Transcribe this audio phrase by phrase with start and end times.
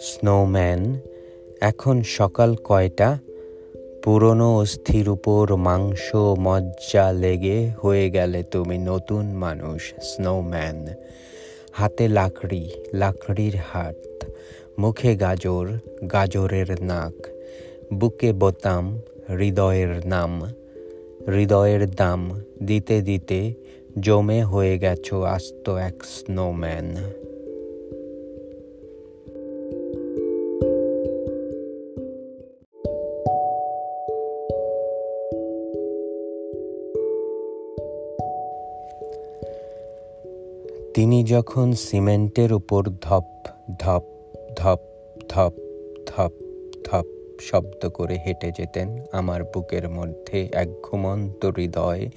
[0.00, 1.00] Snowman,
[1.60, 3.18] এখন সকাল কয়টা?
[4.02, 10.86] পুরনো অস্থির উপর মাংস মজ্জা লেগে হয়ে গেলে তুমি নতুন মানুষ, স্নোম্যান।
[11.72, 14.24] হাতে লাকড়ি, লাকড়ির হাত,
[14.78, 15.66] মুখে গাজর,
[16.12, 17.26] গাজরের নাক,
[17.94, 18.98] বুকে বোতাম,
[19.38, 20.42] হৃদয়ের নাম।
[21.28, 23.54] হৃদয়ের দাম দিতে দিতে
[24.00, 26.96] জমে হয়ে গেছো আস্ত এক স্নোম্যান।
[41.00, 43.24] তিনি যখন সিমেন্টের উপর ধপ
[43.78, 44.02] ধপ
[44.58, 44.80] ধপ
[45.28, 45.52] ধপ
[46.06, 46.32] ধপ
[46.86, 47.04] ধপ
[47.40, 52.10] শব্দ করে হেঁটে যেতেন, আমার বুকের মধ্যে এক ঘুমন্ত হৃদয়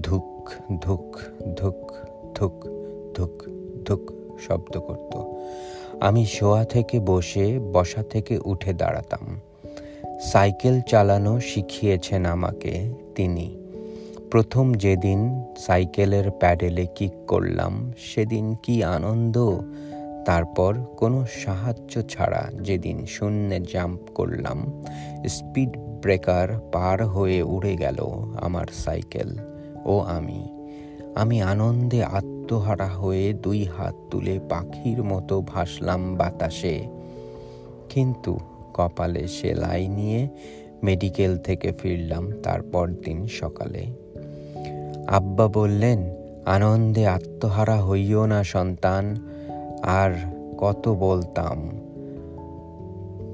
[0.00, 0.50] ধুক
[0.82, 1.18] ধুক
[1.56, 1.92] ধুক
[2.34, 2.66] ধুক
[3.14, 3.42] ধুক
[3.84, 5.16] ধুক শব্দ করত।
[6.00, 9.40] আমি শোয়া থেকে বসে, বসা থেকে উঠে দাঁড়াতাম।
[10.20, 13.59] সাইকেল চালানো শিখিয়েছেন আমাকে তিনি।
[14.30, 19.36] প্রথম যেদিন সাইকেলের প্যাডেলে কিক করলাম, সেদিন কি আনন্দ?
[20.26, 24.82] তারপর কোনো সাহায্য ছাড়া যেদিন শূন্যে জাম্প করলাম,
[25.28, 28.06] স্পিড ব্রেকার পার হয়ে উড়ে গেল
[28.40, 29.38] আমার সাইকেল
[29.84, 30.48] ও আমি।
[31.14, 36.88] আমি আনন্দে আত্মহারা হয়ে দুই হাত তুলে পাখির মতো ভাসলাম বাতাসে।
[37.88, 38.38] কিন্তু
[38.74, 40.28] কপালে সেলাই নিয়ে
[40.82, 43.99] মেডিকেল থেকে ফিরলাম তারপর দিন সকালে।
[45.10, 46.10] আব্বা বললেন,
[46.46, 49.16] আনন্দে আত্মহারা হইও না সন্তান,
[49.82, 50.10] আর
[50.58, 51.70] কত বলতাম?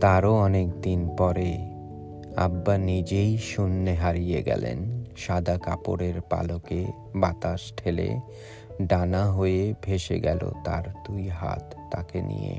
[0.00, 1.58] তারও অনেক দিন পরে
[2.36, 8.20] আব্বা নিজেই শূন্যে হারিয়ে গেলেন, সাদা কাপড়ের পালকে বাতাস ঠেলে
[8.82, 12.58] ডানা হয়ে ভেসে গেল তার দুই হাত তাকে নিয়ে।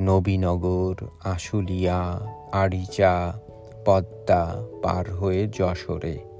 [0.00, 2.20] নবীনগর, আশুলিয়া
[2.52, 3.32] আড়িচা
[3.84, 6.33] পদ্মা পার হয়ে যশোরে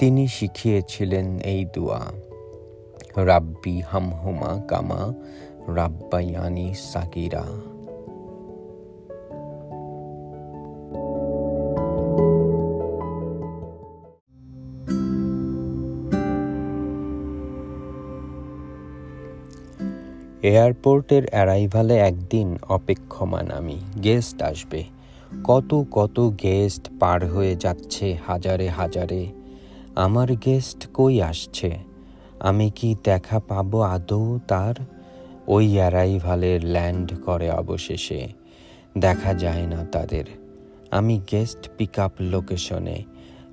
[0.00, 2.00] তিনি শিখিয়েছিলেন এই দোয়া,
[3.16, 5.12] রাব্বি হামহুমা কামা
[5.74, 7.44] রাব্বায়ানি সাকিরা
[20.42, 24.84] এয়ারপোর্টের অ্যারাইভালে একদিন অপেক্ষমান আমি, গেস্ট আসবে।
[25.44, 29.39] কত কত গেস্ট পার হয়ে যাচ্ছে হাজারে হাজারে।
[30.00, 31.78] আমার গেস্ট কই আসছে?
[32.40, 34.74] আমি কি দেখা পাবো আদৌ তার?
[35.46, 38.28] ওই অ্যারাইভালের ল্যান্ড করে অবশেষে।
[38.98, 40.24] দেখা যায় না তাদের।
[40.90, 43.02] আমি গেস্ট পিক আপ লোকেশনে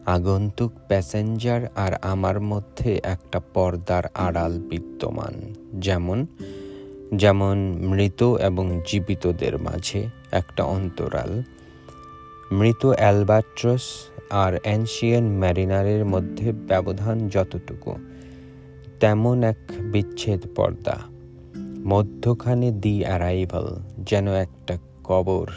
[0.06, 6.26] আগন্তুক প্যাসেঞ্জার আর আমার মধ্যে একটা পর্দার আড়াল বিদ্যমান। যেমন
[7.16, 11.44] যেমন মৃত এবং জীবিতদের মাঝে একটা অন্তরাল।
[12.52, 13.82] মৃত অ্যালবাট্রস
[14.30, 17.92] আর অ্যানশিয়ান ম্যারিনারের মধ্যে ব্যবধান যতটুকু,
[19.00, 19.58] তেমন এক
[19.92, 20.98] বিচ্ছেদ পর্দা,
[21.86, 25.48] মধ্যখানে দি অ্যারাইভাল যেন একটা কবর,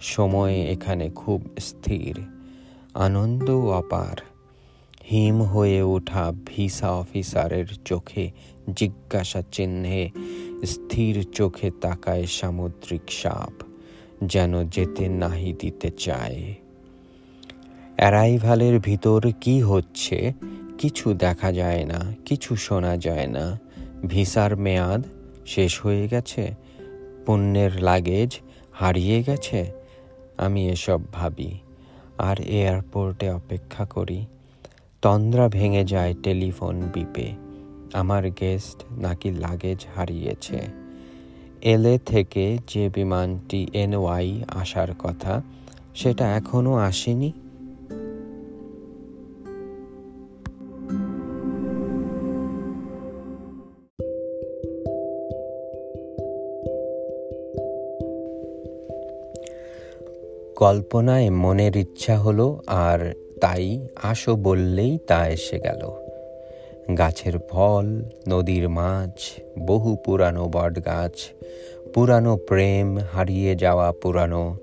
[0.00, 2.14] সময় এখানে খুব স্থির,
[2.94, 4.16] আনন্দ অপার,
[5.04, 8.30] হিম হয়ে ওঠা ভিসা অফিসারের চোখে
[8.74, 10.10] জিজ্ঞাসা চিহ্নে,
[10.64, 13.52] স্থির চোখে তাকায় সামুদ্রিক সাপ,
[14.22, 16.54] যেন যেতে নাহি দিতে চায়।
[17.96, 20.32] অ্যারাইভালের ভিতর কি হচ্ছে
[20.78, 23.58] কিছু দেখা যায় না, কিছু শোনা যায় না।
[24.06, 25.02] ভিসার মেয়াদ
[25.46, 26.54] শেষ হয়ে গেছে,
[27.26, 28.40] পণ্যের লাগেজ
[28.72, 29.72] হারিয়ে গেছে,
[30.38, 31.52] আমি এসব ভাবি।
[32.18, 34.26] আর এয়ারপোর্টে অপেক্ষা করি।
[35.02, 37.28] তন্দ্রা ভেঙে যায় টেলিফোন বিপে,
[37.92, 40.60] আমার গেস্ট নাকি লাগেজ হারিয়েছে।
[41.62, 45.42] এলে থেকে যে বিমানটি এনওয়াই আসার কথা,
[45.94, 47.32] সেটা এখনও আসেনি।
[60.56, 65.90] কল্পনায় মনের ইচ্ছা হলো আর তাই আসো বললেই তা এসে গেল।
[66.98, 67.86] গাছের ফল,
[68.28, 71.12] নদীর মাছ, বহু পুরানো বট গাছ
[71.94, 74.56] পুরানো প্রেম, হারিয়ে যাওয়া পুরানো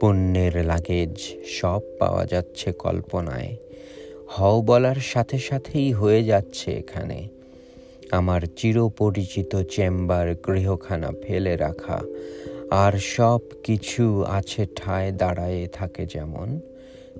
[0.00, 1.16] পুণ্যের লাগেজ
[1.60, 3.56] সব পাওয়া যাচ্ছে কল্পনায়।
[4.28, 7.28] হও বলার সাথে সাথেই হয়ে যাচ্ছে এখানে।
[8.10, 12.00] আমার চিরপরিচিত চেম্বার গৃহখানা ফেলে রাখা
[12.70, 16.60] আর সব কিছু আছে ঠায় দাঁড়ায়ে থাকে যেমন।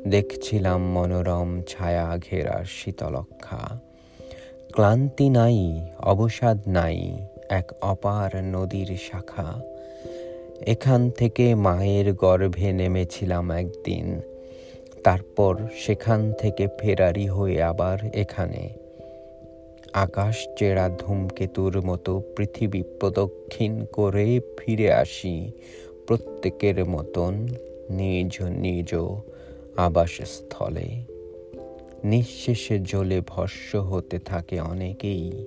[0.09, 3.81] দেখছিলাম মনোরম ছায়া ঘেরা শীতলক্ষা
[4.73, 7.19] ক্লান্তি নাই, অবসাদ নাই,
[7.49, 9.61] এক অপার নদীর শাখা।
[10.67, 14.21] এখান থেকে মায়ের গর্ভে নেমেছিলাম একদিন।
[15.05, 18.88] তারপর সেখান থেকে ফেরারি হয়ে আবার এখানে।
[19.99, 25.51] আকাশ চেরা ধূমকেতুর মতো পৃথিবী প্রদক্ষিণ করে ফিরে আসি
[26.07, 27.49] প্রত্যেকের মতন
[27.91, 28.95] নিজ নিজ
[29.77, 30.89] আবাসস্থলে।
[32.05, 35.47] নিঃশেষে জলে ভস্য হতে থাকে অনেকেই।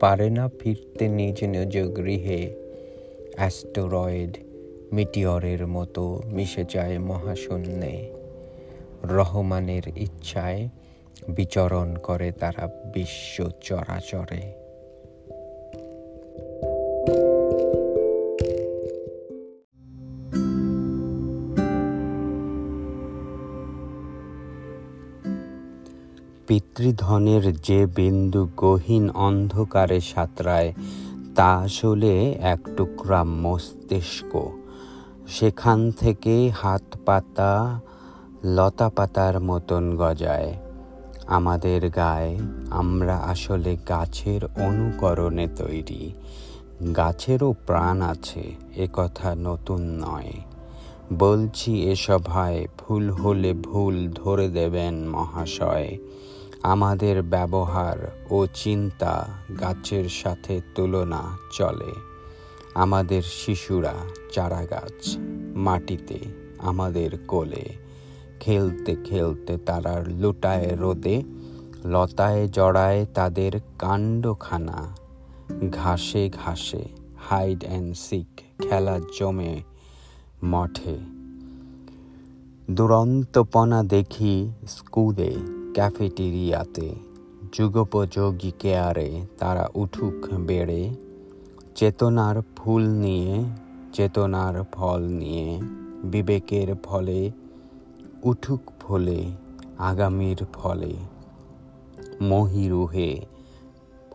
[0.00, 2.54] পারে না ফিরতে নিজ নিজ গৃহে।
[3.34, 4.38] অ্যাস্টোরয়েড
[4.92, 8.10] মিটিয়রের মতো মিশে যায় মহাশূন্যে।
[9.04, 10.68] রহমানের ইচ্ছায়
[11.28, 14.62] বিচরণ করে তারা বিশ্ব চরাচরে।
[26.46, 30.72] পিতৃধনের যে বিন্দু গহীন অন্ধকারে সাঁতরায়,
[31.34, 34.50] তা আসলে এক টুকরা মস্তিষ্ক।
[35.28, 37.80] সেখান থেকে হাত পাতা
[38.44, 40.54] লতা পাতার মতন গজায়।
[41.26, 42.38] আমাদের গায়ে
[42.70, 46.12] আমরা আসলে গাছের অনুকরণে তৈরি।
[46.96, 50.32] গাছেরও প্রাণ আছে, এ কথা নতুন নয়।
[51.12, 55.98] বলছি এসব হয় ভুল হলে ভুল ধরে দেবেন মহাশয়।
[56.62, 59.28] আমাদের ব্যবহার ও চিন্তা
[59.60, 61.92] গাছের সাথে তুলনা চলে।
[62.74, 63.94] আমাদের শিশুরা
[64.32, 65.16] চারা গাছ
[65.54, 66.18] মাটিতে,
[66.58, 67.81] আমাদের কোলে।
[68.42, 71.22] খেলতে খেলতে তারা লুটায় রোদে,
[71.84, 74.80] লতায় জড়ায় তাদের কাণ্ডখানা।
[75.70, 76.82] ঘাসে ঘাসে
[77.28, 79.54] হাইড অ্যান্ড সিক খেলা জমে
[80.44, 80.96] মঠে।
[82.70, 85.34] দুরন্তপনা দেখি স্কুলে,
[85.74, 86.88] ক্যাফেটেরিয়াতে।
[87.52, 90.94] যুগোপযোগী কেয়ারে তারা উঠুক বেড়ে,
[91.74, 93.44] চেতনার ফুল নিয়ে,
[93.92, 95.60] চেতনার ফল নিয়ে,
[96.04, 97.30] বিবেকের ফলে
[98.22, 99.32] উঠুক ফলে
[99.78, 100.96] আগামীর ফলে।
[102.20, 103.26] মহিরুহে,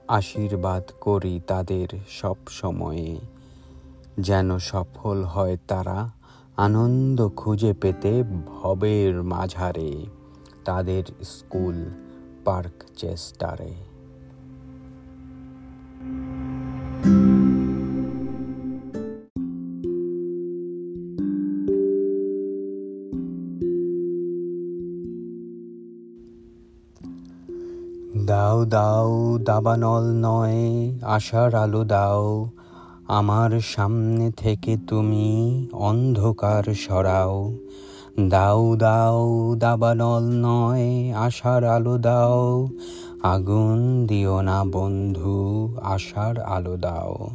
[0.08, 3.20] আশীর্বাদ করি তাদের সব সময়ে।
[4.20, 6.12] যেন সফল হয় তারা,
[6.58, 10.06] আনন্দ খুঁজে পেতে ভবের মাঝারে।
[10.66, 11.86] তাদের স্কুল,
[12.46, 13.74] পার্ক চেস্টারে।
[28.28, 30.60] দাও দাও, দাবানল নয়,
[31.02, 32.50] আশার আলো দাও।
[33.08, 35.28] আমার সামনে থেকে তুমি
[35.74, 37.54] অন্ধকার সরাও।
[38.30, 42.68] দাও দাও, দাবানল নয়, আশার আলো দাও।
[43.24, 47.28] আগুন দিও না বন্ধু, আশার আলো দাও।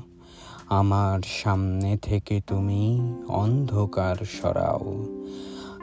[0.68, 5.06] আমার সামনে থেকে তুমি অন্ধকার সরাও।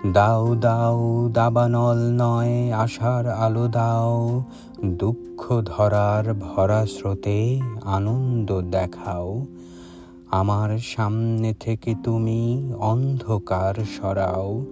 [0.07, 4.43] দাও দাও, দাবানল নয়, আশার আলো দাও।
[4.85, 9.45] দুঃখ ধরার ভরা স্রোতে আনন্দ দেখাও।
[10.31, 14.65] আমার সামনে থেকে তুমি অন্ধকার সরাও।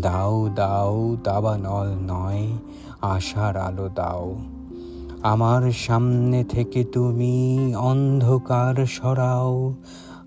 [0.00, 2.48] দাও দাও, দাবানল নয়,
[3.02, 4.36] আশার আলো দাও।
[5.22, 9.74] আমার সামনে থেকে তুমি অন্ধকার সরাও।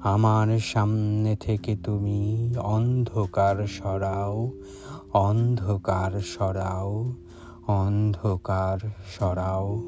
[0.04, 4.52] আমার সামনে থেকে তুমি অন্ধকার সরাও
[5.14, 7.14] অন্ধকার সরাও
[7.68, 9.82] অন্ধকার সরাও।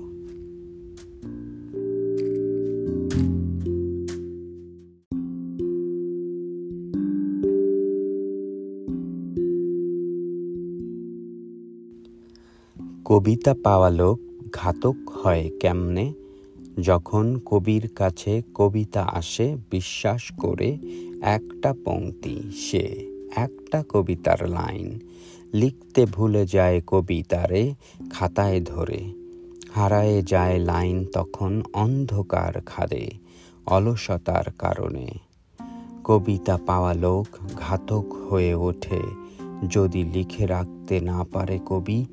[13.06, 14.20] কবিতা পাওয়া লোক
[14.54, 16.25] ঘাতক হয় কেমনে?
[16.82, 20.78] যখন কবির কাছে কবিতা আসে, বিশ্বাস করে
[21.22, 25.00] একটা পংক্তি, সে একটা কবিতার লাইন।
[25.54, 27.74] লিখতে ভুলে যায় কবিতারে
[28.10, 29.14] খাতায় ধরে।
[29.74, 33.12] হারায়ে যায় লাইন তখন অন্ধকার খাদে,
[33.66, 35.08] অলসতার কারণে।
[36.04, 39.02] কবিতা পাওয়া লোক ঘাতক হয়ে ওঠে,
[39.70, 42.06] যদি লিখে রাখতে না পারে কবি,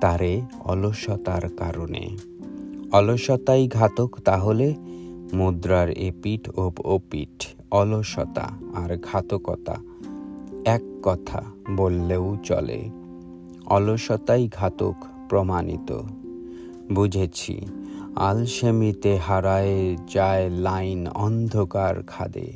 [0.00, 2.35] তারে অলসতার কারণে।
[2.96, 4.74] অলসতাই ঘাতক, তাহলে
[5.32, 9.76] মুদ্রার এপিঠ ও ওপিঠ অলসতা আর ঘাতকতা
[10.64, 12.90] এক কথা বললেও চলে।
[13.66, 14.94] অলসতাই ঘাতক
[15.28, 16.00] প্রমাণিত।
[16.92, 17.66] বুঝেছি,
[18.16, 22.52] আলসেমিতে হারায় যায় লাইন অন্ধকার খাদে।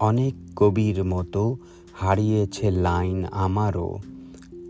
[0.00, 1.56] অনেক কবির মতো
[1.92, 3.98] হারিয়েছে লাইন আমারও।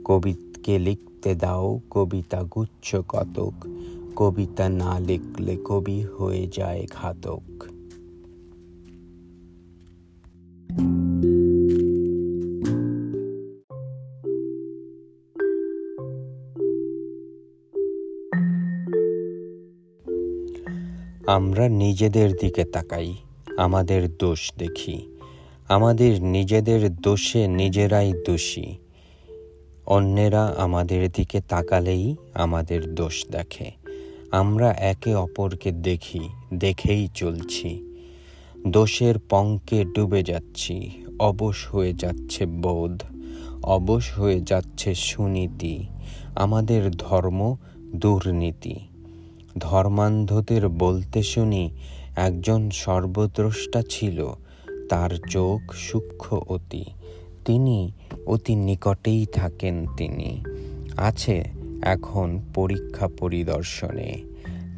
[0.04, 3.52] কবিকে লিখতে দাও কবিতা গুচ্ছ কতক।
[4.20, 7.42] কবিতা না লিখলে কবি হয়ে যায় ঘাতক।
[21.26, 23.14] আমরা নিজেদের দিকে তাকাই,
[23.56, 25.06] আমাদের দোষ দেখি।
[25.68, 28.76] আমাদের নিজেদের দোষে নিজেরাই দোষী।
[29.86, 33.79] অন্যেরা আমাদের দিকে তাকালেই আমাদের দোষ দেখে।
[34.32, 36.20] আমরা একে অপরকে দেখি,
[36.54, 37.84] দেখেই চলছি।
[38.66, 43.02] দোষের পঙ্কে ডুবে যাচ্ছি, অবশ হয়ে যাচ্ছে বোধ,
[43.62, 45.86] অবশ হয়ে যাচ্ছে সুনীতি,
[46.34, 47.56] আমাদের ধর্ম
[47.96, 48.74] দুর্নীতি।
[49.58, 51.70] ধর্মান্ধদের বলতে শুনি,
[52.16, 54.34] একজন সর্বদ্রষ্টা ছিল,
[54.88, 56.84] তার চোখ সূক্ষ্ম অতি,
[57.44, 57.92] তিনি
[58.26, 60.44] অতি নিকটেই থাকেন তিনি।
[60.96, 64.22] আছে এখন পরীক্ষা পরিদর্শনে।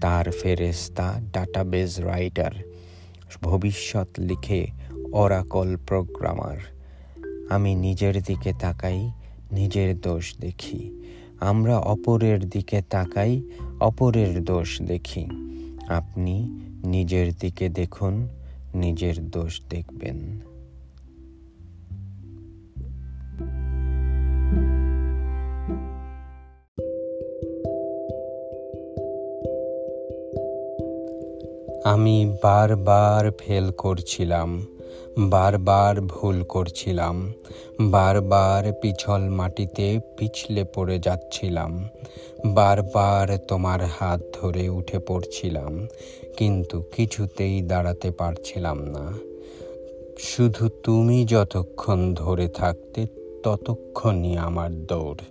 [0.00, 2.52] তার ফেরেস্তা ডাটাবেজ রাইটার,
[3.42, 4.66] ভবিষ্যৎ লিখে
[5.12, 6.56] অরাকল প্রোগ্রামার।
[7.50, 9.10] আমি নিজের দিকে তাকাই,
[9.52, 11.02] নিজের দোষ দেখি।
[11.40, 13.42] আমরা অপরের দিকে তাকাই,
[13.80, 15.26] অপরের দোষ দেখি।
[15.88, 18.28] আপনি নিজের দিকে দেখুন,
[18.74, 20.40] নিজের দোষ দেখবেন।
[31.84, 34.66] আমি বারবার ফেল করছিলাম,
[35.18, 37.32] বারবার ভুল করছিলাম,
[37.80, 41.88] বারবার পিছল মাটিতে পিছলে পড়ে যাচ্ছিলাম,
[42.46, 45.86] বারবার তোমার হাত ধরে উঠে পড়ছিলাম,
[46.36, 49.12] কিন্তু কিছুতেই দাঁড়াতে পারছিলাম না।
[50.18, 53.06] শুধু তুমি যতক্ষণ ধরে থাকতে
[53.42, 55.22] ততক্ষণই আমার দৌড়,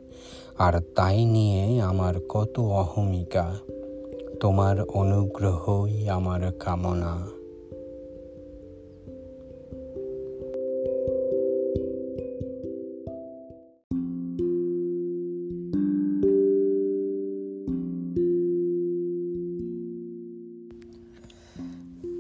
[0.58, 3.58] আর তাই নিয়ে আমার কত অহমিকা।
[4.42, 7.28] তোমার অনুগ্রহই আমার কামনা।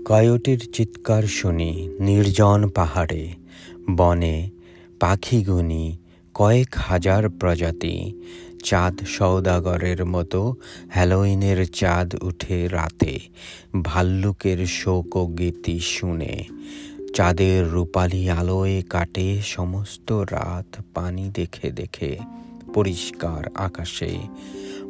[0.05, 3.33] কয়োটির চিৎকার শুনি নির্জন পাহাড়ে,
[3.97, 4.49] বনে
[4.99, 5.97] পাখি গুনি
[6.33, 8.13] কয়েক হাজার প্রজাতি
[8.63, 10.55] চাঁদ সৌদাগরের মতো
[10.89, 13.19] হ্যালোইনের চাঁদ উঠে রাতে,
[13.81, 16.43] ভাল্লুকের শোক গীতি শুনে।
[17.13, 22.17] চাঁদের রূপালি আলোয় কাটে সমস্ত রাত, পানি দেখে দেখে
[22.73, 24.19] পরিষ্কার আকাশে।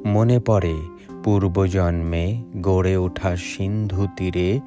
[0.06, 0.74] মনে পড়ে
[1.24, 4.60] পূর্বজন্মে গড়ে ওঠা সিন্ধু তীরে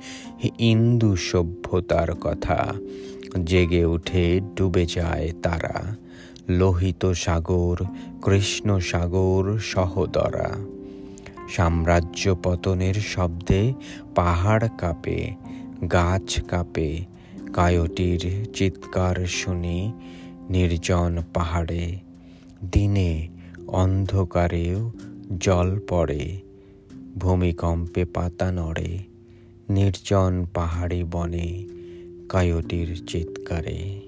[0.59, 2.75] ইন্দু সভ্যতার কথা।
[3.45, 5.97] জেগে উঠে ডুবে যায় তারা।
[6.49, 7.77] লোহিত সাগর,
[8.23, 10.55] কৃষ্ণ সাগর, সহদরা।
[11.49, 13.73] সাম্রাজ্য পতনের শব্দে
[14.15, 15.31] পাহাড় কাঁপে,
[15.93, 17.05] গাছ কাঁপে
[17.53, 19.93] কায়টির চিৎকার শুনি
[20.51, 21.99] নির্জন পাহাড়ে।
[22.73, 23.29] দিনে
[23.67, 24.93] অন্ধকারেও
[25.41, 26.41] জল পড়ে,
[27.19, 28.99] ভূমিকম্পে পাতা নড়ে,
[29.69, 31.65] নির্জন পাহাড়ি বনে
[32.29, 34.04] কায়টির চিৎকারে।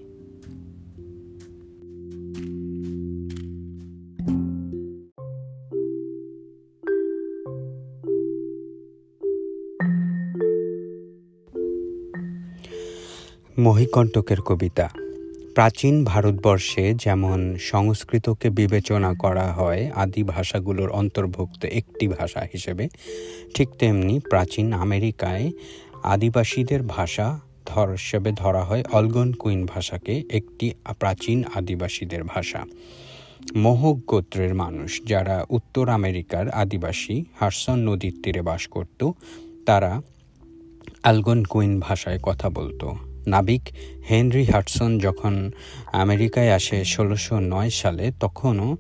[13.59, 14.89] মহিকণ্টকের কবিতা।
[15.55, 22.89] প্রাচীন ভারতবর্ষে যেমন সংস্কৃতকে বিবেচনা করা হয় আদি ভাষাগুলোর অন্তর্ভুক্ত একটি ভাষা হিসেবে,
[23.55, 25.51] ঠিক তেমনি প্রাচীন আমেরিকায়
[26.03, 32.65] আদিবাসীদের ভাষা ধর, হিসেবে ধরা হয়। অলগন কুইন ভাষাকে একটি প্রাচীন আদিবাসীদের ভাষা।
[33.57, 39.11] মোহক গোত্রের মানুষ যারা উত্তর আমেরিকার আদিবাসী, হারসন নদীর তীরে বাস করত,
[39.67, 40.03] তারা
[41.03, 43.63] অ্যালগন কুইন ভাষায় কথা বলতো। নাবিক
[44.11, 45.51] হেনরি হাটসন যখন
[45.93, 48.77] আমেরিকায় আসে ষোলোশো নয় সালে, তখনও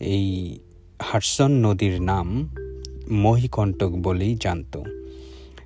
[0.00, 0.58] এই
[1.02, 2.48] হাটসন নদীর নাম
[3.10, 4.82] মহিকণ্টক বলেই জানত।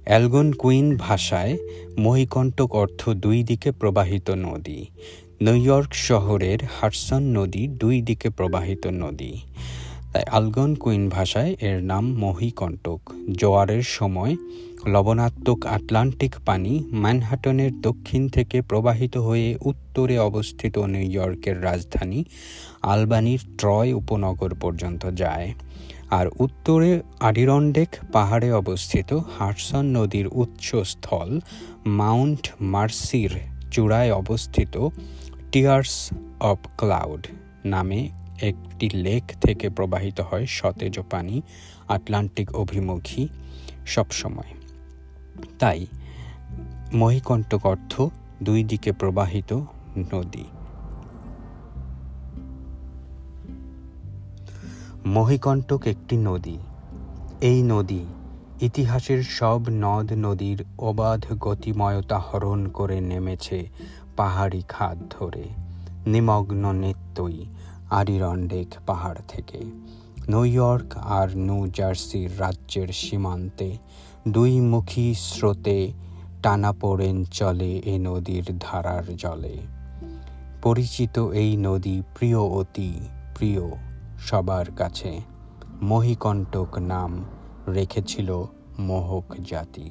[0.05, 1.59] অ্যালগন কুইন ভাষায়
[1.99, 4.85] মহিকণ্টক অর্থ দুই দিকে প্রবাহিত নদী।
[5.41, 9.33] নিউ ইয়র্ক শহরের হাটসন নদী দুই দিকে প্রবাহিত নদী।
[10.13, 13.01] তাই আলগন কুইন ভাষায় এর নাম মহিকণ্টক।
[13.33, 14.37] জোয়ারের সময়
[14.87, 22.25] লবণাত্মক আটলান্টিক পানি ম্যানহাটনের দক্ষিণ থেকে প্রবাহিত হয়ে উত্তরে অবস্থিত নিউ ইয়র্কের রাজধানী
[22.83, 25.55] আলবানির ট্রয় উপনগর পর্যন্ত যায়।
[26.11, 31.41] আর উত্তরে আডিরন্ডেক পাহাড়ে অবস্থিত হার্সন নদীর উৎসস্থল
[31.87, 33.31] মাউন্ট মার্সির
[33.71, 34.89] চূড়ায় অবস্থিত
[35.53, 36.11] টিয়ার্স
[36.41, 37.27] অব ক্লাউড
[37.65, 38.09] নামে
[38.41, 41.43] একটি লেক থেকে প্রবাহিত হয় সতেজ পানি,
[41.89, 43.29] আটলান্টিক অভিমুখী
[43.87, 44.54] সবসময়।
[45.59, 45.87] তাই
[46.95, 48.03] মহিকণ্টক অর্থ
[48.43, 49.61] দুই দিকে প্রবাহিত
[50.15, 50.45] নদী।
[55.07, 56.59] মহিকণ্টক একটি নদী।
[57.41, 58.05] এই নদী
[58.61, 63.69] ইতিহাসের সব নদ নদীর অবাধ গতিময়তা হরণ করে নেমেছে
[64.17, 65.45] পাহাড়ি খাদ ধরে,
[66.07, 67.45] নিমগ্ন নিত্যই
[67.91, 69.59] আরিরন্ডেক পাহাড় থেকে।
[70.29, 73.77] নিউ ইয়র্ক আর নিউ জার্সির রাজ্যের সীমান্তে
[74.29, 75.93] দুই মুখী স্রোতে
[76.43, 79.57] টানা পড়েন চলে এ নদীর ধারার জলে।
[80.63, 82.95] পরিচিত এই নদী প্রিয় অতি,
[83.39, 83.61] প্রিয়
[84.19, 85.21] সবার কাছে।
[85.83, 87.25] মহিকণ্টক নাম
[87.69, 88.45] রেখেছিল
[88.79, 89.91] মোহক জাতি।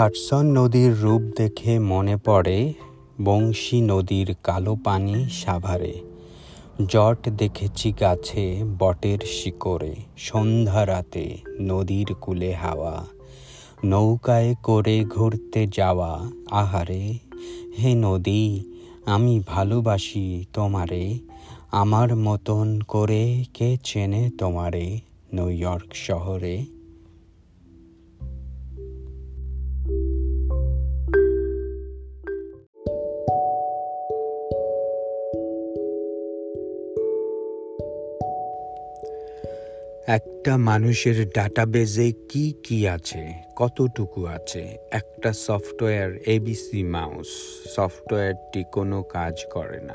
[0.00, 2.72] হাটসন নদীর রূপ দেখে মনে পড়ে
[3.24, 6.00] বংশী নদীর কালো পানি সাভারে।
[6.88, 13.06] জট দেখেছি গাছে বটের শিকড়ে, সন্ধ্যা রাতে নদীর কূলে হাওয়া।
[13.84, 17.18] নৌকায় করে ঘুরতে যাওয়া, আহারে,
[17.78, 18.64] হে নদী,
[19.06, 21.18] আমি ভালোবাসি তোমারে।
[21.70, 25.00] আমার মতন করে কে চেনে তোমারে,
[25.32, 26.79] নিউ ইয়র্ক শহরে?
[40.10, 44.76] একটা মানুষের ডাটাবেজে কি কি আছে, কতটুকু আছে?
[44.90, 47.26] একটা সফটওয়্যার এবিসি মাউস
[47.76, 49.94] সফটওয়্যারটি কোনো কাজ করে না।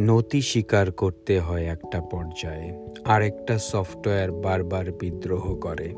[0.00, 5.94] নতি স্বীকার করতে হয় একটা পর্যায়ে। আরেকটা সফটওয়্যার বারবার বিদ্রোহ করে।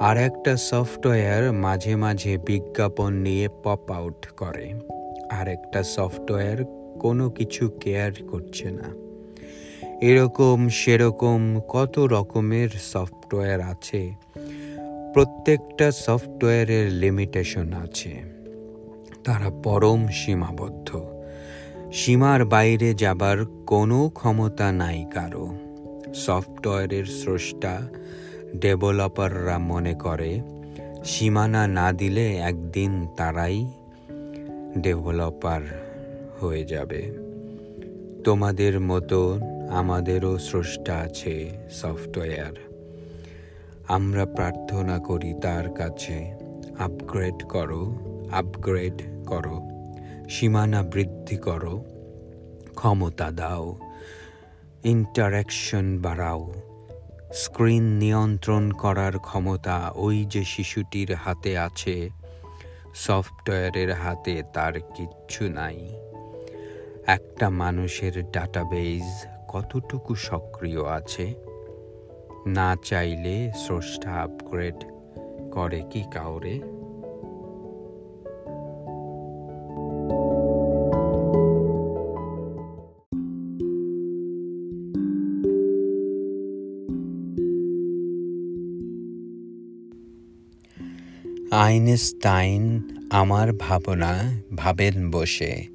[0.00, 4.72] আর একটা সফটওয়্যার মাঝে মাঝে বিজ্ঞাপন নিয়ে পপ আউট করে।
[5.30, 6.64] আর একটা সফটওয়্যার
[7.00, 9.03] কোনো কিছু কেয়ার করছে না।
[10.04, 14.14] এরকম সেরকম কত রকমের সফটওয়্যার আছে।
[15.12, 18.14] প্রত্যেকটা সফটওয়্যারের লিমিটেশন আছে।
[19.24, 21.02] তারা পরম সীমাবদ্ধ।
[21.92, 25.56] সীমার বাইরে যাবার কোনো ক্ষমতা নাই কারও।
[26.14, 27.88] সফটওয়্যারের স্রষ্টা
[28.56, 30.40] ডেভেলপাররা মনে করে,
[31.04, 33.66] সীমানা না দিলে একদিন তারাই
[34.78, 35.60] ডেভেলপার
[36.40, 37.02] হয়ে যাবে।
[38.24, 39.38] তোমাদের মতো
[39.74, 42.56] আমাদেরও স্রষ্টা আছে সফটওয়্যার।
[43.88, 46.34] আমরা প্রার্থনা করি তার কাছে,
[46.78, 47.82] আপগ্রেড করো
[48.32, 49.56] আপগ্রেড করো,
[50.30, 51.84] সীমানা বৃদ্ধি করো,
[52.74, 53.76] ক্ষমতা দাও,
[54.84, 56.54] ইন্টারাকশন বাড়াও,
[57.32, 62.10] স্ক্রিন নিয়ন্ত্রণ করার ক্ষমতা ওই যে শিশুটির হাতে আছে,
[62.94, 65.78] সফটওয়্যারের হাতে তার কিচ্ছু নাই।
[67.06, 71.34] একটা মানুষের ডাটাবেজ কতটুকু সক্রিয় আছে?
[72.46, 74.74] না চাইলে স্রষ্টা আপগ্রেড
[75.52, 76.60] করে কি কাউরে?
[91.56, 95.74] আইনস্টাইন আমার ভাবনা ভাবেন বসে।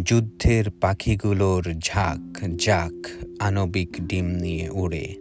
[0.00, 3.08] যুদ্ধের পাখিগুলোর ঝাঁক ঝাঁক
[3.40, 5.16] আণবিক ডিম নিয়ে উড়ে।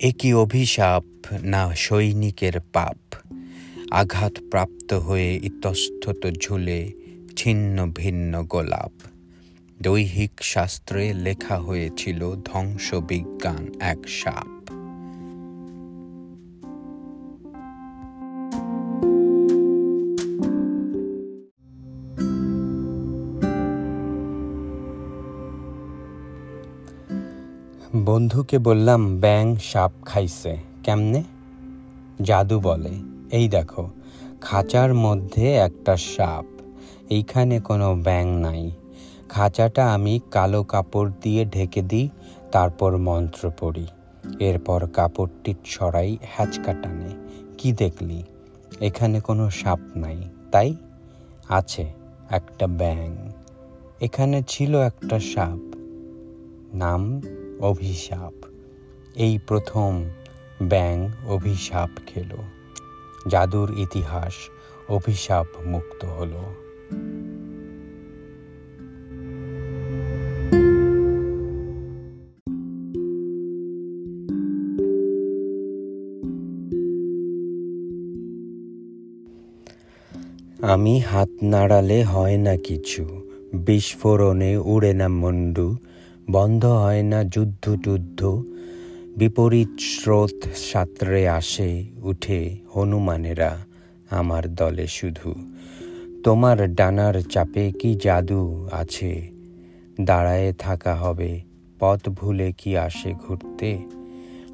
[0.00, 1.04] একই অভিশাপ
[1.42, 3.14] না সৈনিকের পাপ।
[3.90, 6.92] আঘাতপ্রাপ্ত হয়ে ইতস্তত ঝুলে
[7.36, 8.92] ছিন্ন ভিন্ন গোলাপ।
[9.82, 14.63] দৈহিক শাস্ত্রে লেখা হয়েছিল ধ্বংস বিজ্ঞান এক সাপ।
[28.24, 31.22] বন্ধুকে বললাম ব্যাং সাপ খাইছে, কেমনে?
[32.22, 32.92] জাদু বলে,
[33.30, 33.90] এই দেখো,
[34.40, 36.44] খাঁচার মধ্যে একটা সাপ,
[37.10, 38.70] এইখানে কোনো ব্যাং নাই।
[39.28, 42.08] খাঁচাটা আমি কালো কাপড় দিয়ে ঢেকে দিই,
[42.52, 43.86] তারপর মন্ত্র পড়ি।
[44.38, 47.12] এরপর কাপড়টি ছড়াই হ্যাচকা টানে।
[47.58, 48.22] কি দেখলি?
[48.80, 50.16] এখানে কোনো সাপ নাই,
[50.50, 50.76] তাই?
[51.48, 51.84] আছে,
[52.30, 53.08] একটা ব্যাং
[54.00, 55.60] এখানে ছিল একটা সাপ।
[56.74, 57.22] নাম
[57.64, 58.44] অভিশাপ।
[59.14, 60.04] এই প্রথম
[60.62, 62.36] ব্যাং অভিশাপ খেল।
[63.28, 64.32] জাদুর ইতিহাস
[64.88, 66.42] অভিশাপ মুক্ত হলো।
[80.62, 83.04] আমি হাত নাড়ালে হয় না কিছু।
[83.54, 85.76] বিস্ফোরণে উড়ে না মন্ডু।
[86.30, 88.44] বন্ধ হয় না যুদ্ধ টুদ্ধ।
[89.16, 93.58] বিপরীত স্রোত সাঁতরে আসে, উঠে হনুমানেরা
[94.10, 95.34] আমার দলে শুধু।
[96.24, 99.28] তোমার ডানার চাপে কি জাদু আছে?
[100.00, 101.40] দাঁড়ায়ে থাকা হবে,
[101.78, 103.78] পথ ভুলে কি আসে ঘুরতে?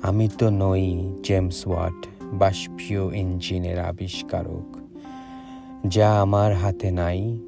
[0.02, 4.76] আমি তো নই জেমস ওয়াট, বাষ্পীয় ইঞ্জিনের আবিষ্কারক।
[5.87, 7.38] যা আমার হাতে নাই,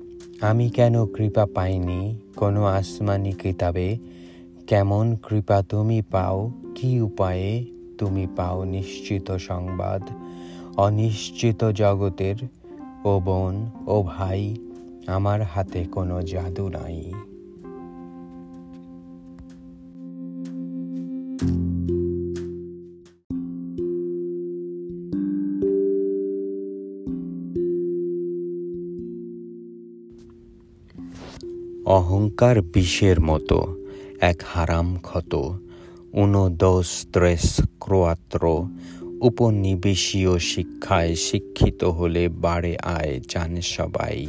[0.41, 4.12] আমি কেন কৃপা পাইনি কোনো আসমানি কিতাবে?
[4.73, 6.53] কেমন কৃপা তুমি পাও?
[6.75, 7.65] কি উপায়ে
[7.99, 10.03] তুমি পাও নিশ্চিত সংবাদ?
[10.77, 12.35] অনিশ্চিত জগতের
[13.05, 14.57] ও বোন ও ভাই,
[15.07, 17.13] আমার হাতে কোনো জাদু নাই।
[31.85, 33.82] অহংকার বিষের মতো।
[34.23, 35.35] এক হারাম ক্ষত
[36.13, 38.69] উনো দোষ ত্রেস ক্রোয়াত্র,
[39.21, 44.27] উপনিবেশীয় শিক্ষায় শিক্ষিত হলে বাড়ে আয় জানে সবাই।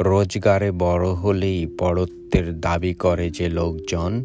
[0.00, 4.24] রোজগারে বড় হলেই বড়ত্বের দাবি করে যে লোকজন,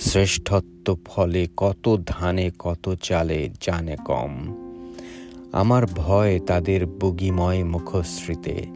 [0.00, 4.32] শ্রেষ্ঠত্ব ফলে কত ধানে কত চালে জানে কম।
[5.52, 8.66] আমার ভয় তাদের বুগিময় মুখশ্রীতে।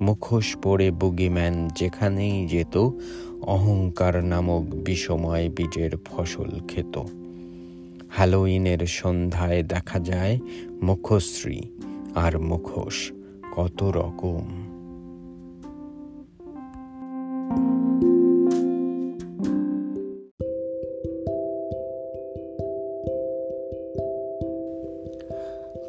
[0.00, 2.90] মুখোশ পড়ে বুগিম্যান যেখানেই যেত
[3.42, 7.02] অহংকার নামক বিষময় বীজের ফসল খেত।
[8.10, 10.38] হ্যালোইনের সন্ধ্যায় দেখা যায়
[10.82, 11.60] মুখশ্রী
[12.14, 13.12] আর মুখোশ
[13.56, 14.68] কত রকম।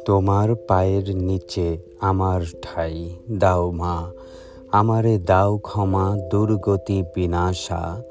[0.06, 4.12] তোমার পায়ের নিচে আমার ঠাই, দাও মা
[4.74, 8.02] আমারে দাও ক্ষমা, দুর্গতি বিনাশা।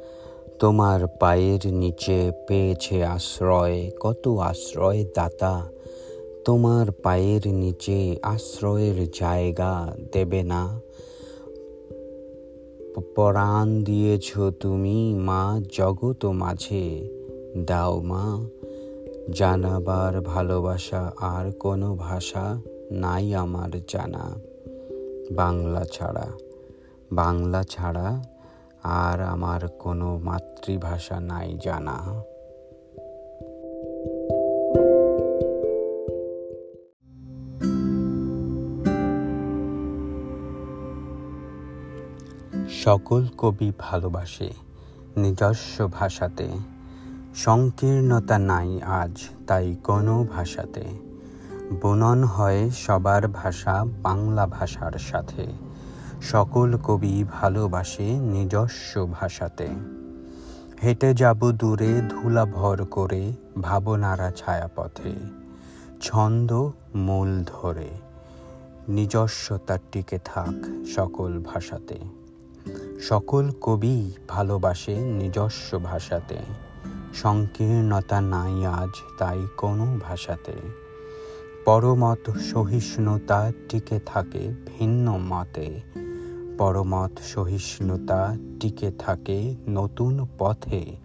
[0.59, 5.69] তোমার পায়ের নিচে পেয়েছে আশ্রয়, কত আশ্রয় দাতা।
[6.45, 10.79] তোমার পায়ের নিচে আশ্রয়ের জায়গা দেবে না।
[13.15, 17.09] পরাণ দিয়েছ তুমি মা জগত মাঝে।
[17.65, 18.45] দাও মা,
[19.31, 24.35] জানাবার ভালোবাসা আর কোনো ভাষা নাই আমার জানা।
[25.31, 26.42] বাংলা ছাড়া।
[27.15, 28.23] বাংলা ছাড়া
[28.83, 32.23] আর আমার কোনো মাতৃভাষা নাই জানা।
[42.69, 44.53] সকল কবি ভালোবাসে
[45.17, 46.47] নিজস্ব ভাষাতে।
[47.35, 50.83] সংকীর্ণতা নাই আজ তাই কোনো ভাষাতে।
[51.81, 55.62] বুনন হয় সবার ভাষা বাংলা ভাষার সাথে।
[56.31, 59.67] সকল কবি ভালোবাসে নিজস্ব ভাষাতে।
[60.83, 65.13] হেঁটে যাব দূরে ধুলা ভর করে ভাবনারা ছায়াপথে,
[66.01, 67.89] ছন্দ মূল ধরে
[68.87, 71.97] নিজস্বতা টিকে থাক সকল ভাষাতে।
[73.01, 76.37] সকল কবি ভালোবাসে নিজস্ব ভাষাতে,
[77.13, 80.55] সংকীর্ণতা নাই আজ তাই কোনো ভাষাতে।
[81.65, 85.67] পরমত সহিষ্ণুতা টিকে থাকে ভিন্ন মতে
[86.57, 90.95] পরমত সহিষ্ণুতা টিকে থাকে নতুন পথে।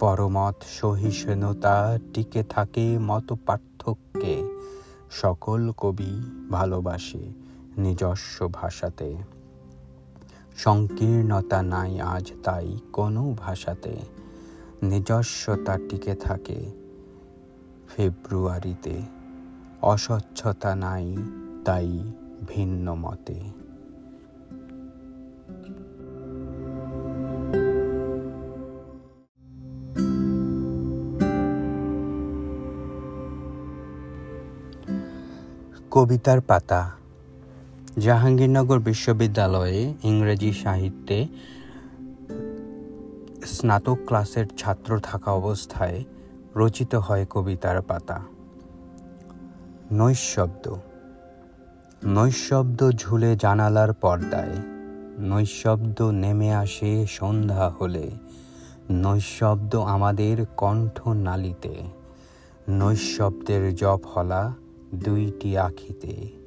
[0.00, 4.36] পরমত সহিষ্ণুতা টিকে থাকে মত পার্থক্যে।
[5.10, 6.12] সকল কবি
[6.50, 7.24] ভালোবাসে
[7.76, 9.16] নিজস্ব ভাষাতে।
[10.56, 13.98] সংকীর্ণতা নাই আজ তাই কোনো ভাষাতে।
[14.82, 16.58] নিজস্বতা টিকে থাকে
[17.88, 19.00] ফেব্রুয়ারিতে।
[19.82, 21.16] অস্বচ্ছতা নাই
[21.64, 22.12] তাই
[22.48, 23.59] ভিন্ন মতে
[35.90, 36.90] কবিতার পাতা।
[37.98, 41.26] জাহাঙ্গীরনগর বিশ্ববিদ্যালয়ে ইংরেজি সাহিত্যে
[43.46, 46.04] স্নাতক ক্লাসের ছাত্র থাকা অবস্থায়
[46.56, 48.20] রচিত হয় কবিতার পাতা।
[49.92, 50.74] নৈশব্দ।
[52.04, 54.54] নৈশব্দ ঝুলে জানালার পর্দায়।
[55.18, 58.10] নৈশব্দ নেমে আসে সন্ধ্যা হলে।
[58.90, 61.82] নৈশব্দ আমাদের কণ্ঠ নালিতে
[62.68, 64.54] নৈশব্দের জপ হলা
[64.94, 66.40] দুইটি আখিতে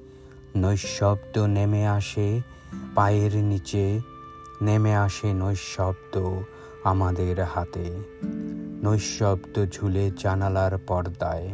[0.56, 2.42] নৈশব্দ নেমে আসে
[2.96, 4.00] পায়ের নিচে,
[4.62, 6.20] নেমে আসে নৈশব্দ
[6.84, 7.92] আমাদের হাতে।
[8.84, 11.50] নৈশব্দ ঝুলে জানালার পর্দায়।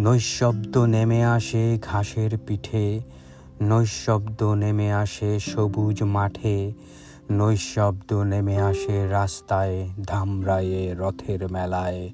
[0.00, 3.00] নৈশব্দ নেমে আসে ঘাসের পিঠে,
[3.62, 6.72] নৈশব্দ নেমে আসে সবুজ মাঠে,
[7.30, 12.10] নৈশব্দ নেমে আসে রাস্তায় ধামরায়ে রথের মেলায়।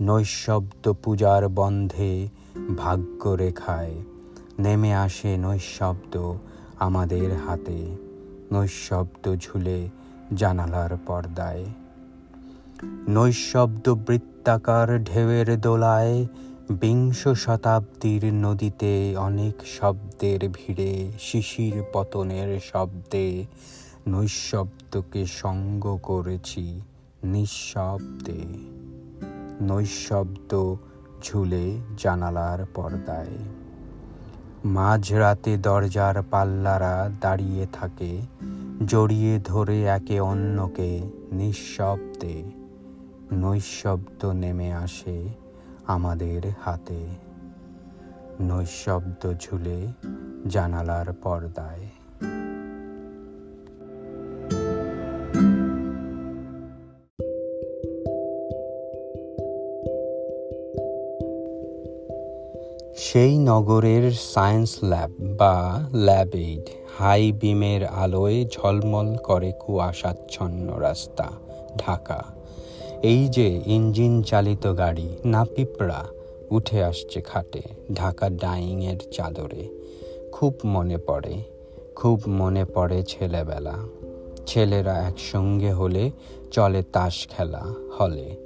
[0.00, 2.28] নৈশব্দ পূজার বন্ধে
[2.76, 3.94] ভাগ্য রেখায়
[4.58, 6.14] নেমে আসে নৈশব্দ
[6.78, 7.96] আমাদের হাতে,
[8.52, 9.88] নৈশব্দ ঝুলে
[10.34, 11.64] জানালার পর্দায়।
[13.08, 16.26] নৈশব্দ বৃত্তাকার ঢেউয়ের দোলায়,
[16.70, 23.44] বিংশ শতাব্দীর নদীতে অনেক শব্দের ভিড়ে, শিশির পতনের শব্দে
[24.08, 26.80] নৈশব্দকে সঙ্গ করেছি
[27.24, 28.42] নিঃশব্দে।
[29.60, 30.76] নৈশব্দ
[31.22, 33.38] ঝুলে জানালার পর্দায়।
[34.64, 38.20] মাঝরাতে দরজার পাল্লারা দাঁড়িয়ে থাকে,
[38.86, 41.00] জড়িয়ে ধরে একে অন্যকে
[41.32, 42.42] নিঃশব্দে।
[43.32, 45.28] নৈশব্দ নেমে আসে
[45.86, 47.06] আমাদের হাতে।
[48.40, 49.86] নৈশব্দ ঝুলে
[50.48, 51.87] জানালার পর্দায়।
[63.08, 71.30] সেই নগরের সায়েন্স ল্যাব বা ল্যাব এইড হাই বিমের আলোয় ঝলমল করে কুয়াশাচ্ছন্ন রাস্তা,
[71.78, 72.24] ঢাকা।
[73.02, 76.04] এই যে ইঞ্জিন চালিত গাড়ি না পিঁপড়া,
[76.50, 77.62] উঠে আসছে খাটে,
[77.94, 79.68] ঢাকা ডাইংয়ের চাদরে।
[80.32, 81.42] খুব মনে পড়ে,
[81.94, 83.74] খুব মনে পড়ে ছেলেবেলা।
[84.46, 86.10] ছেলেরা একসঙ্গে হলে
[86.50, 87.64] চলে তাস খেলা
[87.98, 88.36] হলে।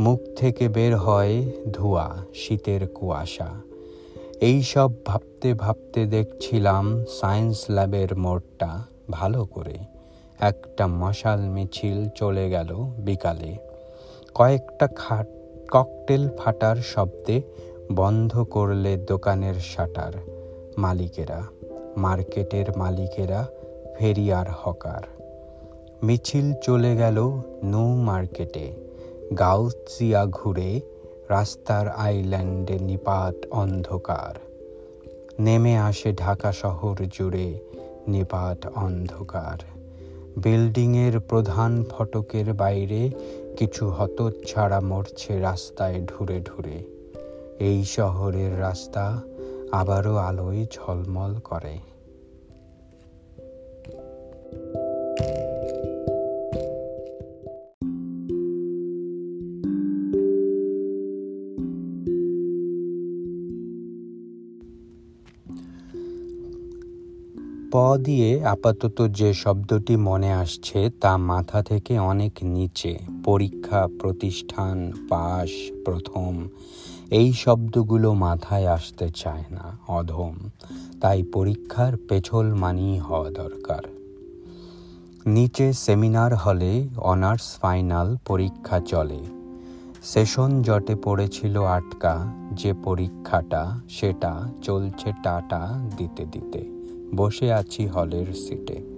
[0.00, 3.69] মুখ থেকে বের হয় ধোঁয়া, শীতের কুয়াশা।
[4.40, 9.78] এই সব ভাবতে ভাবতে দেখছিলাম সায়েন্স ল্যাবের মোড়টা ভালো করে।
[10.40, 13.56] একটা মশাল মিছিল চলে গেল বিকালে।
[14.34, 15.26] কয়েকটা খাট
[15.70, 17.42] ককটেল ফাটার শব্দে
[17.92, 20.12] বন্ধ করলে দোকানের শাটার।
[20.78, 21.42] মালিকেরা,
[21.96, 23.46] মার্কেটের মালিকেরা,
[23.98, 25.02] ফেরিয়ার হকার।
[26.02, 28.72] মিছিল চলে গেল নৌ মার্কেটে।
[29.38, 30.80] গাউসিয়া ঘুরে
[31.30, 34.38] রাস্তার আইল্যান্ডে নিপাত অন্ধকার।
[35.40, 37.60] নেমে আসে ঢাকা শহর জুড়ে
[38.08, 39.58] নিপাত অন্ধকার।
[40.36, 43.10] বিল্ডিংয়ের প্রধান ফটকের বাইরে
[43.56, 46.78] কিছু হতচ্ছাড়া মরছে রাস্তায় ঢুরে ঢুরে।
[47.58, 49.22] এই শহরের রাস্তা
[49.72, 51.78] আবারও আলোয় ঝলমল করে।
[67.96, 75.50] দিয়ে আপাতত যে শব্দটি মনে আসছে তা মাথা থেকে অনেক নিচে, পরীক্ষা, প্রতিষ্ঠান, পাশ,
[75.84, 76.48] প্রথম,
[77.10, 80.34] এই শব্দগুলো মাথায় আসতে চায় না, অধম।
[81.00, 83.82] তাই পরীক্ষার পেছল মানি হওয়া দরকার।
[85.26, 89.20] নিচে সেমিনার হলে অনার্স ফাইনাল পরীক্ষা চলে।
[90.02, 96.79] সেশন জটে পড়েছিল আটকা, যে পরীক্ষাটা সেটা চলছে টাটা দিতে দিতে।
[97.16, 98.90] বসে আছি হলের সিটে।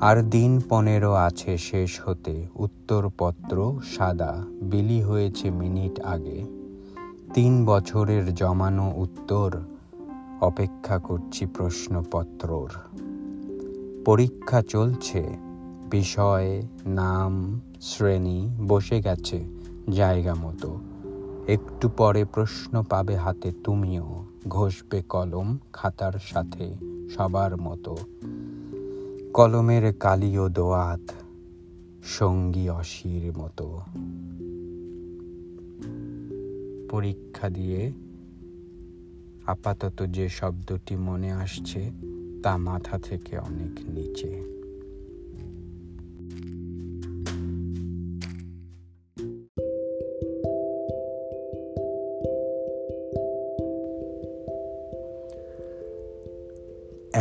[0.00, 6.44] আর দিন পনেরো আছে শেষ হতে, উত্তরপত্র সাদা, বিলি হয়েছে মিনিট আগে।
[7.34, 9.60] তিন বছরের জমানো উত্তর,
[10.40, 12.68] অপেক্ষা করছি প্রশ্নপত্রর।
[14.04, 15.36] পরীক্ষা চলছে,
[15.90, 19.44] বিষয়, নাম, শ্রেণি বসে গেছে
[19.90, 20.80] জায়গা মতো।
[21.48, 27.96] একটু পরে প্রশ্ন পাবে হাতে তুমিও, ঘষবে কলম খাতার সাথে। সবার মতো।
[29.34, 31.12] কলমের কালীয় দোয়াত,
[32.04, 33.80] সঙ্গী অশির মতো।
[36.90, 37.92] পরীক্ষা দিয়ে
[39.46, 41.90] আপাতত যে শব্দটি মনে আসছে
[42.42, 44.61] তা মাথা থেকে অনেক নিচে।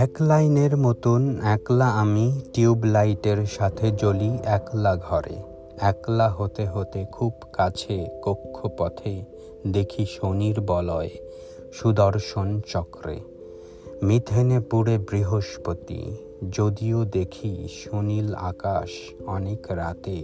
[0.01, 5.37] এক লাইনের মতন একলা আমি টিউব লাইটের সাথে জ্বলি একলা ঘরে।
[5.81, 9.25] একলা হতে হতে খুব কাছে কক্ষপথে
[9.67, 11.09] দেখি শনির বলয়,
[11.73, 13.19] সুদর্শন চক্রে।
[14.03, 16.01] মিথেনে পুড়ে বৃহস্পতি,
[16.51, 18.89] যদিও দেখি সুনীল আকাশ
[19.27, 20.19] অনেক রাতে।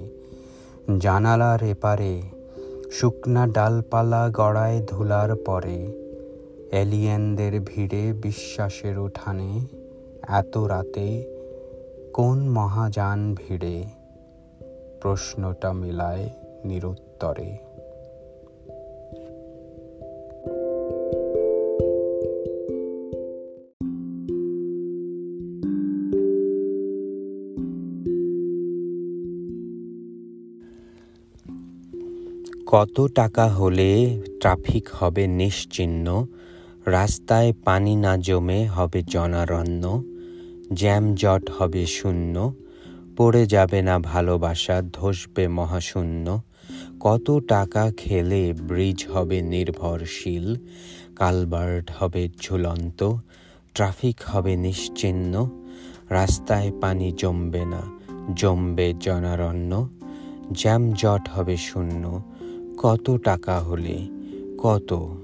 [1.00, 2.22] জানালার এপারে
[2.92, 6.07] শুকনা ডালপালা গড়ায় ধুলার পরে
[6.72, 9.60] এলিয়েনদের ভিড়ে বিশ্বাসের উঠানে
[10.28, 11.26] এত রাতে
[12.14, 13.84] কোন মহাযান ভিড়ে?
[15.02, 16.30] প্রশ্নটা মিলায়
[16.66, 17.58] নিরুত্তরে।
[32.66, 36.28] কত টাকা হলে ট্রাফিক হবে নিশ্চিহ্ন
[36.88, 40.04] রাস্তায় পানি না জমে হবে জনারণ্য,
[40.74, 42.54] জ্যাম জট হবে শূন্য,
[43.18, 46.42] পড়ে যাবে না ভালোবাসা, ধসবে মহাশূন্য।
[47.00, 50.56] কত টাকা খেলে ব্রিজ হবে নির্ভরশীল,
[51.16, 53.14] কালবার্ট হবে ঝুলন্ত,
[53.74, 55.34] ট্রাফিক হবে নিশ্চিন্ন,
[56.10, 57.82] রাস্তায় পানি জমবে না,
[58.34, 59.90] জমবে জনারণ্য,
[60.52, 62.22] জ্যাম জট হবে শূন্য।
[62.78, 63.98] কত টাকা হলে,
[64.58, 65.18] কত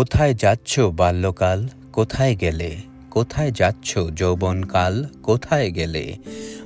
[0.00, 1.68] কোথায় যাচ্ছ বাল্যকাল?
[1.92, 2.76] কোথায় গেলে?
[3.10, 5.06] কোথায় যাচ্ছ যৌবনকাল?
[5.22, 6.16] কোথায় গেলে?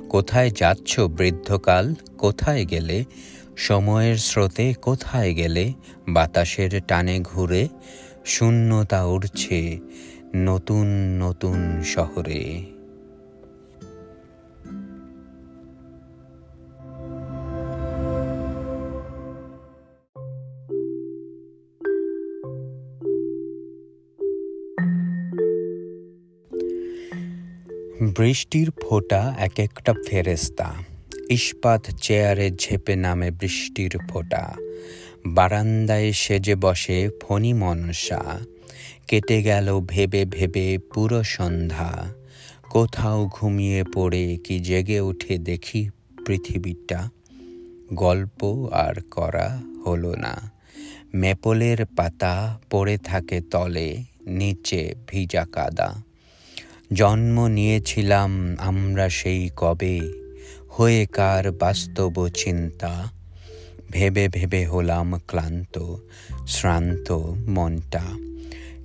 [0.09, 1.95] কোথায় যাচ্ছ বৃদ্ধকাল?
[2.17, 3.05] কোথায় গেলে?
[3.57, 5.73] সময়ের স্রোতে কোথায় গেলে?
[6.07, 7.67] বাতাসের টানে ঘুরে?
[8.25, 9.79] শূন্যতা উড়ছে
[10.35, 10.87] নতুন
[11.19, 12.74] নতুন শহরে।
[28.17, 30.73] বৃষ্টির ফোঁটা এক একটা ফেরেস্তা
[31.29, 34.53] ইস্পাত চেয়ারে ঝেপে নামে বৃষ্টির ফোঁটা।
[35.25, 38.39] বারান্দায় সেজে বসে ফণি মনসা।
[39.07, 42.13] কেটে গেল ভেবে ভেবে পুরো সন্ধ্যা।
[42.69, 45.89] কোথাও ঘুমিয়ে পড়ে কি জেগে উঠে দেখি
[46.25, 47.09] পৃথিবীটা।
[47.93, 50.51] গল্প আর করা হলো না।
[51.13, 56.04] মেপলের পাতা পড়ে থাকে তলে, নিচে ভিজা কাদা।
[56.95, 59.99] জন্ম নিয়েছিলাম আমরা সেই কবে?
[60.69, 63.11] হয়ে কার বাস্তব চিন্তা?
[63.91, 65.95] ভেবে ভেবে হলাম ক্লান্ত,
[66.47, 67.11] শ্রান্ত
[67.47, 68.03] মনটা।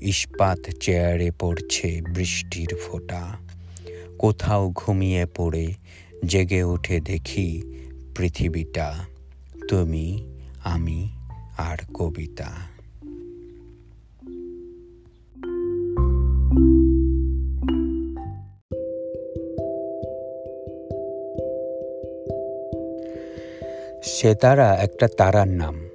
[0.00, 3.36] ইস্পাত চেয়ারে পড়ছে বৃষ্টির ফোঁটা।
[4.18, 5.74] কোথাও ঘুমিয়ে পড়ে,
[6.26, 7.62] জেগে উঠে দেখি
[8.16, 8.94] পৃথিবীটা।
[9.68, 10.26] তুমি,
[10.64, 11.10] আমি
[11.58, 12.69] আর কবিতা।
[24.02, 25.88] সে তারা একটা তারার নাম।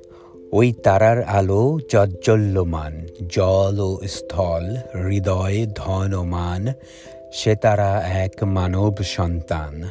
[0.52, 6.74] ওই তারার আলো জজ্জল্যমান জল ও স্থল, হৃদয় ধন ও মান
[7.34, 9.90] সে তারা এক মানব সন্তান।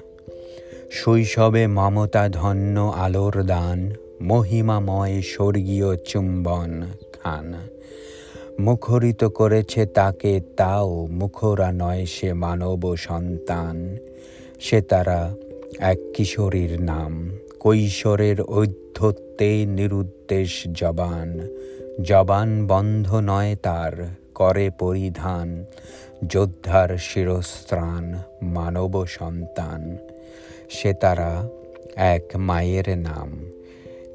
[0.90, 6.82] শৈশবে মমতা ধন্য আলোর দান, মহিমাময় স্বর্গীয় চুম্বন
[7.22, 7.54] খান।
[8.60, 13.96] মুখরিত করেছে তাকে তাও, মুখরা নয় সে মানব সন্তান।
[14.60, 15.34] সে তারা
[15.78, 17.30] এক কিশোরীর নাম।
[17.64, 21.48] কৈশোরের ঔদ্ধত্যে নিরুদ্দেশ জবান।
[22.02, 25.64] জবান বন্ধ নয় তার, করে পরিধান।
[26.26, 29.96] যোদ্ধার শিরস্ত্রাণ, মানব সন্তান।
[30.70, 31.48] সে তারা
[31.96, 33.50] এক মায়ের নাম।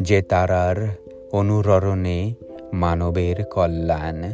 [0.02, 0.90] যে তারার
[1.32, 2.34] অনুরণে
[2.74, 4.34] মানবের কল্যাণ।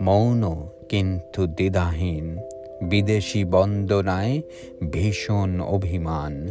[0.00, 2.38] মৌন কিন্তু দ্বিধাহীন।
[2.82, 4.42] বিদেশি বন্দনায়
[4.92, 6.48] ভীষণ অভিমান।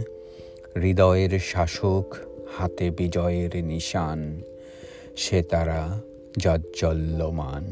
[0.82, 2.16] হৃদয়ের শাসক,
[2.58, 4.42] হাতে বিজয়ের নিশান,
[5.18, 6.02] সে তারা
[6.38, 7.66] জজ্জল্যমান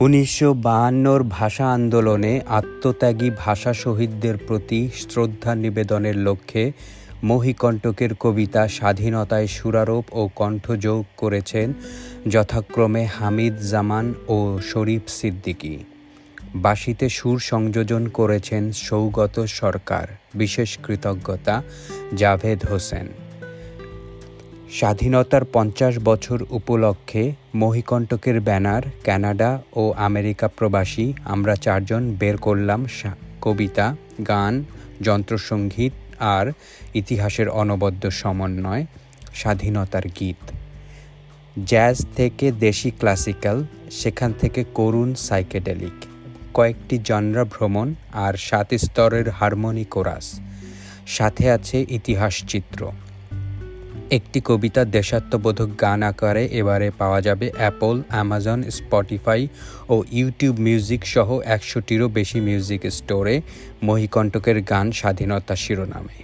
[0.00, 6.72] উনিশশো বাহান্নর ভাষা আন্দোলনে আত্মত্যাগী ভাষা শহীদদের প্রতি শ্রদ্ধা নিবেদনের লক্ষ্যে
[7.24, 11.72] মহিকণ্টকের কবিতা স্বাধীনতায় সুরারোপ ও কণ্ঠযোগ করেছেন
[12.28, 15.78] যথাক্রমে হামিদ জামান ও শরীফ সিদ্দিকী।
[16.54, 21.62] বাসিতে সুর সংযোজন করেছেন সৌগত সরকার, বিশেষ কৃতজ্ঞতা,
[22.16, 23.06] জাভেদ হোসেন।
[24.70, 32.86] স্বাধীনতার পঞ্চাশ বছর উপলক্ষে মহিকণ্টকের ব্যানার কানাডা ও আমেরিকা প্রবাসী, আমরা চারজন বের করলাম
[33.40, 33.96] কবিতা,
[34.28, 34.64] গান
[35.00, 35.92] যন্ত্রসঙ্গীত
[36.22, 36.52] আর
[36.94, 38.86] ইতিহাসের অনবদ্য সমন্বয়,
[39.34, 40.50] স্বাধীনতার গীত।
[41.64, 46.04] জ্যাজ থেকে দেশি ক্লাসিক্যাল, সেখান থেকে করুণ সাইকেডেলিক।
[46.54, 50.40] কয়েকটি জনরা ভ্রমণ আর সাত স্তরের হারমোনি কোরাস।
[51.06, 52.92] সাথে আছে ইতিহাস চিত্র।
[54.12, 59.42] একটি কবিতা দেশাত্মবোধক গান আকারে এবারে পাওয়া যাবে অ্যাপল অ্যামাজন স্পটিফাই
[59.88, 63.34] ও ইউটিউব মিউজিক সহ একশোটিরও বেশি মিউজিক স্টোরে
[63.82, 66.18] মহিকণ্টকের গান স্বাধীনতা শিরোনামে।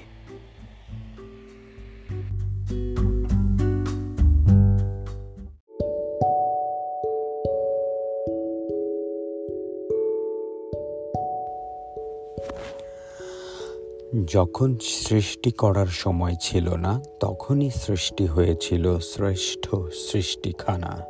[14.26, 21.00] যখন সৃষ্টি করার সময় ছিল না, তখনই সৃষ্টি হয়েছিল শ্রেষ্ঠ সৃষ্টিখানা।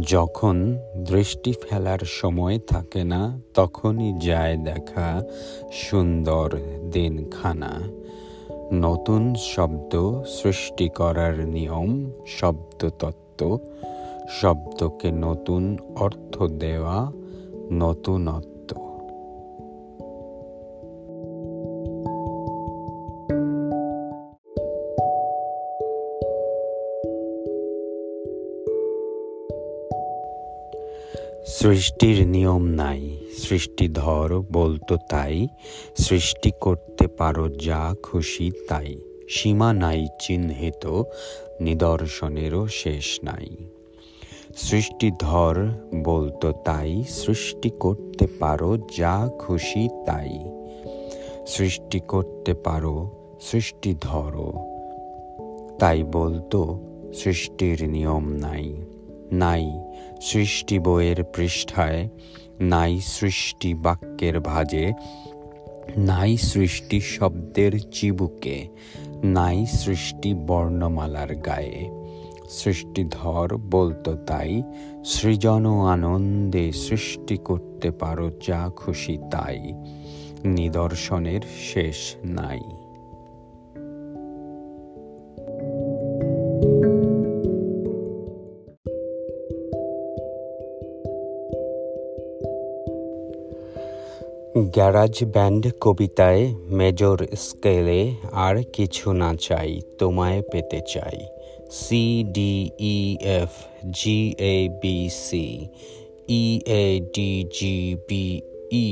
[0.00, 5.22] যখন দৃষ্টি ফেলার সময় থাকে না, তখনই যায় দেখা
[5.72, 6.58] সুন্দর
[6.90, 7.80] দিনখানা।
[8.72, 13.58] নতুন শব্দ সৃষ্টি করার নিয়ম, শব্দতত্ত্ব,
[14.40, 17.12] শব্দকে নতুন অর্থ দেওয়া,
[17.72, 18.51] নতুনত্ব
[31.46, 35.48] সৃষ্টির নিয়ম নাই। সৃষ্টিধর বলতো তাই।
[35.98, 38.96] সৃষ্টি করতে পারো যা খুশি তাই।
[39.28, 41.02] সীমা নাই, চিহ্নিত,
[41.60, 43.56] নিদর্শনেরও শেষ নাই।
[44.56, 45.68] সৃষ্টিধর
[46.04, 50.38] বলতো তাই। সৃষ্টি করতে পারো যা খুশি তাই।
[51.46, 54.52] সৃষ্টি করতে পারো, সৃষ্টি সৃষ্টিধর
[55.78, 56.80] তাই বলতো
[57.14, 58.76] সৃষ্টির নিয়ম নাই।
[59.32, 59.91] নাই
[60.22, 62.08] সৃষ্টি বইয়ের পৃষ্ঠায়,
[62.60, 64.92] নাই সৃষ্টি বাক্যের ভাজে,
[65.98, 68.68] নাই সৃষ্টি শব্দের চিবুকে,
[69.24, 71.78] নাই সৃষ্টি বর্ণমালার গায়ে।
[72.50, 74.62] সৃষ্টিধর বলতো তাই,
[75.04, 79.60] সৃজন আনন্দে সৃষ্টি করতে পারো যা খুশি তাই।
[80.44, 81.40] নিদর্শনের
[81.72, 82.60] শেষ নাই।
[94.76, 96.42] গ্যারাজ ব্যান্ড কবিতায়
[96.78, 98.00] মেজর স্কেলে
[98.46, 101.18] আর কিছু না চাই, তোমায় পেতে চাই।
[101.70, 102.02] C
[102.34, 102.98] D E
[103.40, 103.52] F
[103.90, 104.18] G
[104.54, 105.46] A B C
[106.28, 106.44] E
[106.82, 107.76] A D G
[108.08, 108.24] B
[108.72, 108.86] E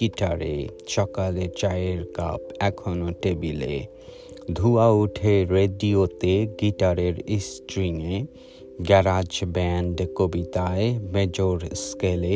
[0.00, 0.56] গিটারে,
[0.88, 3.74] সকালে চায়ের কাপ, এখনও টেবিলে।
[4.52, 8.16] ধোঁয়া ওঠে রেডিওতে গিটারের স্ট্রিংয়ে।
[8.88, 12.34] গ্যারাজ ব্যান্ড কবিতায় মেজর স্কেলে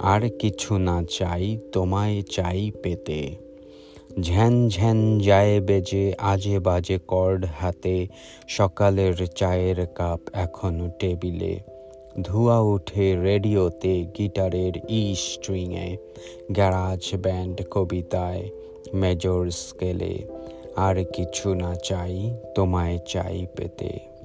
[0.00, 3.36] আর কিছু না চাই, তোমায় চাই পেতে।
[4.20, 8.06] ঝ্যান ঝ্যান যায় বেজে, আজে বাজে কর্ড হাতে,
[8.48, 11.60] সকালের চায়ের কাপ এখনও টেবিলে।
[12.22, 15.96] ধোঁয়া উঠে রেডিওতে গিটারের ই স্ট্রিংয়ে,
[16.52, 18.50] গ্যারাজ ব্যান্ড কবিতায়
[18.94, 20.18] মেজর স্কেলে।
[20.76, 24.15] আর কিছু না চাই, তোমায় চাই পেতে।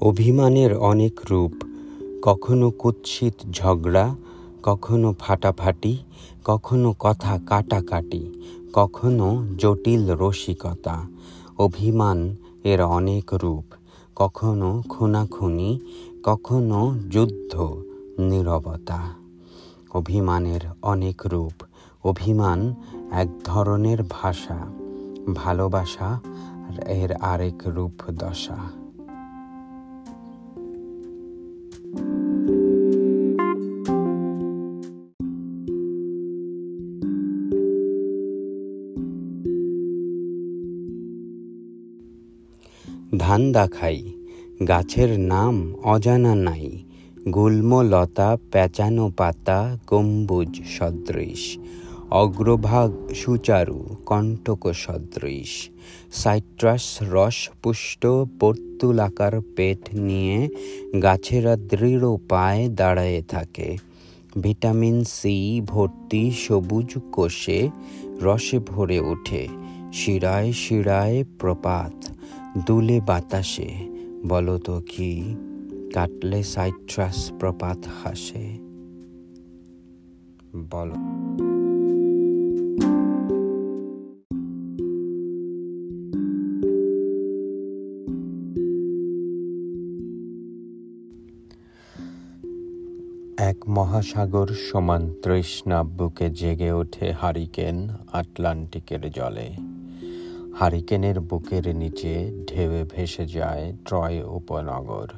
[0.00, 1.52] অভিমানের অনেক রূপ,
[2.22, 4.14] কখনো কুৎসিত ঝগড়া,
[4.62, 5.98] কখনো ফাটাফাটি,
[6.44, 8.22] কখনো কথা কাটাকাটি,
[8.72, 10.96] কখনো জটিল রসিকতা।
[11.58, 13.64] অভিমান এর অনেক রূপ,
[14.16, 15.80] কখনো খুনাখুনি,
[16.24, 17.82] কখনো যুদ্ধ,
[18.18, 19.00] নীরবতা।
[19.94, 21.62] অভিমানের অনেক রূপ,
[22.04, 22.74] অভিমান
[23.10, 24.58] এক ধরনের ভাষা,
[25.34, 26.20] ভালোবাসা
[26.86, 28.79] এর আরেক রূপ দশা
[43.18, 43.98] ধান দাখাই,
[44.68, 46.66] গাছের নাম অজানা নাই
[47.34, 51.58] গুল্ম লতা পেঁচানো পাতা, গম্বুজ সদৃশ,
[52.10, 55.70] অগ্রভাগ সুচারু কণ্টক সদৃশ
[56.12, 58.06] সাইট্রাস রস পুষ্ট
[58.40, 60.48] বর্তুলাকার পেট নিয়ে
[61.02, 63.76] গাছেরা দৃঢ় পায়ে দাঁড়ায়ে থাকে।
[64.42, 67.70] ভিটামিন সি ভর্তি সবুজ কোষে
[68.22, 69.48] রসে ভরে ওঠে।
[69.92, 72.06] শিরায় শিরায় প্রপাত,
[72.66, 73.68] দুলে বাতাসে।
[74.28, 75.34] বলো তো কি,
[75.94, 78.58] কাটলে সাইট্রাস প্রপাত হাসে?
[80.70, 81.49] বলো।
[93.50, 97.76] এক মহাসাগর সমান তৃষ্ণা বুকে জেগে ওঠে হারিকেন
[98.12, 99.48] আটলান্টিকের জলে।
[100.60, 102.14] হারিকেনের বুকের নিচে
[102.48, 105.08] ঢেউয়ে ভেসে যায় ট্রয় উপনগর।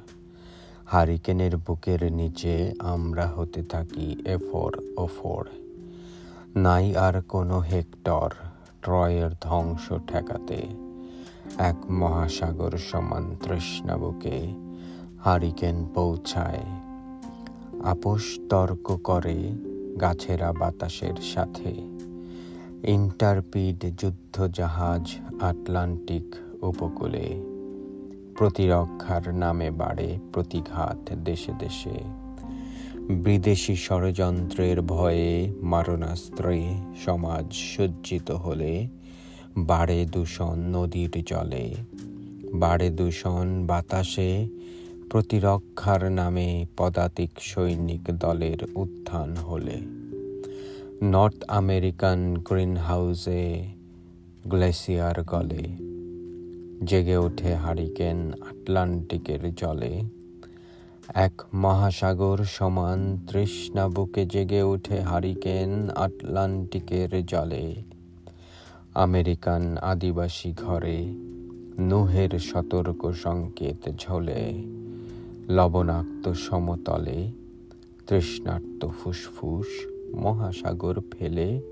[0.87, 5.45] হারিকেনের বুকের নিচে আমরা হতে থাকি এফোর ওফোর
[6.57, 8.31] নাই আর কোনো হেক্টর
[8.83, 10.61] ট্রয়ের ধ্বংস ঠেকাতে।
[11.71, 14.39] এক মহাসাগর সমান তৃষ্ণা বুকে
[15.25, 16.65] হারিকেন পৌঁছায়
[17.85, 19.53] আপোষ তর্ক করে
[20.01, 21.75] গাছেরা বাতাসের সাথে।
[22.85, 27.43] ইন্টারপিড যুদ্ধ জাহাজ আটলান্টিক উপকূলে।
[28.39, 31.99] প্রতিরক্ষার নামে বাড়ে প্রতিঘাত দেশে দেশে।
[33.11, 36.75] বিদেশি ষড়যন্ত্রের ভয়ে মারণাস্ত্রে
[37.05, 38.89] সমাজ সজ্জিত হলে
[39.57, 41.75] বাড়ে দূষণ নদীর জলে।
[42.55, 44.49] বাড়ে দূষণ বাতাসে
[45.13, 49.79] প্রতিরক্ষার নামে পদাতিক সৈনিক দলের উত্থান হলে।
[51.03, 53.65] নর্থ আমেরিকান গ্রিন হাউসে
[54.47, 55.65] গ্লেসিয়ার গলে,
[56.87, 60.01] জেগে ওঠে হারিকেন আটলান্টিকের জলে।
[61.15, 67.75] এক মহাসাগর সমান তৃষ্ণা বুকে জেগে ওঠে হারিকেন আটলান্টিকের জলে।
[68.95, 70.99] আমেরিকান আদিবাসী ঘরে
[71.81, 74.65] নুহের সতর্ক সংকেত ঝোলে।
[75.53, 77.33] লবণাক্ত সমতলে
[78.07, 79.67] তৃষ্ণার্ত ফুসফুস
[80.15, 81.63] মহাসাগর ফেলে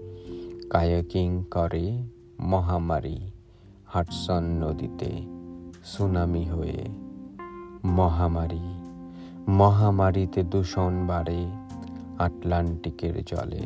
[0.70, 2.02] কায়াকিং করে
[2.40, 3.18] মহামারী
[3.86, 5.10] হাটসন নদীতে
[5.84, 6.84] সুনামি হয়ে
[7.84, 8.66] মহামারী।
[9.48, 11.50] মহামারীতে দূষণ বাড়ে
[12.18, 13.62] আটলান্টিকের জলে।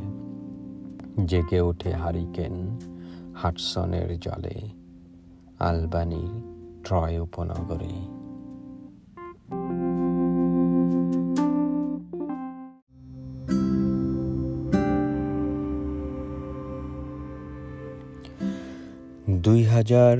[1.26, 2.78] জেগে ওঠে হারিকেন
[3.34, 4.56] হাটসনের জলে।
[5.58, 6.32] আলবানির
[6.84, 8.24] ট্রয় উপনগরে।
[19.44, 20.16] দুই হাজার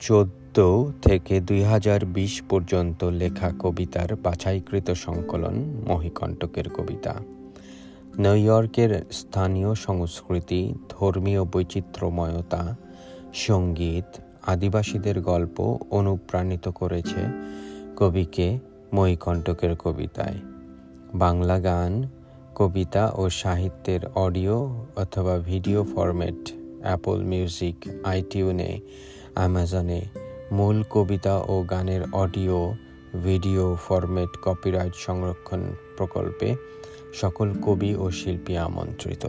[0.00, 0.56] চোদ্দ
[1.02, 5.54] থেকে দুই হাজার বিশ পর্যন্ত লেখা কবিতার বাছাইকৃত সংকলন
[5.88, 7.14] মহিকণ্টকের কবিতা।
[8.18, 12.76] নিউ ইয়র্কের স্থানীয় সংস্কৃতি, ধর্মীয় বৈচিত্র্যময়তা,
[13.34, 14.04] সংগীত,
[14.46, 15.56] আদিবাসীদের গল্প
[15.90, 17.22] অনুপ্রাণিত করেছে
[17.96, 18.58] কবিকে
[18.92, 20.38] মহিকণ্টকের কবিতায়।
[21.14, 21.92] বাংলা গান,
[22.54, 28.80] কবিতা ও সাহিত্যের অডিও অথবা ভিডিও ফরম্যাট অ্যাপল মিউজিক আইটিউনে
[29.34, 30.00] অ্যামাজনে
[30.52, 32.74] মূল কবিতা ও গানের অডিও,
[33.24, 35.60] ভিডিও ফরম্যাট কপিরাইট সংরক্ষণ
[35.96, 36.54] প্রকল্পে
[37.14, 39.26] সকল কবি ও শিল্পী আমন্ত্রিত।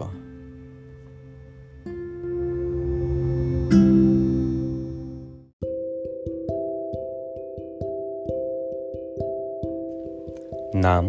[10.75, 11.05] নাম?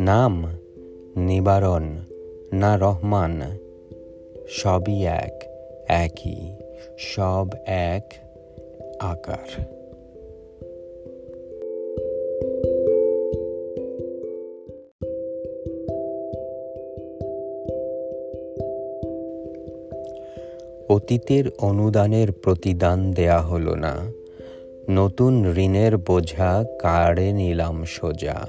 [0.00, 0.32] নাম
[1.16, 1.84] নিবারণ,
[2.52, 3.63] না রহমান।
[4.48, 5.44] সবই এক,
[5.88, 6.56] একই,
[6.98, 8.14] সব এক
[9.00, 9.74] আকার।
[20.88, 24.12] অতীতের অনুদানের প্রতিদান দেয়া হলো না।
[24.90, 28.46] নতুন ঋণের বোঝা কাড়ে নিলাম সোজা।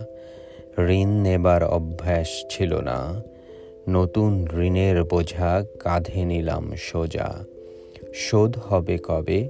[0.79, 3.23] ঋণ নেবার অভ্যাস ছিল না।
[3.89, 7.45] নতুন ঋণের বোঝা কাঁধে নিলাম সোজা।
[8.13, 9.49] শোধ হবে কবে?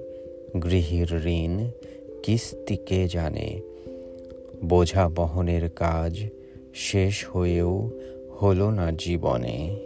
[0.63, 1.69] গৃহীর ঋণ
[2.23, 3.61] কিস্তি কে জানে?
[4.65, 6.23] বোঝা বহনের কাজ
[6.73, 7.89] শেষ হয়েও
[8.41, 9.84] হলো না জীবনে।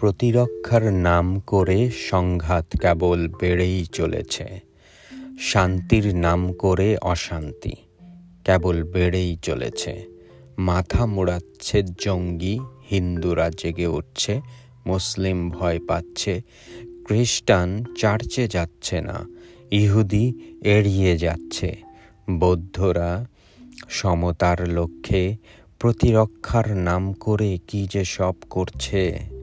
[0.00, 4.60] প্রতিরক্ষার নাম করে সংঘাত কেবল বেড়েই চলেছে।
[5.40, 7.74] শান্তির নাম করে অশান্তি
[8.44, 10.04] কেবল বেড়েই চলেছে।
[10.58, 12.58] মাথা মোড়াচ্ছে জঙ্গি,
[12.90, 14.40] হিন্দুরা জেগে উঠছে,
[14.86, 16.40] মুসলিম ভয় পাচ্ছে,
[17.04, 19.26] খ্রিস্টান চার্চে যাচ্ছে না,
[19.70, 21.76] ইহুদি এড়িয়ে যাচ্ছে।
[22.30, 23.24] বৌদ্ধরা
[23.88, 25.36] সমতার লক্ষ্যে
[25.78, 29.39] প্রতিরক্ষার নাম করে কি যে সব করছে?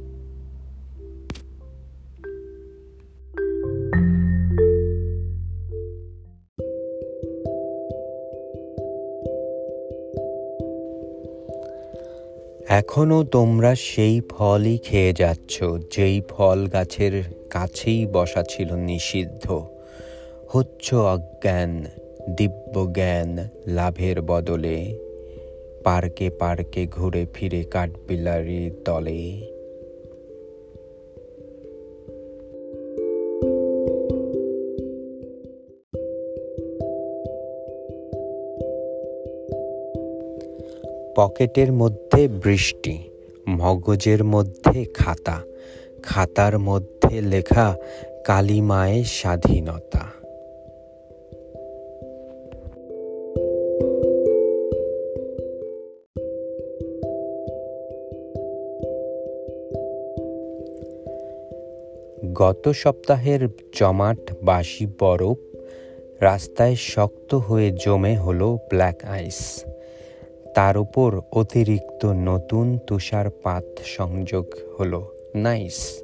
[12.70, 19.64] এখনও তোমরা সেই ফলই খেয়ে যাচ্ছ, যেই ফল গাছের কাছেই বসা ছিল নিষিদ্ধ।
[20.54, 21.86] হচ্ছ অজ্ঞান,
[22.38, 25.00] দিব্য জ্ঞান লাভের বদলে।
[25.84, 29.57] পার্কে পার্কে ঘুরে ফিরে কাঠবিলারির দলে
[41.18, 43.10] পকেটের মধ্যে বৃষ্টি,
[43.50, 45.42] মগজের মধ্যে খাতা,
[46.04, 47.76] খাতার মধ্যে লেখা
[48.26, 50.04] কালিমায় স্বাধীনতা।
[62.34, 63.48] গত সপ্তাহের
[63.80, 65.38] জমাট বাসি বরফ
[66.22, 69.66] রাস্তায় শক্ত হয়ে জমে হলো ব্ল্যাক আইস।
[70.58, 74.46] তার উপর অতিরিক্ত নতুন তুষারপাত সংযোগ
[74.80, 76.04] হলো। নাইস।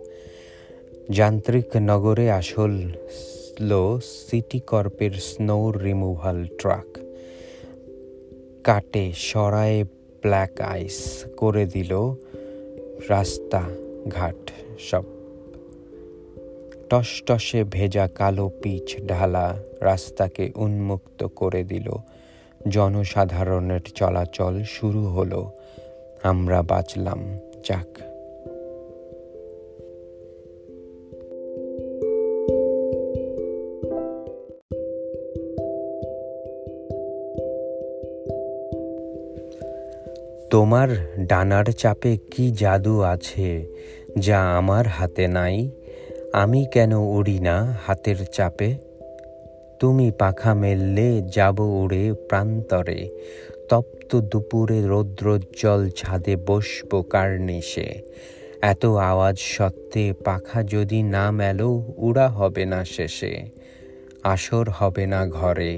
[1.09, 2.91] যান্ত্রিক নগরে আসল
[4.01, 6.97] সিটি কর্পের স্নো রিমুভাল ট্রাক
[8.63, 9.83] কাটে সরায়ে
[10.21, 12.15] ব্ল্যাক আইস করে দিল
[13.09, 13.63] রাস্তা
[14.07, 15.03] ঘাট সব।
[16.89, 21.91] টসটসে ভেজা কালো পিচ ঢালা রাস্তাকে উন্মুক্ত করে দিল
[22.69, 25.51] জনসাধারণের চলাচল শুরু হলো।
[26.23, 27.97] আমরা বাঁচলাম, যাক।
[40.51, 40.87] তোমার
[41.19, 43.67] ডানার চাপে কি জাদু আছে
[44.19, 45.69] যা আমার হাতে নাই?
[46.33, 48.82] আমি কেন উড়ি না হাতের চাপে?
[49.79, 52.99] তুমি পাখা মেললে যাব উড়ে প্রান্তরে।
[53.69, 57.89] তপ্ত দুপুরে রৌদ্রোজ্জ্বল ছাদে বসব কার্নিশে।
[58.61, 63.33] এত আওয়াজ সত্ত্বে পাখা যদি না মেলো, উড়া হবে না শেষে।
[64.23, 65.73] আসর হবে না ঘরে,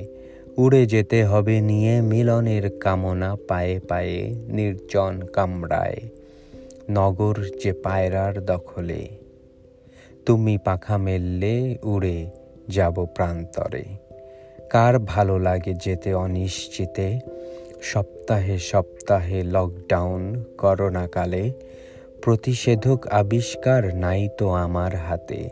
[0.57, 5.99] উড়ে যেতে হবে নিয়ে মিলনের কামনা পায়ে পায়ে নির্জন কামড়ায়
[6.89, 9.01] নগর যে পায়রার দখলে,
[10.25, 12.17] তুমি পাখা মেললে উড়ে
[12.69, 13.83] যাব প্রান্তরে।
[14.69, 17.19] কার ভালো লাগে যেতে অনিশ্চিতে?
[17.81, 21.51] সপ্তাহে সপ্তাহে লকডাউন করোনাকালে।
[22.21, 25.49] প্রতিষেধক আবিষ্কার নাই তো আমার হাতে।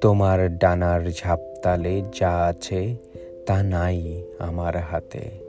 [0.00, 2.96] তোমার ডানার ঝাপতালে যা আছে
[3.46, 5.45] তা নাই আমার হাতে।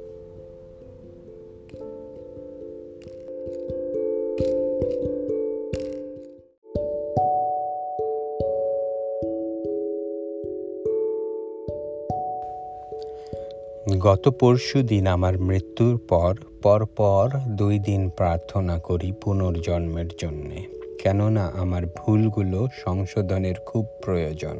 [13.95, 20.65] গত পরশু দিন আমার মৃত্যুর পর পর পর দুই দিন প্রার্থনা করি পুনর্জন্মের জন্যে।
[21.03, 24.57] কেননা আমার ভুলগুলো সংশোধনের খুব প্রয়োজন।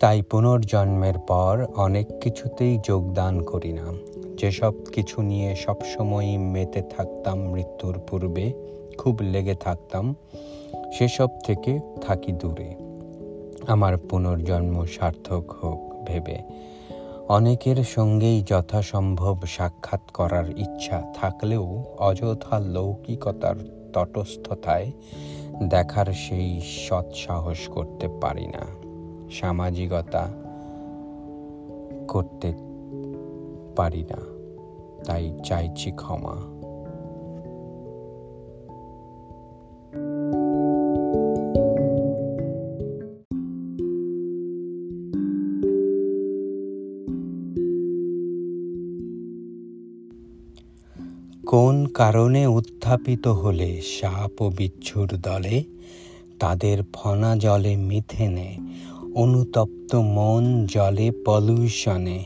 [0.00, 3.86] তাই পুনর্জন্মের পর অনেক কিছুতেই যোগদান করি না।
[4.36, 8.52] যেসব কিছু নিয়ে সবসময়ই মেতে থাকতাম মৃত্যুর পূর্বে,
[8.98, 10.14] খুব লেগে থাকতাম,
[10.98, 12.74] সেসব থেকে থাকি দূরে।
[13.66, 16.66] আমার পুনর্জন্ম সার্থক হোক ভেবে।
[17.28, 23.56] অনেকের সঙ্গেই যথাসম্ভব সাক্ষাৎ করার ইচ্ছা থাকলেও অযথা লৌকিকতার
[23.92, 24.92] তটস্থতায়
[25.68, 28.66] দেখার সেই সৎসাহস করতে পারি না।
[29.30, 30.28] সামাজিকতা
[32.08, 32.52] করতে
[33.76, 34.22] পারি না।
[35.04, 36.55] তাই চাইছি ক্ষমা।
[51.46, 55.64] কোন কারণে উত্থাপিত হলে সাপ ও বিচ্ছুর দলে?
[56.40, 58.56] তাদের ফনা জলে মিথেনে,
[59.14, 62.24] অনুতপ্ত মন জলে পলিউশনে।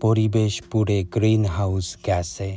[0.00, 2.56] পরিবেশ পুড়ে গ্রিন হাউস গ্যাসে,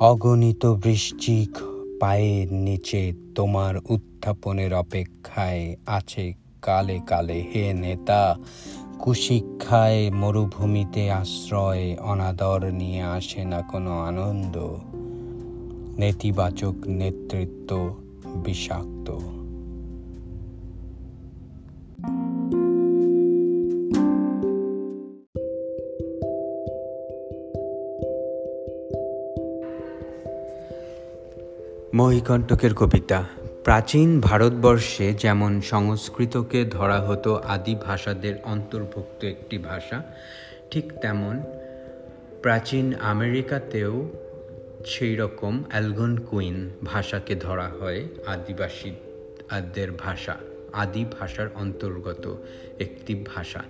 [0.00, 1.58] অগণিত বৃশ্চিক
[2.00, 8.36] পায়ের নিচে তোমার উত্থাপনের অপেক্ষায় আছে কালে কালে হে নেতা
[9.00, 14.56] কুশিক্ষায় মরুভূমিতে আশ্রয় অনাদর নিয়ে আসে না কোনো আনন্দ।
[15.98, 17.94] নেতিবাচক নেতৃত্ব
[18.36, 19.18] বিষাক্ত।
[31.94, 33.24] মহিকণ্টকের কবিতা
[33.64, 40.02] প্রাচীন ভারতবর্ষে যেমন সংস্কৃতকে ধরা হতো আদি ভাষাদের অন্তর্ভুক্ত একটি ভাষা,
[40.70, 41.42] ঠিক তেমন
[42.42, 44.10] প্রাচীন আমেরিকাতেও
[44.86, 50.36] সেই রকম অ্যালগন কুইন ভাষাকে ধরা হয় আদিবাসীদের ভাষা,
[50.72, 52.36] আদি ভাষার অন্তর্গত
[52.78, 53.62] একটি ভাষা।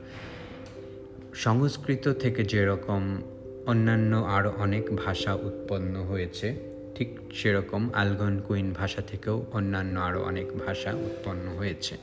[1.35, 3.23] সংস্কৃত থেকে যেরকম
[3.67, 10.59] অন্যান্য আরও অনেক ভাষা উৎপন্ন হয়েছে ঠিক সেরকম আলগন কুইন ভাষা থেকেও অন্যান্য আরও অনেক
[10.67, 11.97] ভাষা উৎপন্ন হয়েছে।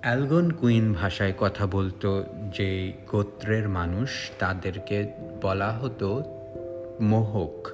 [0.00, 2.24] অ্যালগন কুইন ভাষায় কথা বলতো
[2.54, 6.22] যে গোত্রের মানুষ, তাদেরকে বলা হতো
[7.00, 7.68] মোহক।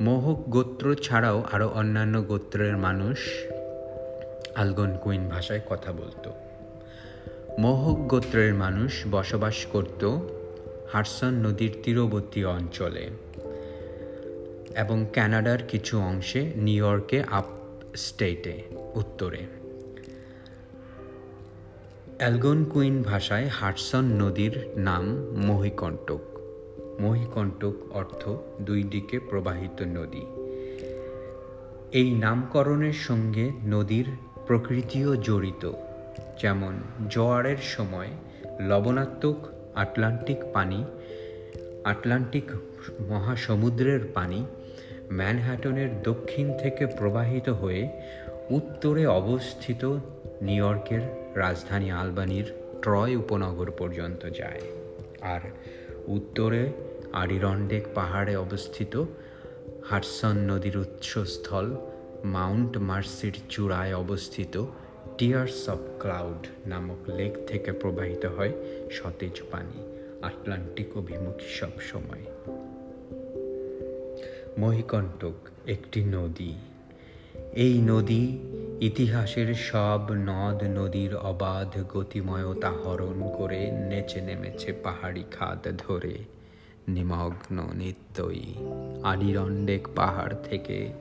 [0.00, 3.18] মোহক গোত্র ছাড়াও আরও অন্যান্য গোত্রের মানুষ
[4.54, 6.32] আলগন কুইন ভাষায় কথা বলতো।
[7.58, 10.18] মোহক গোত্রের মানুষ বসবাস করত
[10.92, 13.10] হারসন নদীর তীরবর্তী অঞ্চলে।
[14.76, 17.44] এবং ক্যানাডার কিছু অংশে, নিউ ইয়র্কে, আপ
[17.96, 18.62] স্টেটে,
[18.94, 19.46] উত্তরে।
[22.18, 26.20] অ্যালগনকুইন ভাষায় হাডসন নদীর নাম মহিকণ্টক।
[27.00, 28.28] মহিকণ্টক অর্থ
[28.60, 30.26] দুই দিকে প্রবাহিত নদী।
[31.92, 34.06] এই নামকরণের সঙ্গে নদীর
[34.46, 35.72] প্রকৃতিও জড়িত,
[36.42, 36.72] যেমন
[37.10, 38.08] জোয়ারের সময়
[38.60, 39.36] লবণাত্মক
[39.74, 40.84] আটলান্টিক পানি,
[41.84, 42.44] আটলান্টিক
[43.08, 44.46] মহাসমুদ্রের পানি
[45.12, 47.88] ম্যানহ্যাটনের দক্ষিণ থেকে প্রবাহিত হয়ে
[48.50, 49.98] উত্তরে অবস্থিত
[50.42, 51.00] নিউ ইয়র্কের
[51.34, 52.44] রাজধানী আলবানির
[52.82, 54.60] ট্রয় উপনগর পর্যন্ত যায়।
[55.20, 55.40] আর
[56.06, 56.72] উত্তরে
[57.12, 59.04] আডিরন্ডেক পাহাড়ে অবস্থিত
[59.90, 61.76] হাডসন নদীর উৎসস্থল
[62.24, 64.64] মাউন্ট মার্সির চূড়ায় অবস্থিত
[65.18, 68.52] টিয়ার্স অফ ক্লাউড নামক লেক থেকে প্রবাহিত হয়
[68.90, 69.78] সতেজ পানি,
[70.22, 72.31] আটলান্টিক অভিমুখী সব সময়
[74.58, 75.34] মহিকণ্টক
[75.66, 76.54] একটি নদী।
[77.52, 78.38] এই নদী
[78.80, 86.18] ইতিহাসের সব নদ নদীর অবাধ গতিময়তা হরণ করে নেচে নেমেছে পাহাড়ি খাদ ধরে।
[86.88, 88.54] নিমগ্ন নিত্যই
[89.02, 90.92] আডিরন্ডেক পাহাড় থেকে।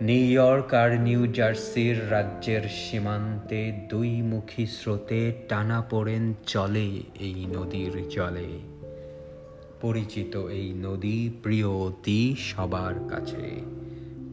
[0.00, 8.08] নিউ ইয়র্ক আর নিউ জার্সির রাজ্যের সীমান্তে দুই মুখী স্রোতে টানা পড়েন চলে এই নদীর
[8.08, 8.77] জলে।
[9.80, 13.46] পরিচিত এই নদী প্রিয় অতি সবার কাছে।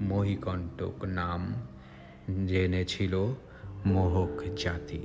[0.01, 1.53] মহিকণ্টক নাম
[2.47, 3.25] জেনেছিল
[3.85, 5.01] মোহক জাতি।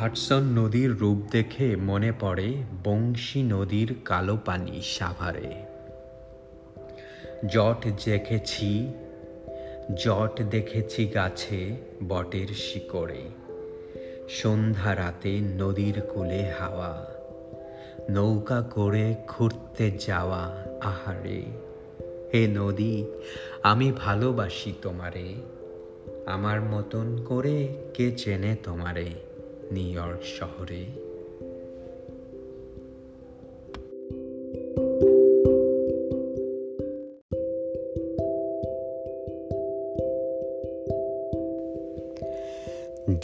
[0.00, 5.50] হাডসন নদীর রূপ দেখে মনে পড়ে বংশী নদীর কালো পানি সাভারে।
[7.46, 8.88] জট দেখেছি
[10.04, 11.76] জট দেখেছি গাছে
[12.08, 13.45] বটের শিকড়ে।
[14.28, 17.06] সন্ধ্যা রাতে নদীর কূলে হাওয়া,
[18.10, 21.42] নৌকা করে ঘুরতে যাওয়া আহারে।
[22.34, 23.04] হে নদী,
[23.62, 25.34] আমি ভালোবাসি তোমারে,
[26.26, 29.10] আমার মতন করে কে চেনে তোমারে
[29.72, 31.05] নিউ ইয়র্ক শহরে?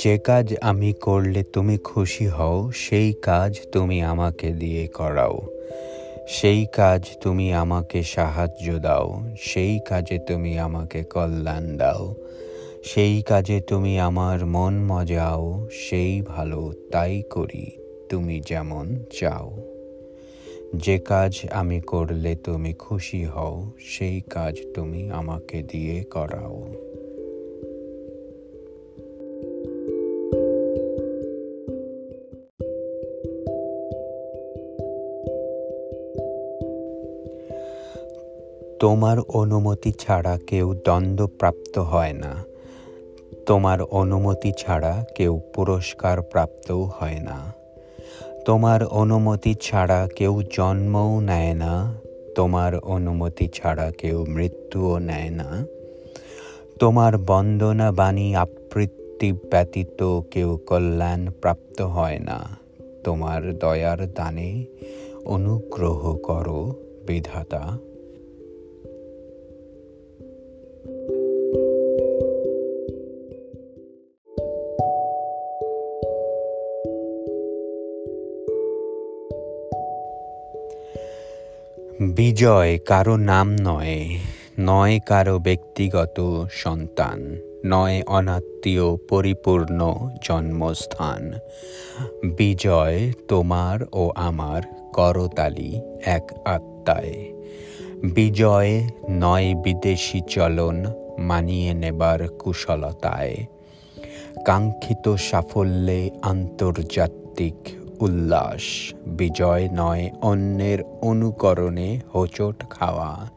[0.04, 5.40] যে কাজ আমি করলে তুমি খুশি হও, সেই কাজ তুমি আমাকে দিয়ে করাও।
[6.28, 12.14] সেই কাজ তুমি আমাকে সাহায্য দাও, সেই কাজে তুমি আমাকে কল্যাণ দাও।
[12.84, 17.66] সেই কাজে তুমি আমার মন মজাও, সেই ভালো তাই করি,
[18.08, 19.56] তুমি যেমন চাও।
[20.76, 26.74] যে কাজ আমি করলে তুমি খুশি হও, সেই কাজ তুমি আমাকে দিয়ে করাও।
[38.82, 42.44] তোমার অনুমতি ছাড়া কেউ দণ্ডপ্রাপ্ত হয় না।
[43.46, 47.52] তোমার অনুমতি ছাড়া কেউ পুরস্কার প্রাপ্তও হয় না।
[48.46, 51.94] তোমার অনুমতি ছাড়া কেউ জন্মও নেয় না।
[52.36, 55.66] তোমার অনুমতি ছাড়া কেউ মৃত্যুও নেয় না।
[56.78, 62.56] তোমার বন্দনা বাণী আবৃত্তি ব্যতীত কেউ কল্যাণ প্রাপ্ত হয় না।
[63.04, 64.64] তোমার দয়ার দানে
[65.24, 66.74] অনুগ্রহ করো,
[67.06, 67.78] বিধাতা।
[82.02, 84.18] বিজয় কারও নাম নয়
[84.60, 87.36] নয় কারও ব্যক্তিগত সন্তান,
[87.66, 91.32] নয় অনাত্মীয় পরিপূর্ণ জন্মস্থান।
[92.36, 97.32] বিজয় তোমার ও আমার করতালি এক আত্মায়।
[98.14, 100.86] বিজয় নয় বিদেশি চলন
[101.18, 103.36] মানিয়ে নেবার কুশলতায়।
[104.44, 113.30] কাঙ্ক্ষিত সাফল্যে আন্তর্জাতিক উল্লাস, বিজয় নয় অন্যের অনুকরণে হোঁচট খাওয়া।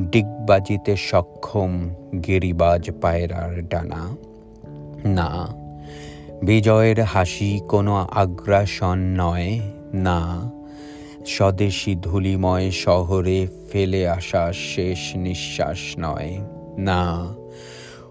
[0.00, 1.94] ডিগবাজিতে সক্ষম
[2.26, 4.16] গিরিবাজ পায়রার ডানা।
[5.04, 5.46] না,
[6.42, 9.60] বিজয়ের হাসি কোনো আগ্রাসন নয়।
[9.94, 10.50] না,
[11.26, 16.38] স্বদেশী ধুলিময় শহরে ফেলে আসা শেষ নিঃশ্বাস নয়।
[16.78, 17.26] না,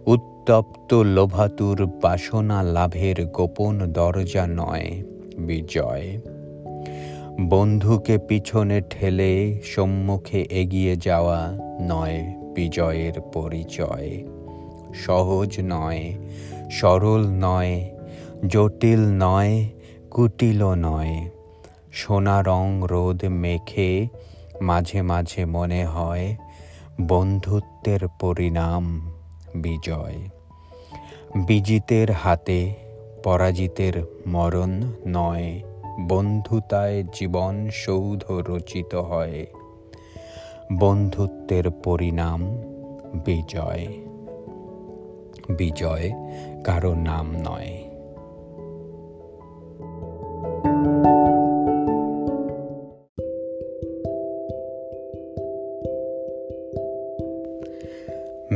[0.06, 5.04] উত্তপ্ত লোভাতুর বাসনা লাভের গোপন দরজা নয়।
[5.40, 6.22] বিজয়।
[7.42, 14.24] বন্ধুকে পিছনে ঠেলে সম্মুখে এগিয়ে যাওয়া নয় বিজয়ের পরিচয়।
[14.96, 16.14] সহজ নয়,
[16.72, 17.90] সরল নয়,
[18.48, 19.70] জটিল নয়,
[20.12, 21.30] কুটিল নয়।
[21.92, 24.08] সোনা রং রোদ মেখে
[24.62, 26.38] মাঝে মাঝে মনে হয়
[27.02, 29.12] বন্ধুত্বের পরিণাম
[29.56, 30.16] বিজয়।
[31.36, 32.89] বিজিতের হাতে
[33.24, 35.62] পরাজিতের মরণ নয়,
[36.08, 39.46] বন্ধুতায় জীবন সৌধ রচিত হয়।
[40.74, 42.44] বন্ধুত্বের পরিণাম
[43.26, 43.88] বিজয়।
[45.50, 46.12] বিজয়
[46.64, 47.89] কারও নাম নয়।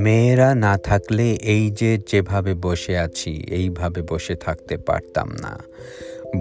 [0.04, 5.54] মেয়েরা না থাকলে এই যে যেভাবে বসে আছি, এইভাবে বসে থাকতে পারতাম না।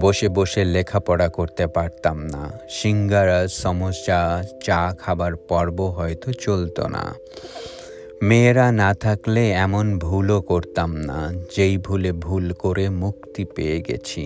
[0.01, 4.21] বসে বসে লেখাপড়া করতে পারতাম না। সিঙ্গারা সমস্যা
[4.65, 7.05] চা খাবার পর্ব হয়তো চলতো না।
[8.23, 11.19] মেয়েরা না থাকলে এমন ভুলও করতাম না,
[11.57, 14.25] যেই ভুলে ভুল করে মুক্তি পেয়ে গেছি।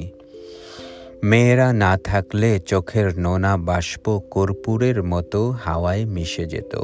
[1.24, 6.74] মেয়েরা না থাকলে চোখের নোনা বাষ্প কর্পূরের মতো হাওয়ায় মিশে যেত।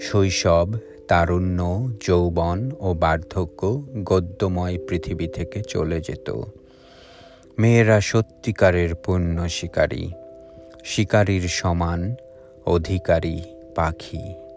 [0.00, 0.68] শৈশব
[1.08, 6.30] তারুণ্য, যৌবন ও বার্ধক্য গদ্যময় পৃথিবী থেকে চলে যেত।
[7.58, 10.10] মেয়েরা সত্যিকারের পুণ্য শিকারী।
[10.84, 12.14] শিকারীর সমান
[12.66, 13.40] অধিকারী
[13.74, 14.47] পাখি।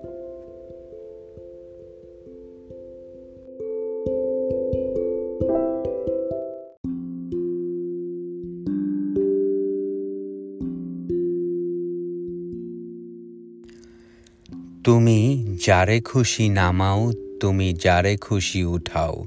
[14.84, 19.25] তুমি যারে খুশি নামাও, তুমি যারে খুশি উঠাও।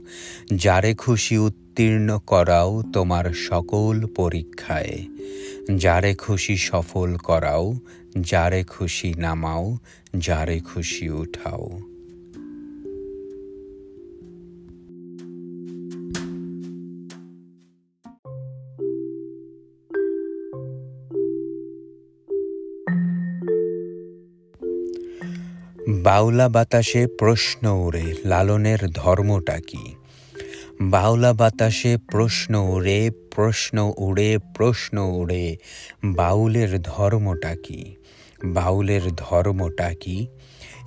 [0.55, 5.07] যারে খুশি উত্তীর্ণ করাও তোমার সকল পরীক্ষায়।
[5.76, 7.74] যারে খুশি সফল করাও,
[8.20, 9.78] যারে খুশি নামাও,
[10.18, 11.93] যারে খুশি উঠাও।
[25.89, 29.95] বাউলা বাতাসে প্রশ্ন উড়ে লালনের ধর্মটা কি?
[30.80, 35.57] বাউলা বাতাসে প্রশ্ন উড়ে প্রশ্ন উড়ে প্রশ্ন উড়ে,
[36.05, 37.95] বাউলের ধর্মটা কি?
[38.45, 40.26] বাউলের ধর্মটা কি?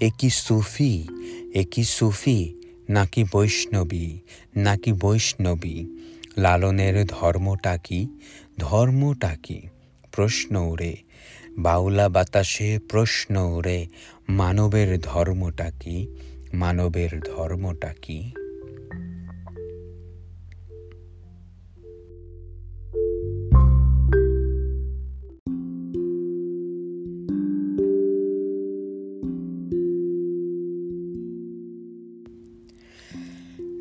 [0.01, 1.07] এ কি সুফি?
[1.53, 2.53] এ কি সুফি?
[2.89, 4.19] নাকি বৈষ্ণবী?
[4.55, 5.85] নাকি বৈষ্ণবী?
[6.37, 8.07] লালনের ধর্মটা কি?
[8.59, 9.61] ধর্মটা কি?
[10.11, 10.97] প্রশ্ন উড়ে,
[11.57, 13.87] বাউলা বাতাসে প্রশ্ন উড়ে
[14.29, 16.07] মানবের ধর্মটা কি?
[16.53, 18.31] মানবের ধর্মটা কি?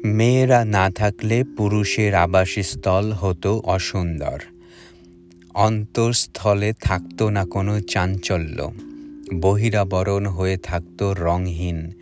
[0.05, 4.39] মেয়েরা না থাকলে পুরুষের আবাসস্থল হতো অসুন্দর।
[5.55, 8.71] অন্তঃস্থলে থাকতো না কোনো চাঞ্চল্য।
[9.35, 11.93] বহিরাবরণ হয়ে থাকতো রংহীন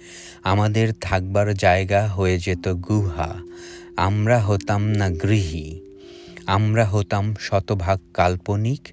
[0.44, 3.34] আমাদের থাকবার জায়গা হয়ে যেত গুহা।
[3.96, 5.80] আমরা হতাম না গৃহী।
[6.46, 8.88] আমরা হতাম শতভাগ কাল্পনিক,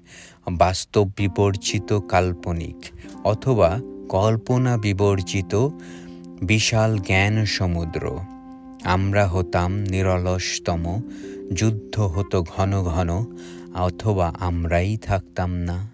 [0.52, 2.76] বাস্তব বিবর্জিত কাল্পনিক,
[3.24, 5.68] অথবা কল্পনা বিবর্জিত
[6.42, 8.18] বিশাল জ্ঞান সমুদ্র।
[8.84, 11.02] আমরা হতাম নিরলসতম,
[11.54, 13.24] যুদ্ধ হতো ঘন ঘন,
[13.74, 15.91] অথবা আমরাই থাকতাম না।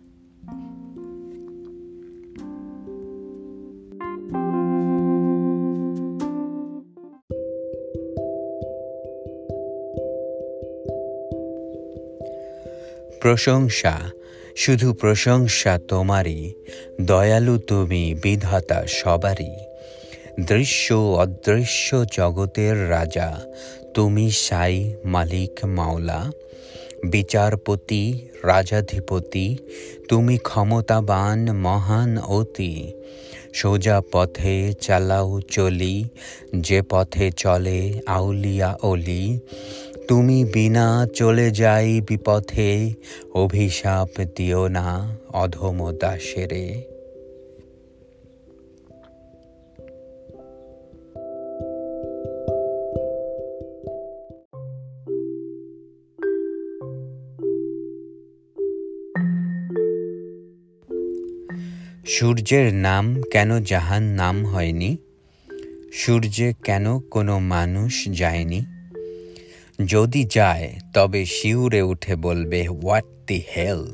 [13.20, 14.10] প্রশংসা,
[14.56, 16.52] শুধু প্রশংসা তোমারই,
[17.00, 19.50] দয়ালু তুমি বিধাতা সবারই।
[20.40, 23.40] দৃশ্য অদৃশ্য জগতের রাজা,
[23.94, 26.30] তুমি সাই মালিক মাওলা।
[27.06, 29.56] বিচারপতি, রাজাধিপতি,
[30.08, 32.92] তুমি ক্ষমতাবান মহান অতি।
[33.54, 36.04] সোজা পথে চালাও চলি,
[36.56, 39.40] যে পথে চলে আউলিয়া অলি।
[40.08, 42.94] তুমি বিনা চলে যাই বিপথে,
[43.34, 46.82] অভিশাপ দিও না অধম দাসেরে।
[62.06, 64.96] সূর্যের নাম কেন জাহান নাম হয়নি?
[65.92, 68.77] সূর্যে কেন কোনো মানুষ যায়নি?
[69.86, 73.84] যদি যায়, তবে শিউরে উঠে বলবে হোয়াট দি হেল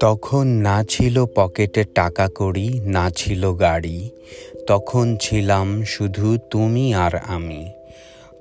[0.00, 4.10] তখন না ছিল পকেটে টাকা কড়ি, না ছিল গাড়ি,
[4.66, 7.79] তখন ছিলাম শুধু তুমি আর আমি।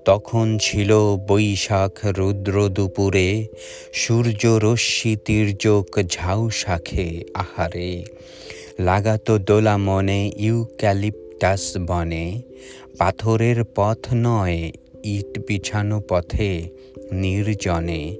[0.05, 3.47] তখন ছিল বৈশাখ রুদ্র দুপুরে,
[3.93, 8.05] সূর্য রশ্মি তীর্যক ঝাউ শাখে আহারে।
[8.79, 12.41] লাগাতো দোলা মনে ইউক্যালিপটাস বনে,
[12.97, 14.71] পাথরের পথ নয়
[15.03, 16.69] ইট বিছানো পথে
[17.11, 18.15] নির্জনে।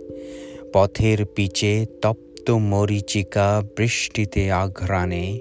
[0.73, 5.39] পথের পিচে তপ্ত মরিচিকা বৃষ্টিতে আঘ্রাণে,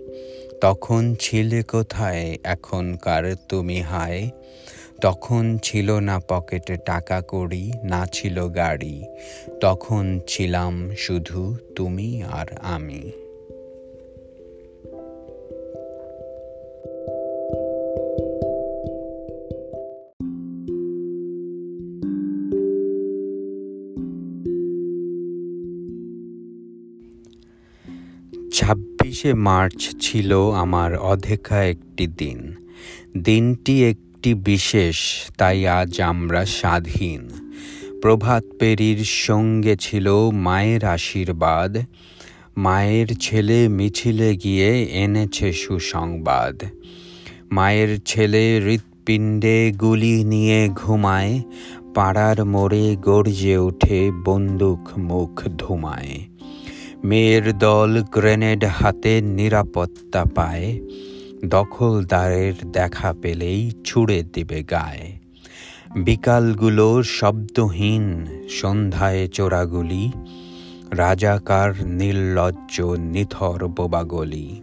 [0.60, 4.30] তখন ছিলে কোথায় এখনকার তুমি হায়?
[5.00, 9.04] তখন ছিল না পকেটে টাকা কড়ি, না ছিল গাড়ি।
[9.60, 13.12] তখন ছিলাম শুধু তুমি আর আমি।
[28.52, 32.54] ছাব্বিশে মার্চ ছিল আমার অধেকা একটি দিন।
[33.18, 33.84] দিনটি
[34.18, 34.96] একটি বিশেষ,
[35.38, 37.28] তাই আজ আমরা স্বাধীন।
[38.02, 41.78] প্রভাত পেরির সঙ্গে ছিল মায়ের আশীর্বাদ।
[42.56, 46.62] মায়ের ছেলে মিছিলে গিয়ে এনেছে সুসংবাদ।
[47.50, 51.42] মায়ের ছেলে হৃৎপিণ্ডে গুলি নিয়ে ঘুমায়।
[51.94, 56.20] পাড়ার মোড়ে গর্জে ওঠে বন্দুক মুখ ধুমায়।
[57.04, 60.80] মেয়ের দল গ্রেনেড হাতে নিরাপত্তা পায়।
[61.44, 65.18] দখলদারের দেখা পেলেই ছুড়ে দিবে গায়ে।
[65.96, 70.12] বিকালগুলো শব্দহীন, সন্ধ্যায় চোরাগুলি,
[70.90, 74.60] রাজাকার নির্লজ্জ, নিথর বোবাগলি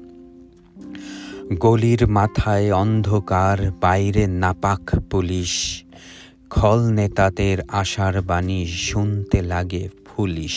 [1.53, 5.83] গলির মাথায় অন্ধকার, বাইরে নাপাক পুলিশ।
[6.49, 10.55] খল নেতাদের আশার বাণী শুনতে লাগে ফুলিশ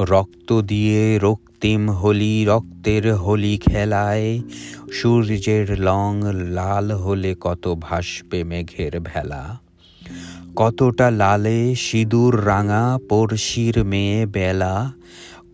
[0.00, 4.40] রক্ত দিয়ে রক্তিম হোলি, রক্তের হোলি খেলায়।
[4.92, 9.58] সূর্যের লং লাল হলে কত ভাসবে মেঘের ভেলা।
[10.56, 14.92] কতটা লালে সিঁদুর রাঙা পড়শির মেয়ে বেলা।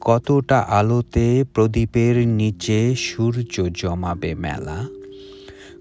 [0.01, 4.87] কতটা আলোতে প্রদীপের নিচে সূর্য জমাবে মেলা।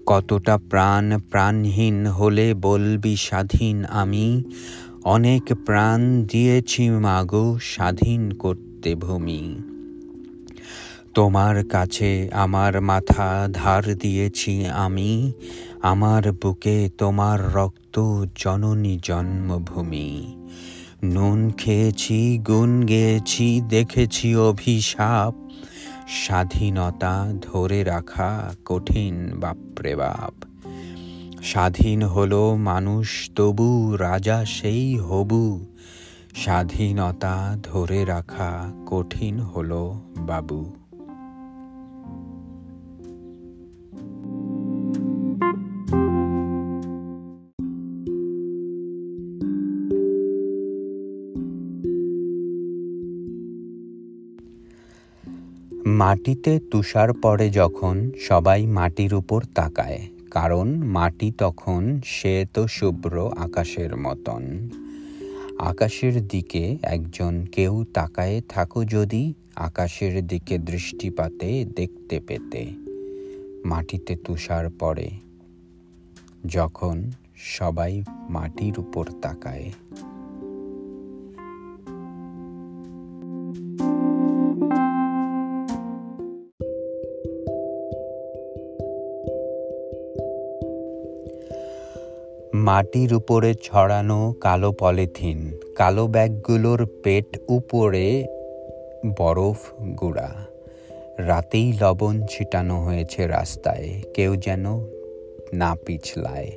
[0.06, 4.42] কতটা প্রাণ প্রাণহীন হলে বলবি স্বাধীন আমি।
[5.04, 9.60] অনেক প্রাণ দিয়েছি মাগো স্বাধীন করতে ভূমি।
[11.14, 15.32] তোমার কাছে আমার মাথা ধার দিয়েছি আমি,
[15.82, 20.36] আমার বুকে তোমার রক্ত জননী জন্মভূমি।
[21.04, 25.34] নুন খেয়েছি, গুণ গেয়েছি, দেখেছি অভিশাপ,
[26.08, 30.51] স্বাধীনতা ধরে রাখা কঠিন বাপরে বাপ।
[31.42, 35.66] স্বাধীন হলো মানুষ, তবু রাজা সেই হবু।
[36.34, 40.72] স্বাধীনতা ধরে রাখা কঠিন হলো বাবু।
[55.86, 60.00] মাটিতে তুষার পড়ে যখন সবাই মাটির উপর তাকায়
[60.32, 64.70] কারণ মাটি তখন শ্বেত শুভ্র আকাশের মতন।
[65.58, 72.66] আকাশের দিকে একজন কেউ তাকায়ে থাকো যদি আকাশের দিকে দৃষ্টিপাতে দেখতে পেতে।
[73.64, 75.10] মাটিতে তুষার পড়ে।
[76.46, 79.72] যখন সবাই মাটির উপর তাকায়।
[92.62, 95.38] মাটির উপরে ছড়ানো কালো পলিথিন,
[95.76, 98.24] কালো ব্যাগগুলোর পেট উপরে
[99.18, 99.60] বরফ
[100.00, 100.30] গুঁড়া।
[101.18, 104.64] রাতেই লবণ ছিটানো হয়েছে রাস্তায়, কেউ যেন
[105.54, 106.50] না পিছলায়।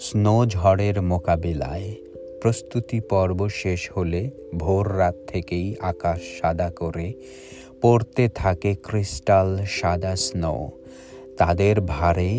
[0.00, 1.94] স্নো ঝড়ের মোকাবিলায়,
[2.42, 7.12] প্রস্তুতি পর্ব শেষ হলে ভোর রাত থেকেই আকাশ সাদা করে
[7.82, 10.54] পড়তে থাকে ক্রিস্টাল সাদা স্নো।
[11.36, 12.32] তাদের ভারে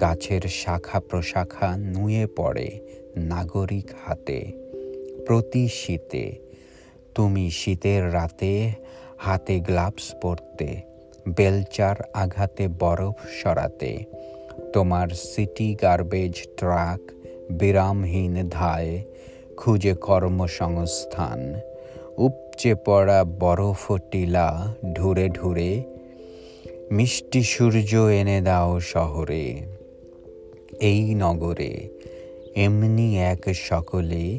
[0.00, 2.80] গাছের শাখা প্রশাখা নুয়ে পড়ে
[3.16, 4.52] নাগরিক হাতে
[5.26, 6.38] প্রতি শীতে।
[7.14, 8.70] তুমি শীতের রাতে
[9.18, 10.80] হাতে গ্লাভস পরতে,
[11.28, 14.04] বেলচার আঘাতে বরফ সরাতে।
[14.72, 17.00] তোমার সিটি গার্বেজ ট্রাক
[17.50, 19.04] বিরামহীন ধায়
[19.56, 21.60] খুঁজে কর্মসংস্থান।
[22.16, 25.82] উপচে পড়া বরফ টিলা ঢুরে ঢুরে
[26.90, 29.62] মিষ্টি সূর্য এনে দাও শহরে।
[30.80, 31.88] এই নগরে
[32.56, 34.38] এমনি এক সকলে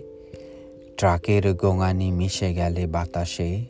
[0.98, 3.62] ট্রাকের গোঙানি মিশে গেলে বাতাসে,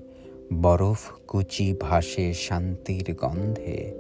[0.62, 3.94] বরফ কুচি ভাসে শান্তির গন্ধে,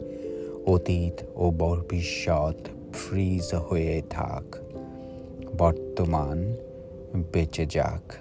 [0.66, 4.56] অতীত ও ভবিষ্যৎ ফ্রিজ হয়ে থাক,
[5.58, 6.56] বর্তমান
[7.34, 8.14] বেঁচে যাক।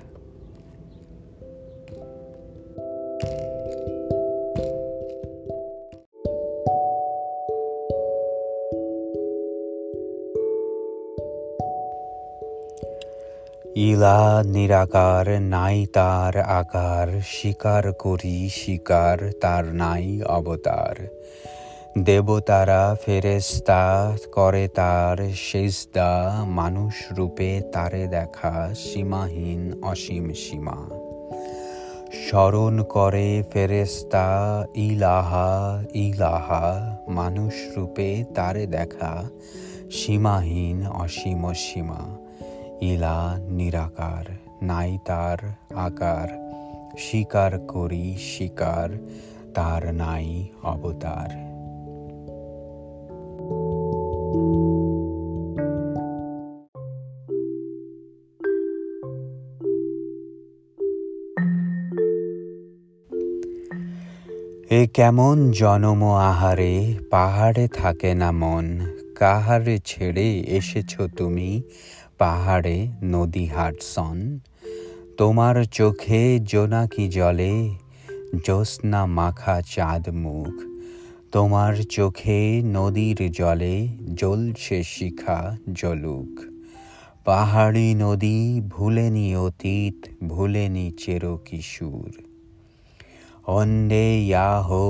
[13.77, 21.09] ইলা নিরাকার, নাই তার আকার স্বীকার করি স্বীকার তার নাই অবতার।
[21.99, 30.77] দেবতারা ফেরেস্তা করে তার শেষদা মানুষ রূপে তারে দেখা সীমাহীন অসীম সীমা।
[32.13, 34.27] স্মরণ করে ফেরেস্তা
[34.75, 39.25] ইলাহা ইলাহা, মানুষ রূপে তারে দেখা
[39.91, 42.26] সীমাহীন অসীম সীমা।
[42.81, 46.47] ইলা নিরাকার, নাই তার আকার।
[46.99, 49.09] স্বীকার করি স্বীকার
[49.55, 51.47] তার নাই অবতার।
[64.71, 68.81] এ কেমন জনম আহারে, পাহাড়ে থাকে না মন।
[69.15, 71.63] কাহারে ছেড়ে এসেছ তুমি?
[72.19, 74.39] পাহাড়ে নদী হাটসন
[75.17, 77.71] তোমার চোখে জোনাকি জলে,
[78.45, 80.55] জ্যোৎস্না মাখা চাঁদ মুখ।
[81.33, 86.41] তোমার চোখে নদীর জলে, জ্বলছে শিখা জলুক।
[87.25, 92.23] পাহাড়ি নদী, ভুলেনি অতীত, ভুলেনি চের কিশোর
[93.49, 94.85] ওয়ান্ডে ইয়াহো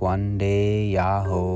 [0.00, 1.46] ওয়ান্ডে ইয়াহো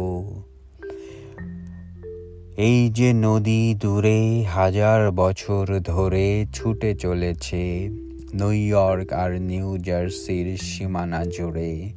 [2.59, 7.89] এই যে নদী দূরে হাজার বছর ধরে ছুটে চলেছে,
[8.35, 11.93] নিউ ইয়র্ক আর নিউ জার্সির সীমানা জুড়ে।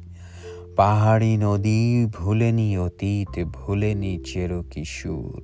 [0.76, 5.42] পাহাড়ি নদী ভুলেনি অতীত, ভুলেনি চের কিশোর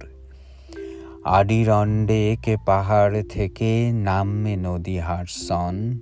[1.24, 6.00] আডিরন্ডে একে পাহাড় থেকে নামে নদী হারসন।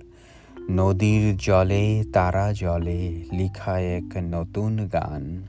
[0.69, 5.47] নদীর জলে তারা জলে, লিখা এক নতুন গান।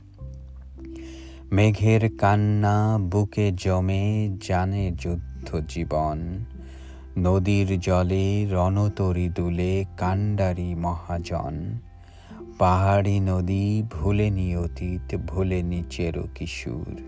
[1.53, 6.45] মেঘের কান্না বুকে জমে জানে যুদ্ধ জীবন
[7.19, 11.79] নদীর জলে রণতরি দুলে কাণ্ডারি মহাজন।
[12.59, 17.01] পাহাড়ি নদী ভুলেনি অতীত ভুলেনি চের কিশোর।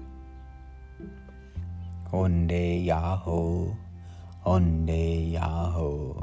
[2.13, 3.75] অন্ডে ইয়াহো
[4.45, 6.15] অন্ডে ইয়াহো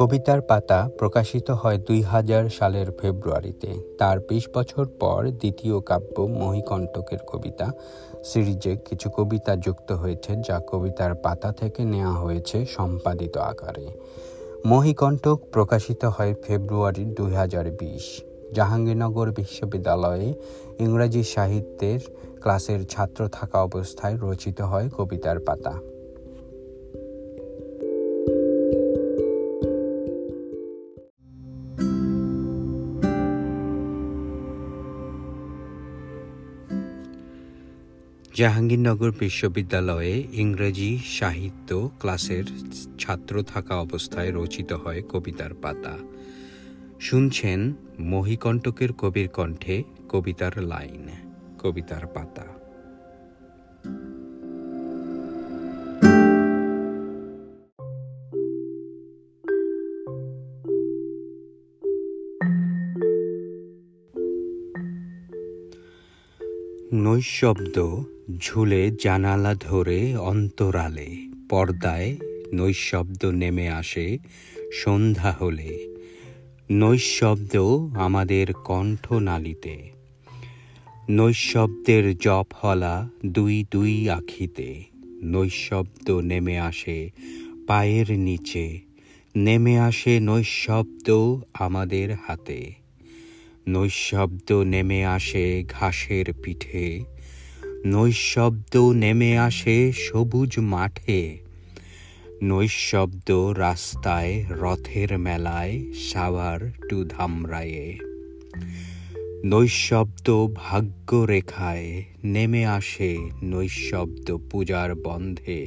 [0.00, 7.18] কবিতার পাতা প্রকাশিত হয় দুই হাজার সালের ফেব্রুয়ারিতে। তার বিশ বছর পর দ্বিতীয় কাব্য মহিকণ্টকের
[7.26, 7.66] কবিতা
[8.24, 13.86] সিরিজে কিছু কবিতা যুক্ত হয়েছে, যা কবিতার পাতা থেকে নেওয়া হয়েছে সম্পাদিত আকারে।
[14.66, 18.06] মহিকণ্টক প্রকাশিত হয় ফেব্রুয়ারি দুই হাজার বিশ।
[18.54, 20.34] জাহাঙ্গীরনগর বিশ্ববিদ্যালয়ে
[20.78, 22.00] ইংরাজি সাহিত্যের
[22.40, 25.74] ক্লাসের ছাত্র থাকা অবস্থায় রচিত হয় কবিতার পাতা।
[38.38, 42.44] জাহাঙ্গীরনগর বিশ্ববিদ্যালয়ে ইংরেজি সাহিত্য ক্লাসের
[42.98, 45.94] ছাত্র থাকা অবস্থায় রচিত হয় কবিতার পাতা।
[47.00, 51.08] শুনছেন মহিকণ্টকের কবির কণ্ঠে কবিতার লাইন,
[51.58, 52.57] কবিতার পাতা।
[67.08, 68.04] নৈশব্দ
[68.38, 72.16] ঝুলে জানালা ধরে অন্তরালে। পর্দায়
[72.52, 74.18] নৈশব্দ নেমে আসে
[74.72, 75.88] সন্ধ্যা হলে।
[76.70, 77.56] নৈশব্দ
[77.94, 79.90] আমাদের কণ্ঠনালীতে।
[81.10, 84.82] নৈশব্দের জপ হলা দুই দুই আখিতে।
[85.22, 87.10] নৈশব্দ নেমে আসে
[87.66, 88.80] পায়ের নিচে।
[89.36, 92.77] নেমে আসে নৈশব্দ আমাদের হাতে।
[93.68, 97.04] নৈশব্দ নেমে আসে ঘাসের পিঠে।
[97.86, 101.38] নৈশব্দ নেমে আসে সবুজ মাঠে।
[102.42, 105.74] নৈশব্দ রাস্তায় রথের মেলায়
[106.10, 107.98] সাভার টু ধামরায়ে
[109.44, 113.12] নৈশব্দ ভাগ্য রেখায় নেমে আসে
[113.42, 115.60] নৈশব্দ পূজার বন্ধে।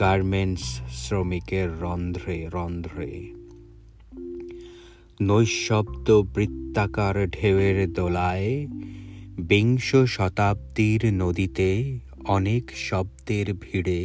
[0.00, 3.39] গার্মেন্টস শ্রমিকের রন্ধ্রে রন্ধ্রে।
[5.22, 8.66] নৈশব্দ বৃত্তাকার ঢেউয়ের দোলায়
[9.38, 11.70] বিংশ শতাব্দীর নদীতে
[12.24, 14.00] অনেক শব্দের ভিড়ে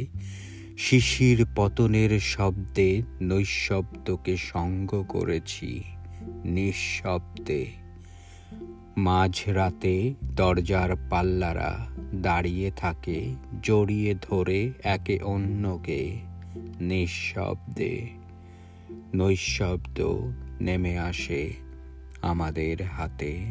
[0.77, 5.83] শিশির পতনের শব্দে নৈশব্দকে সঙ্গ করেছি
[6.45, 7.65] নিঃশব্দে।
[8.97, 13.17] মাঝরাতে দরজার পাল্লারা দাঁড়িয়ে থাকে
[13.63, 16.01] জড়িয়ে ধরে একে অন্যকে
[16.81, 18.07] নিঃশব্দে।
[19.15, 19.97] নৈশব্দ
[20.61, 21.53] নেমে আসে
[22.21, 23.45] আমাদের হাতে।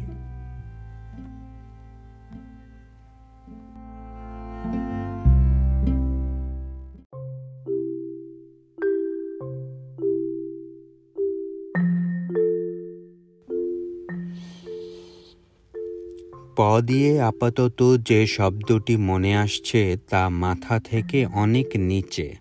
[16.55, 22.35] প দিয়ে আপাতত যে শব্দটি মনে আসছে তা মাথা থেকে অনেক নিচে।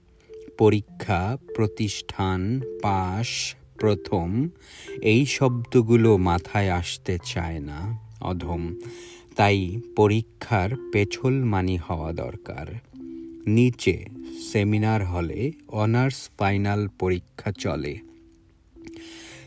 [0.58, 4.48] পরীক্ষা, প্রতিষ্ঠান, পাশ প্রথম,
[5.02, 8.74] এই শব্দগুলো মাথায় আসতে চায় না। অধম,
[9.36, 12.66] তাই পরীক্ষার পেছল মানি হওয়া দরকার।
[13.46, 14.04] নিচে,
[14.52, 17.98] সেমিনার হলে অনার্স ফাইনাল পরীক্ষা চলে।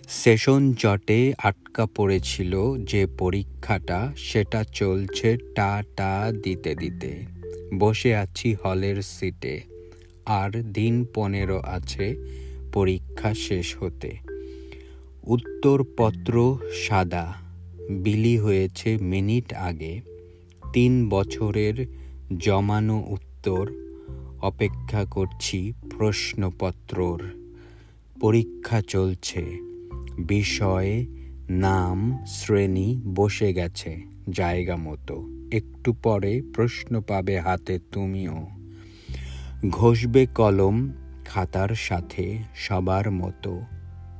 [0.09, 7.25] সেশন জটে আটকা পড়েছিল যে পরীক্ষাটা, সেটা চলছে টা টা দিতে দিতে।
[7.79, 9.61] বসে আছি হলের সিটে।
[10.25, 12.15] আর দিন পনেরো আছে
[12.77, 14.11] পরীক্ষা শেষ হতে।
[15.23, 17.33] উত্তরপত্র সাদা,
[17.89, 20.01] বিলি হয়েছে মিনিট আগে,
[20.73, 21.87] তিন বছরের
[22.37, 23.71] জমানো উত্তর,
[24.41, 27.23] অপেক্ষা করছি প্রশ্নপত্রর।
[28.21, 29.45] পরীক্ষা চলছে,
[30.19, 31.05] বিষয়
[31.49, 38.47] নাম, শ্রেণি বসে গেছে, জায়গা মতো। একটু পরে প্রশ্ন পাবে হাতে তুমিও।
[39.69, 40.89] ঘষবে কলম
[41.27, 42.25] খাতার সাথে
[42.55, 43.61] সবার মতো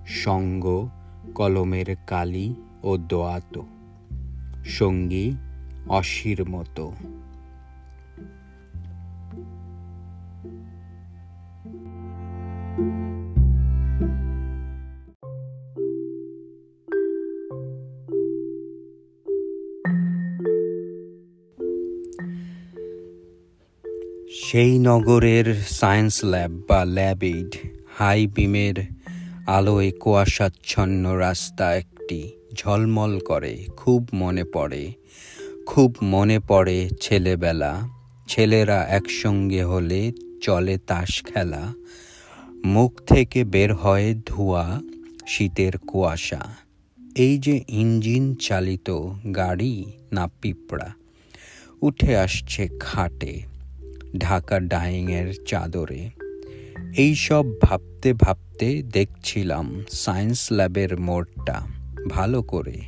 [0.07, 0.89] সঙ্গ
[1.35, 3.61] কলমের কালি ও দোয়াত।
[4.65, 5.27] সঙ্গী
[5.89, 6.85] অশির মতো।
[24.47, 25.47] সেই নগরের
[25.79, 27.51] সায়েন্স ল্যাব বা ল্যাব এইড
[27.97, 28.77] হাই বিমের
[29.47, 32.19] আলোয় কুয়াশাচ্ছন্ন রাস্তা একটি
[32.55, 34.83] ঝলমল করে, খুব মনে পড়ে,
[35.65, 37.73] খুব মনে পড়ে ছেলেবেলা।
[38.27, 40.01] ছেলেরা একসঙ্গে হলে
[40.41, 41.63] চলে তাস খেলা।
[42.65, 44.65] মুখ থেকে বের হয় ধোঁয়া,
[45.27, 46.43] শীতের কুয়াশা।
[47.15, 48.89] এই যে ইঞ্জিন চালিত
[49.35, 49.73] গাড়ি
[50.11, 50.89] না পিঁপড়া,
[51.81, 53.56] উঠে আসছে খাটে।
[54.19, 56.09] ঢাকা ডাইংয়ের চাদরে।
[56.97, 61.67] এই সব ভাবতে ভাবতে দেখছিলাম সায়েন্স ল্যাবের মোড়টা।
[62.09, 62.81] ভালো করে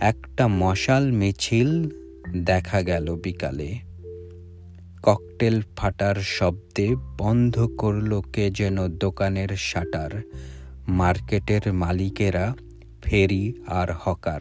[0.00, 1.88] একটা মশাল মিছিল
[2.44, 3.78] দেখা গেল বিকালে।
[5.02, 10.22] ককটেল ফাটার শব্দে বন্ধ করল কে যেন দোকানের শাটার।
[10.88, 12.54] মার্কেটের মালিকেরা,
[13.02, 14.40] ফেরি আর হকার।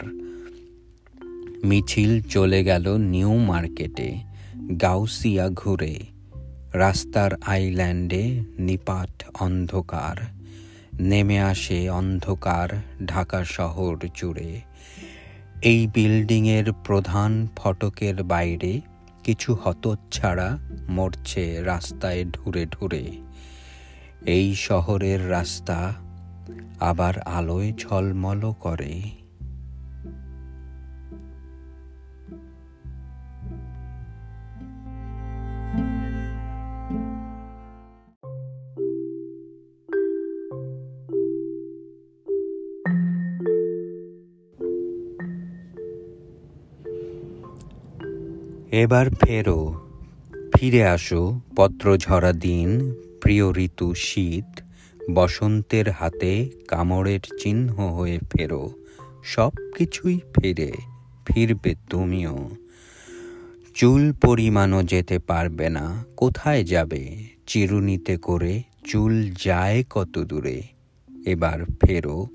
[1.63, 4.32] মিছিল চলে গেল নিউ মার্কেটে।
[4.71, 5.99] গাউসিয়া ঘুরে,
[6.73, 10.15] রাস্তার আইল্যান্ডে নিপাট অন্ধকার,
[10.99, 12.69] নেমে আসে অন্ধকার
[13.05, 14.61] ঢাকা শহর জুড়ে।
[15.61, 18.81] এই বিল্ডিংয়ের প্রধান ফটকের বাইরে
[19.23, 20.57] কিছু হতচ্ছাড়া
[20.89, 23.11] মরছে রাস্তায় ঢুরে ঢুরে।
[24.25, 25.93] এই শহরের রাস্তা
[26.79, 29.22] আবার আলোয় ঝলমল করে।
[48.73, 49.87] এবার ফেরো,
[50.55, 54.61] ফিরে আসো পত্র ঝরা দিন, প্রিয় ঋতু শীত,
[55.13, 58.73] বসন্তের হাতে কামড়ের চিহ্ন হয়ে ফেরো
[59.23, 60.71] সব কিছুই ফিরে,
[61.25, 62.49] ফিরবে তুমিও।
[63.75, 67.27] চুল পরিমাণও যেতে পারবে না, কোথায় যাবে?
[67.47, 70.61] চিরুনিতে করে চুল যায় কত দূরে?
[71.25, 72.27] এবার ফেরো,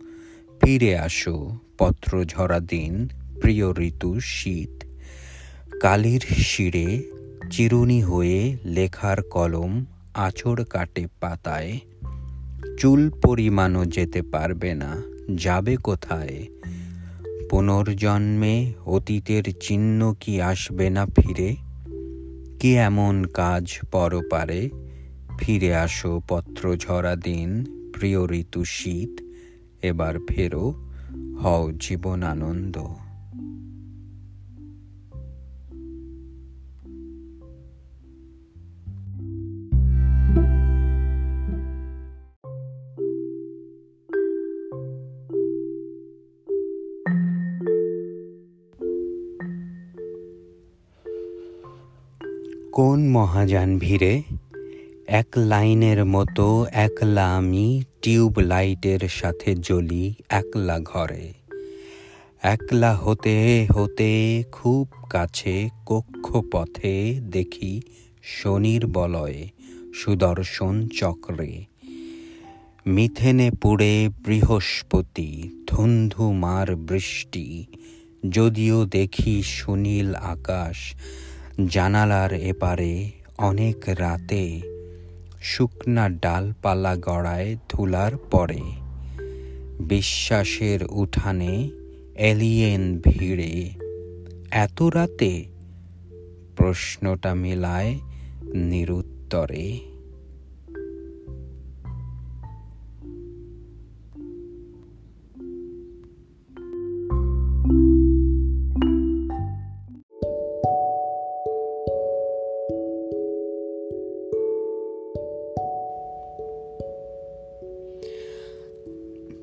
[0.60, 3.08] ফিরে আসো পত্র ঝরা দিন,
[3.40, 4.77] প্রিয় ঋতু শীত।
[5.80, 7.04] কালির শিরে
[7.50, 9.84] চিরুনি হয়ে লেখার কলম
[10.14, 11.78] আছড় কাটে পাতায়।
[12.78, 15.02] চুল পরিমাণও যেতে পারবে না,
[15.34, 16.46] যাবে কোথায়?
[17.50, 21.56] পুনর্জন্মে অতীতের চিহ্ন কি আসবে না ফিরে?
[22.60, 24.70] কি এমন কাজ পরপারে?
[25.38, 27.64] ফিরে আসো পত্র ঝরা দিন,
[27.94, 29.22] প্রিয় ঋতু শীত,
[29.82, 30.74] এবার ফেরো,
[31.42, 32.88] হও জীবন আনন্দ
[52.78, 54.22] কোন মহাযান ভিড়ে?
[55.06, 61.32] এক লাইনের মতো একলা আমি টিউব লাইটের সাথে জ্বলি একলা ঘরে।
[62.42, 67.80] একলা হতে হতে খুব কাছে কক্ষপথে দেখি
[68.22, 69.48] শনির বলয়ে
[69.94, 71.64] সুদর্শন চক্রে।
[72.86, 77.64] মিথেনে পুড়ে বৃহস্পতি, ধুন্ধুমার বৃষ্টি,
[78.30, 80.94] যদিও দেখি সুনীল আকাশ
[81.66, 84.60] জানালার এপারে অনেক রাতে
[85.42, 88.62] শুকনা ডালপালা গড়ায় ধুলার পরে
[89.80, 91.70] বিশ্বাসের উঠানে
[92.14, 93.70] এলিয়েন ভিড়ে
[94.50, 95.44] এত রাতে
[96.56, 97.98] প্রশ্নটা মেলায়
[98.54, 99.78] নিরুত্তরে।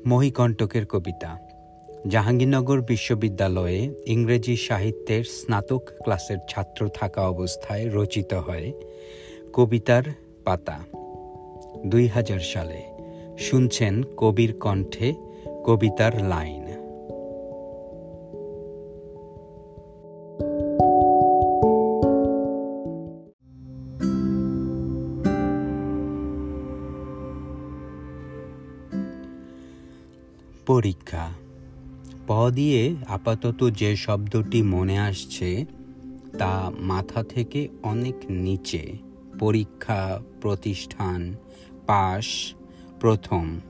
[0.06, 1.38] মহিকণ্টকের কবিতা।
[2.08, 8.72] জাহাঙ্গীরনগর বিশ্ববিদ্যালয়ে ইংরেজি সাহিত্যের স্নাতক ক্লাসের ছাত্র থাকা অবস্থায় রচিত হয়
[9.52, 10.02] কবিতার
[10.44, 10.78] পাতা।
[11.86, 12.82] দুই হাজার সালে
[13.38, 15.14] শুনছেন কবির কণ্ঠে
[15.64, 16.65] কবিতার লাইন।
[30.76, 31.28] পরীক্ষা।
[32.26, 35.66] প দিয়ে আপাতত যে শব্দটি মনে আসছে,
[36.38, 38.92] তা মাথা থেকে অনেক নিচে।
[39.38, 41.34] পরীক্ষা, প্রতিষ্ঠান,
[41.86, 42.54] পাশ,
[43.00, 43.60] প্রথম,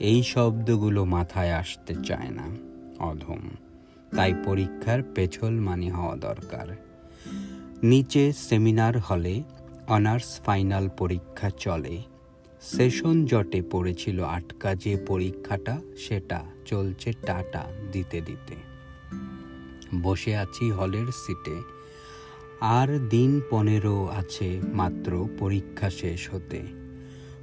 [0.00, 2.46] এই শব্দগুলো মাথায় আসতে চায় না,
[3.04, 3.40] অধম।
[4.16, 6.66] তাই পরীক্ষার পেছল মানে হওয়া দরকার।
[7.82, 9.42] নিচে সেমিনার হলে,
[9.88, 12.02] অনার্স ফাইনাল পরীক্ষা চলে।
[12.64, 18.54] সেশন জটে পড়েছিল আটকা যে পরীক্ষাটা, সেটা চলছে টাটা দিতে দিতে।
[20.02, 21.62] বসে আছি হলের সিটে।
[22.60, 26.62] আর দিন পনেরো আছে মাত্র পরীক্ষা শেষ হতে।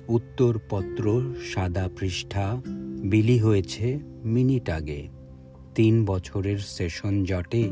[0.08, 2.62] উত্তরপত্র, সাদা পৃষ্ঠা,
[3.02, 5.10] বিলি হয়েছে মিনিট আগে।
[5.76, 7.72] তিন বছরের সেশন জটে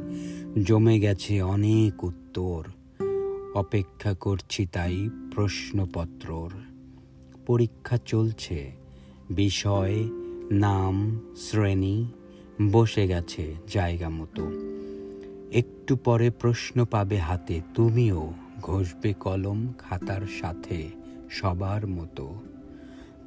[0.63, 2.63] জমে গেছে অনেক উত্তর।
[3.55, 6.68] অপেক্ষা করছি তাই প্রশ্নপত্রর।
[7.49, 8.71] পরীক্ষা চলছে।
[9.29, 9.95] বিষয়,
[10.51, 12.05] নাম, শ্রেণি,
[12.71, 14.51] বসে গেছে জায়গা মতো।
[15.51, 20.89] একটু পরে প্রশ্ন পাবে হাতে, তুমিও ঘষবে কলম খাতার সাথে
[21.29, 22.41] সবার মতো?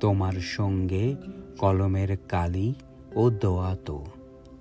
[0.01, 1.17] তোমার সঙ্গে
[1.59, 2.75] কলমের কালি
[3.15, 4.05] ও দোয়াতো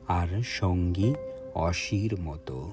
[0.08, 1.14] আর সঙ্গী
[1.56, 2.72] অশির মতো?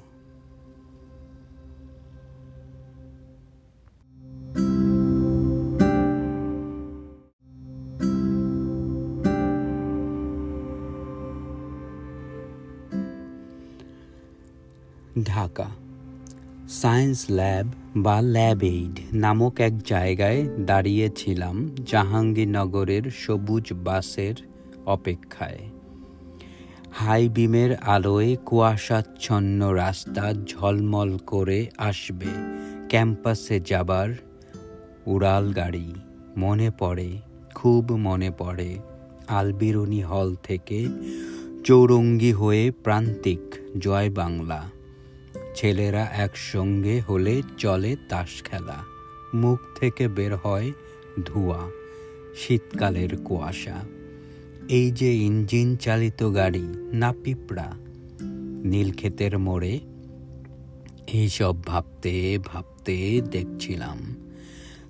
[15.25, 15.67] ঢাকা।
[16.69, 17.67] সায়েন্স ল্যাব
[17.97, 24.35] বা ল্যাব এইড নামক এক জায়গায় দাঁড়িয়েছিলাম জাহাঙ্গীরনগরের সবুজ বাসের
[24.87, 25.59] অপেক্ষায়।
[26.93, 32.33] হাই বিমের আলোয় কুয়াশাচ্ছন্ন রাস্তা ঝলমল করে আসবে
[32.89, 34.09] ক্যাম্পাসে যাবার
[35.07, 35.95] উড়াল গাড়ি।
[36.37, 37.19] মনে পড়ে,
[37.55, 38.79] খুব মনে পড়ে,
[39.29, 40.87] আলবিরুনি হল থেকে
[41.65, 43.41] চৌরঙ্গি হয়ে প্রান্তিক
[43.79, 44.71] জয় বাংলা
[45.59, 48.77] ছেলেরা একসঙ্গে হলে চলে তাস খেলা।
[49.35, 50.73] মুখ থেকে বের হয়
[51.25, 51.71] ধোঁয়া,
[52.37, 53.83] শীতকালের কুয়াশা।
[54.69, 56.63] এই যে ইঞ্জিন চালিত গাড়ি
[56.93, 57.73] না পিঁপড়া,
[58.65, 59.81] নীলক্ষেতের মোড়ে
[61.07, 64.17] এইসব ভাবতে ভাবতে দেখছিলাম।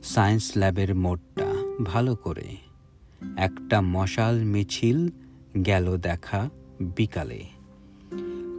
[0.05, 2.57] সায়েন্স ল্যাবের মোড়টা ভালো করে।
[3.37, 5.09] একটা মশাল মিছিল
[5.67, 6.51] গেল দেখা
[6.81, 7.58] বিকালে।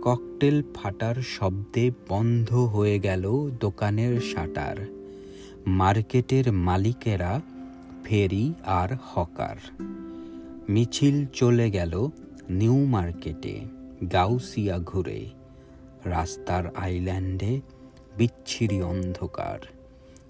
[0.09, 4.75] ককটেল ফাটার শব্দে বন্ধ হয়ে গেল দোকানের শাটার।
[5.67, 7.41] মার্কেটের মালিকেরা,
[8.03, 9.55] ফেরি আর হকার।
[10.69, 12.09] মিছিল চলে গেল
[12.49, 13.61] নিউ মার্কেটে,
[14.13, 15.29] গাউসিয়া ঘুরে।
[16.05, 17.61] রাস্তার আইল্যান্ডে
[18.17, 19.59] বিচ্ছিরি অন্ধকার।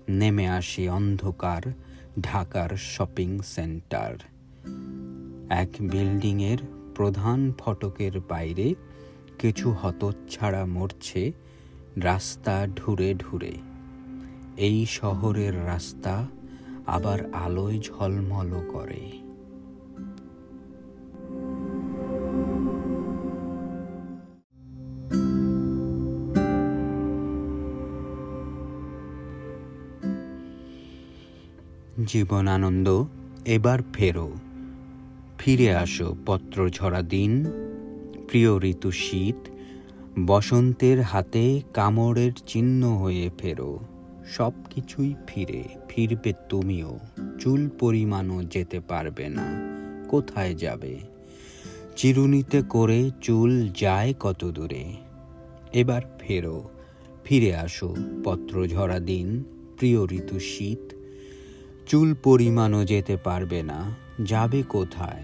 [0.09, 1.61] নেমে আসে অন্ধকার
[2.21, 4.15] ঢাকার শপিং সেন্টার।
[5.49, 6.57] এক বিল্ডিংয়ের
[6.95, 8.75] প্রধান ফটকের বাইরে
[9.39, 11.31] কিছু হতচ্ছাড়া মরছে
[11.97, 13.51] রাস্তা ঢুরে ঢুরে।
[14.57, 16.27] এই শহরের রাস্তা
[16.87, 19.11] আবার আলোয় ঝলমল করে।
[32.05, 33.05] জীবন আনন্দ,
[33.45, 34.31] এবার ফেরো।
[35.37, 37.45] ফিরে আসো পত্র ঝরা দিন।
[38.29, 39.35] প্রিয় ঋতু শীত,
[40.25, 43.79] বসন্তের হাতে কামড়ের চিহ্ন হয়ে ফেরো
[44.27, 46.99] সব কিছুই ফিরে, ফিরবে তুমিও,
[47.39, 49.47] চুল পরিমাণও যেতে পারবে না,
[50.07, 50.99] কোথায় যাবে?
[51.95, 54.85] চিরুনিতে করে চুল যায় কত দূরে?
[55.73, 56.69] এবার ফেরো,
[57.23, 59.43] ফিরে আসো পত্র ঝরা দিন,
[59.77, 60.93] প্রিয় ঋতু শীত,
[61.87, 65.23] চুল পরিমাণও যেতে পারবে না, যাবে কোথায়?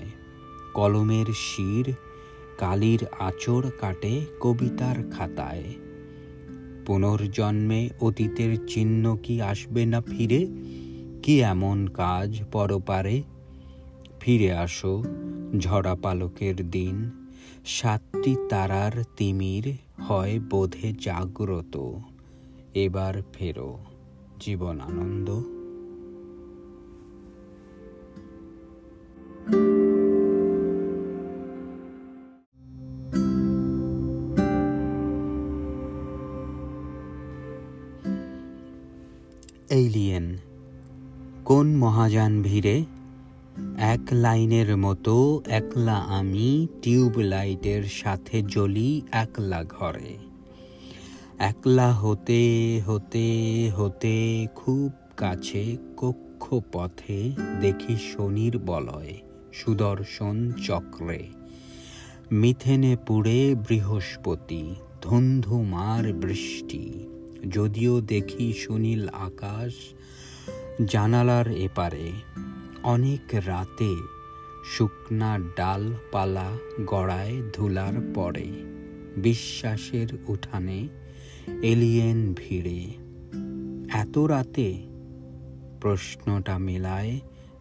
[0.74, 1.94] কলমের শির
[2.58, 5.64] কালির আচর কাটে কবিতার খাতায়।
[6.86, 10.48] পুনর্জন্মে অতীতের চিহ্ন কি আসবে না ফিরে?
[11.24, 13.24] কি এমন কাজ পরপারে?
[14.20, 15.04] ফিরে আসো,
[15.60, 17.12] ঝরা পালকের দিন।
[17.66, 21.92] সাতটি তারার তিমির হয় বোধে জাগ্রত।
[22.74, 23.78] এবার ফেরো
[24.40, 25.56] জীবন আনন্দ
[39.76, 40.38] এলিয়েন
[41.46, 42.86] কোন মহাযান ভিড়ে?
[43.78, 50.18] এক লাইনের মতো একলা আমি টিউব লাইটের সাথে জ্বলি একলা ঘরে।
[51.40, 52.44] একলা হতে
[52.88, 53.26] হতে
[53.78, 57.32] হতে খুব কাছে কক্ষ পথে
[57.62, 59.14] দেখি শনির বলয়,
[59.54, 61.24] সুদর্শন চক্রে।
[62.32, 67.08] মিথেনে পুড়ে বৃহস্পতি, ধুন্ধুমার বৃষ্টি।
[67.50, 69.74] যদিও দেখি সুনীল আকাশ
[70.86, 72.12] জানালার এপারে।
[72.84, 73.96] অনেক রাতে
[74.78, 78.46] শুকনা ডালপালা গড়ায় ধুলার পরে।
[79.18, 80.88] বিশ্বাসের উঠানে
[81.62, 82.86] এলিয়েন ভিড়ে।
[83.94, 84.74] এত রাতে
[85.82, 87.20] প্রশ্নটা মেলায়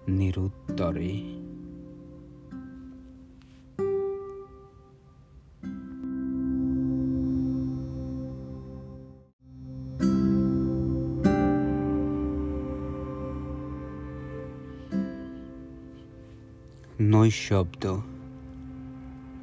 [0.09, 1.34] নিরুত্তরে।
[17.35, 17.97] নৈশব্দ।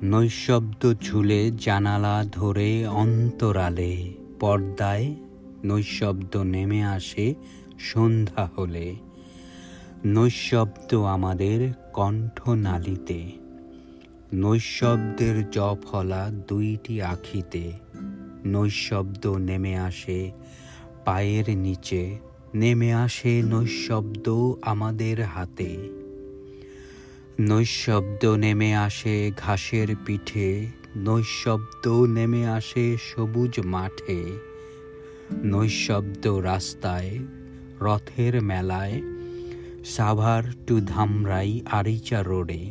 [0.03, 5.15] নৈশব্দ ঝুলে জানালা ধরে অন্তরালে, পর্দায়
[5.65, 7.35] নৈশব্দ নেমে আসে
[7.79, 8.95] সন্ধ্যা হলে।
[10.05, 13.31] নৈশব্দ আমাদের কণ্ঠনালীতে,
[14.33, 17.71] নৈশব্দের জফলা দুইটি আখিতে।
[18.45, 20.31] নৈশব্দ নেমে আসে
[21.05, 22.17] পায়ের নিচে,
[22.53, 24.29] নেমে আসে নৈশব্দ
[24.61, 26.00] আমাদের হাতে।
[27.49, 34.21] নৈশব্দ নেমে আসে ঘাসের পিঠে, নৈশব্দ নেমে আসে সবুজ মাঠে,
[35.43, 37.19] নৈশব্দ রাস্তায়,
[37.81, 39.01] রথের মেলায়,
[39.85, 42.63] সাভার টু ধামরাই আরিচা রোডে,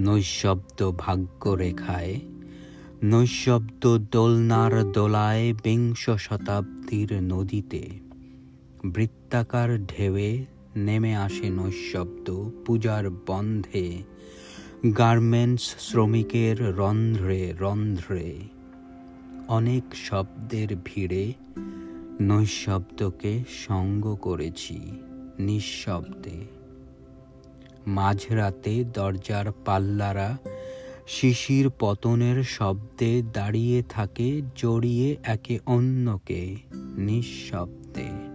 [0.00, 2.14] নৈশব্দ ভাগ্য রেখায়
[3.04, 7.82] নৈশব্দ দোলনার দোলায় বিংশ শতাব্দীর নদীতে,
[8.84, 10.30] বৃত্তাকার ঢেউয়ে
[10.76, 14.02] নেমে আসে নৈশব্দ পূজার বন্ধে।
[14.98, 18.34] গার্মেন্টস শ্রমিকের রন্ধ্রে রন্ধ্রে।
[19.48, 21.32] অনেক শব্দের ভিড়ে
[22.20, 24.80] নৈশব্দকে সঙ্গ করেছি
[25.38, 26.40] নিঃশব্দে।
[27.86, 30.38] মাঝরাতে দরজার পাল্লারা
[31.06, 38.31] শিশির পতনের শব্দে দাঁড়িয়ে থাকে জড়িয়ে একে অন্যকে নিঃশব্দে।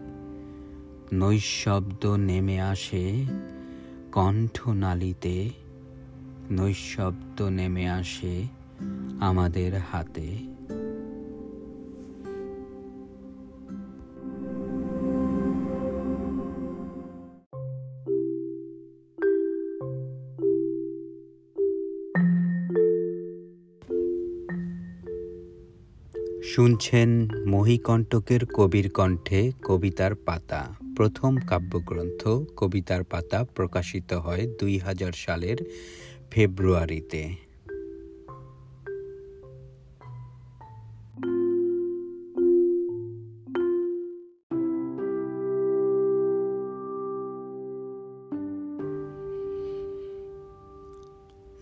[1.13, 3.25] নৈশব্দ নেমে আসে
[4.11, 5.49] কণ্ঠনালীতে,
[6.51, 8.47] নৈশব্দ নেমে আসে
[9.19, 10.57] আমাদের হাতে।
[26.43, 35.57] শুনছেন মহিকণ্টকের কবির কণ্ঠে কবিতার পাতা। প্রথম কাব্যগ্রন্থ কবিতার পাতা প্রকাশিত হয় দুই হাজার সালের
[36.31, 37.23] ফেব্রুয়ারিতে।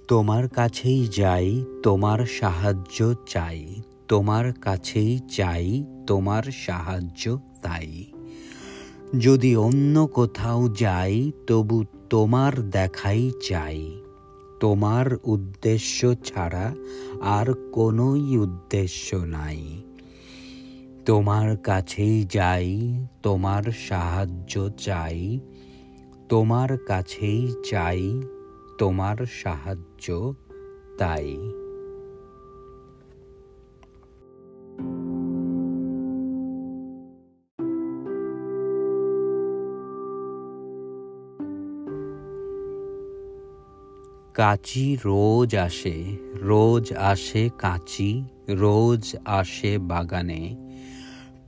[0.08, 8.15] তোমার কাছেই যাই, তোমার সাহায্য চাই, তোমার কাছেই চাই, তোমার সাহায্য তাই।
[9.20, 14.02] যদি অন্য কোথাও যাই, তবু তোমার দেখাই চাই।
[14.60, 16.76] তোমার উদ্দেশ্য ছাড়া
[17.22, 19.84] আর কোনোই উদ্দেশ্য নাই।
[21.06, 25.40] তোমার কাছেই যাই, তোমার সাহায্য চাই।
[26.30, 28.22] তোমার কাছেই চাই,
[28.78, 30.34] তোমার সাহায্য
[30.98, 31.38] তাই।
[44.36, 50.56] কাচি রোজ আসে রোজ আসে কাচি, রোজ আসে বাগানে।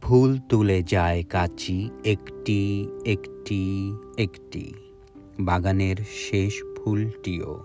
[0.02, 4.74] ফুল তুলে যায় কাচি, একটি একটি একটি।
[5.40, 5.96] বাগানের
[6.30, 7.60] শেষ ফুলটিও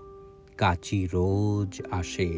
[0.58, 2.30] কাচি রোজ আসে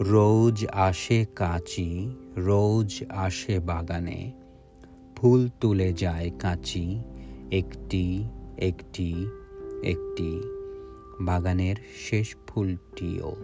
[0.00, 4.32] রোজ আসে কাচি, রোজ আসে বাগানে।
[5.16, 6.98] ফুল তুলে যায় কাচি,
[7.50, 8.24] একটি
[8.58, 9.26] একটি
[9.82, 10.57] একটি।
[11.20, 13.36] বাগানের শেষ ফুলটিও।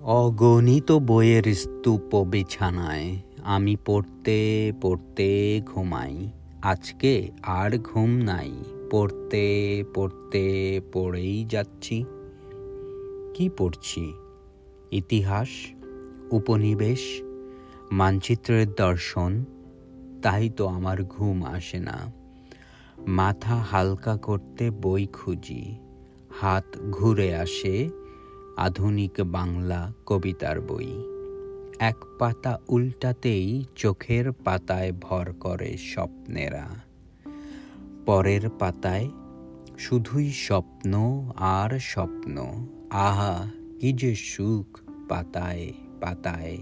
[0.00, 6.30] অগণিত বইয়ের স্তূপ বিছানায় আমি পড়তে পড়তে ঘুমাই।
[6.62, 8.52] আজকে আর ঘুম নাই।
[8.90, 12.04] পড়তে পড়তে পড়েই যাচ্ছি।
[13.34, 14.12] কি পড়ছি?
[14.90, 15.48] ইতিহাস,
[16.30, 17.22] উপনিবেশ,
[17.90, 19.44] মানচিত্রের দর্শন,
[20.22, 22.12] তাই তো আমার ঘুম আসে না।
[22.98, 25.78] মাথা হালকা করতে বই খুঁজি,
[26.40, 27.88] হাত ঘুরে আসে
[28.56, 30.92] আধুনিক বাংলা কবিতার বই।
[31.78, 36.68] এক পাতা উল্টাতেই চোখের পাতায় ভর করে স্বপ্নেরা।
[38.06, 39.10] পরের পাতায়
[39.78, 40.92] শুধুই স্বপ্ন
[41.36, 43.46] আর স্বপ্ন। আহা,
[43.80, 46.58] কি যে সুখ, পাতায় পাতায়।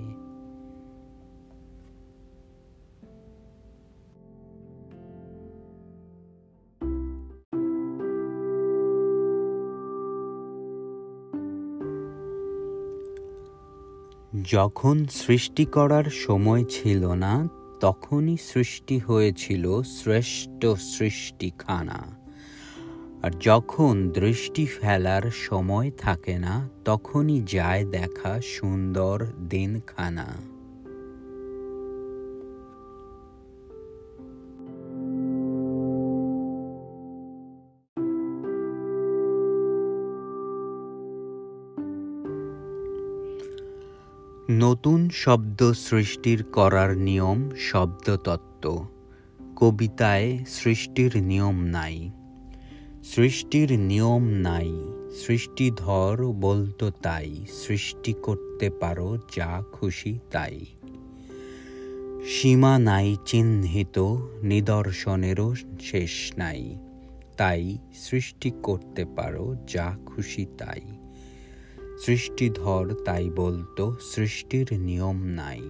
[14.44, 17.48] যখন সৃষ্টি করার সময় ছিল না,
[17.80, 22.19] তখনই সৃষ্টি হয়েছিল শ্রেষ্ঠ সৃষ্টিখানা।
[23.22, 30.26] আর যখন দৃষ্টি ফেলার সময় থাকে না, তখনই যায় দেখা সুন্দর দিনখানা।
[44.50, 48.86] নতুন শব্দ সৃষ্টির করার নিয়ম শব্দতত্ত্ব।
[49.56, 52.10] কবিতায় সৃষ্টির নিয়ম নাই।
[53.04, 54.72] সৃষ্টির নিয়ম নাই
[55.26, 60.66] সৃষ্টিধর বলতো তাই, সৃষ্টি করতে পারো যা খুশি তাই।
[62.28, 63.98] সীমা নাই চিহ্নিত,
[64.42, 66.76] নিদর্শনেরও শেষ নাই,
[67.36, 70.80] তাই সৃষ্টি করতে পারো যা খুশি তাই।
[72.04, 75.60] সৃষ্টিধর তাই বলতো, সৃষ্টির নিয়ম নাই।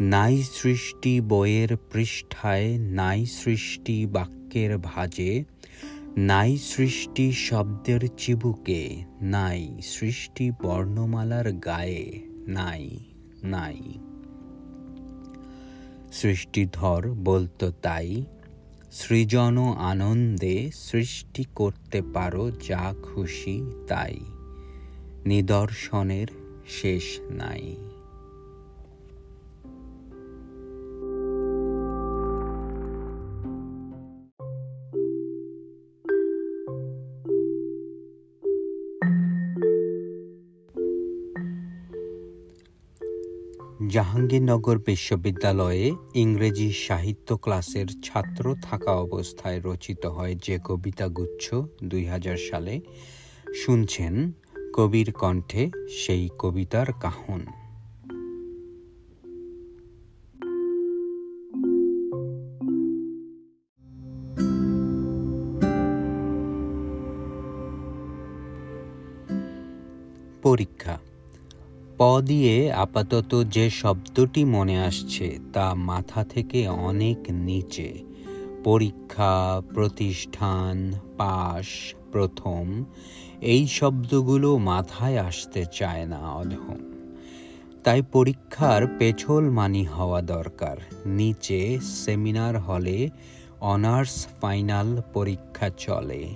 [0.00, 5.44] নাই সৃষ্টি বইয়ের পৃষ্ঠায়, নাই সৃষ্টি বাক্যের ভাজে
[6.18, 12.98] নাই সৃষ্টি শব্দের চিবুকে, নাই সৃষ্টি বর্ণমালার গায়ে, নাই
[13.44, 13.76] নাই।
[16.12, 18.24] সৃষ্টিধর বলতো তাই,
[18.92, 24.20] সৃজন আনন্দে সৃষ্টি করতে পারো যা খুশি তাই,
[25.26, 26.26] নিদর্শনের
[26.68, 27.89] শেষ নাই।
[43.90, 51.54] জাহাঙ্গীরনগর বিশ্ববিদ্যালয়ে ইংরেজি সাহিত্য ক্লাসের ছাত্র থাকা অবস্থায় রচিত হয় যে কবিতাগুচ্ছ
[51.84, 52.80] দুই হাজার সালে।
[53.54, 54.32] শুনছেন
[54.74, 57.46] কবির কণ্ঠে সেই কবিতার কাহন।
[70.42, 70.98] পরীক্ষা
[72.26, 77.92] দিয়ে আপাতত যে শব্দটি মনে আসছে তা মাথা থেকে অনেক নিচে।
[78.64, 82.84] পরীক্ষা, প্রতিষ্ঠান, পাশ, প্রথম,
[83.40, 86.76] এই শব্দগুলো মাথায় আসতে চায় না অধম।
[87.84, 93.10] তাই পরীক্ষার পেছল মানি হওয়া দরকার। নিচে সেমিনার হলে
[93.60, 96.28] অনার্স ফাইনাল পরীক্ষা চলে।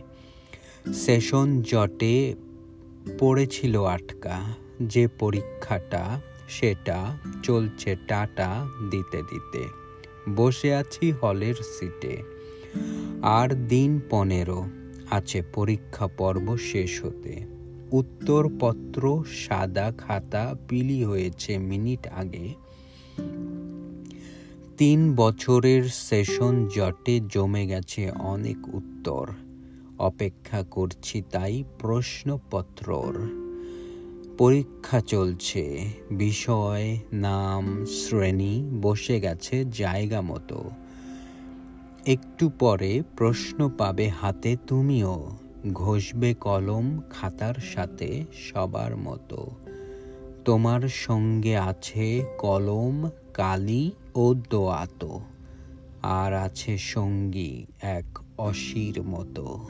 [0.94, 2.34] সেশন জটে
[3.18, 9.68] পড়েছিল আটকা। যে পরীক্ষাটা, সেটা চলছে টাটা দিতে দিতে।
[10.36, 12.22] বসে আছি হলের সিটে।
[13.22, 14.66] আর দিন পনেরো,
[15.10, 17.46] আছে পরীক্ষা পর্ব শেষ হতে।
[17.92, 22.54] উত্তরপত্র সাদা খাতা বিলি হয়েছে মিনিট আগে।
[24.78, 29.30] তিন বছরের সেশন জটে জমে গেছে অনেক উত্তর।
[29.98, 33.43] অপেক্ষা করছি তাই প্রশ্নপত্রর।
[34.38, 40.70] পরীক্ষা চলছে। বিষয়, নাম, শ্রেণি বসে গেছে জায়গা মতো।
[42.06, 45.30] একটু পরে প্রশ্ন পাবে হাতে তুমিও।
[45.72, 49.50] ঘষবে কলম খাতার সাথে সবার মতো।
[50.44, 55.20] তোমার সঙ্গে আছে কলম, কালি ও দোয়াতো।
[56.02, 59.68] আর আছে সঙ্গী এক অশির মতো।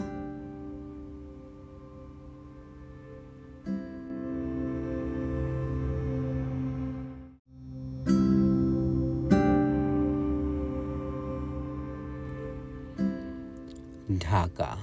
[14.30, 14.76] ঢাকা।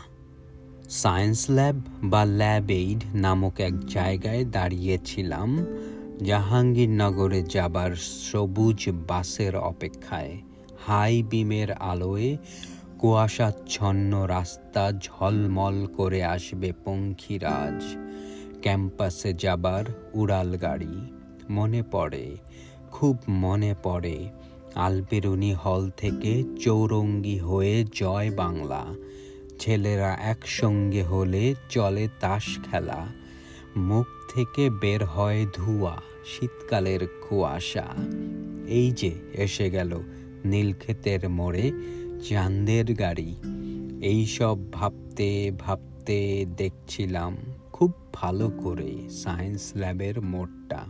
[0.90, 5.50] সায়েন্স ল্যাব বা ল্যাব এইড নামক এক জায়গায় দাঁড়িয়েছিলাম
[6.24, 7.92] জাহাঙ্গীরনগরে যাবার
[8.32, 10.34] সবুজ বাসের অপেক্ষায়।
[10.88, 12.38] হাই বিমের আলোয়
[13.00, 17.80] কুয়াশাচ্ছন্ন রাস্তা ঝলমল করে আসবে পঙ্খিরাজ।
[18.62, 20.96] ক্যাম্পাসে যাবার উড়াল গাড়ি।
[21.50, 22.26] মনে পড়ে,
[22.92, 24.18] খুব মনে পড়ে
[24.76, 28.84] আলবেরুনি হল থেকে চৌরঙ্গি হয়ে জয় বাংলা।
[29.62, 33.08] ছেলেরা একসঙ্গে হলে চলে তাস খেলা।
[33.78, 37.88] মুখ থেকে বের হয় ধোঁয়া, শীতকালের কুয়াশা।
[38.68, 40.02] এই যে এসে গেল
[40.46, 41.72] নীলক্ষেতের মোড়ে
[42.30, 43.36] চাঁদের গাড়ি।
[44.02, 47.38] এই সব ভাবতে ভাবতে দেখছিলাম
[47.72, 50.86] খুব ভালো করে সায়েন্স ল্যাবের মোড়টা।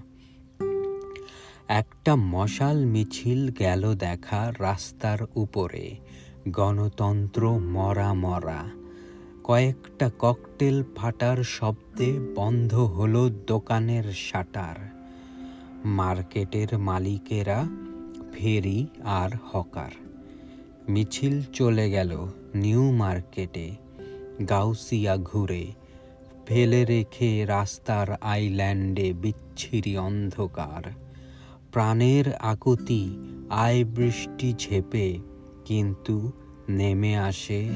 [1.67, 5.95] একটা মশাল মিছিল গেল দেখা রাস্তার উপরে।
[6.49, 8.63] গণতন্ত্র মরা মরা।
[9.43, 14.75] কয়েকটা ককটেল ফাটার শব্দে বন্ধ হলো দোকানের শাটার।
[15.85, 17.65] মার্কেটের মালিকেরা,
[18.33, 19.91] ফেরি আর হকার।
[20.89, 23.71] মিছিল চলে গেল নিউ মার্কেটে।
[24.49, 25.73] গাউসিয়া ঘুরে,
[26.45, 30.91] ফেলে রেখে রাস্তার আইল্যান্ডে বিচ্ছিরি অন্ধকার।
[31.71, 33.17] প্রাণের আকুতি,
[33.49, 35.19] আয় বৃষ্টি ঝেপে
[35.65, 36.31] কিন্তু
[36.69, 37.69] নেমে আসে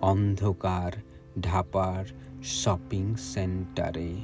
[0.00, 0.92] অন্ধকার
[1.40, 2.04] ঢাপার
[2.42, 4.14] শপিং সেন্টারে।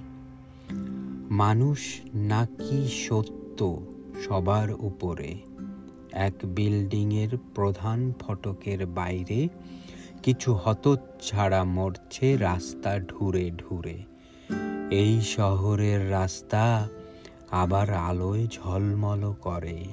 [1.31, 3.87] মানুষ নাকি সত্য
[4.29, 5.39] সবার উপরে?
[6.13, 9.49] এক বিল্ডিংয়ের প্রধান ফটকের বাইরে
[10.23, 14.03] কিছু হতচ্ছাড়া মরছে রাস্তা ঢুরে ঢুরে।
[14.91, 16.89] এই শহরের রাস্তা
[17.51, 19.85] আবার আলোয় ঝলমল করে।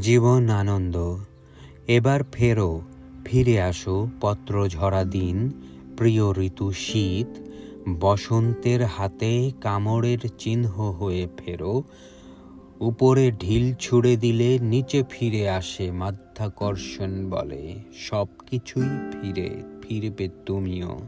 [0.00, 0.96] জীবন আনন্দ,
[1.88, 2.80] এবার ফেরো,
[3.24, 5.50] ফিরে আসো পত্র ঝরা দিন,
[5.96, 7.26] প্রিয় ঋতু শীত,
[8.00, 11.82] বসন্তের হাতে কামড়ের চিহ্ন হয়ে ফেরো
[12.82, 17.74] উপরে ঢিল ছুড়ে দিলে নিচে ফিরে আসে মাধ্যাকর্ষণ বলে।
[18.10, 20.98] সব কিছুই ফিরে, ফিরবে তুমিও।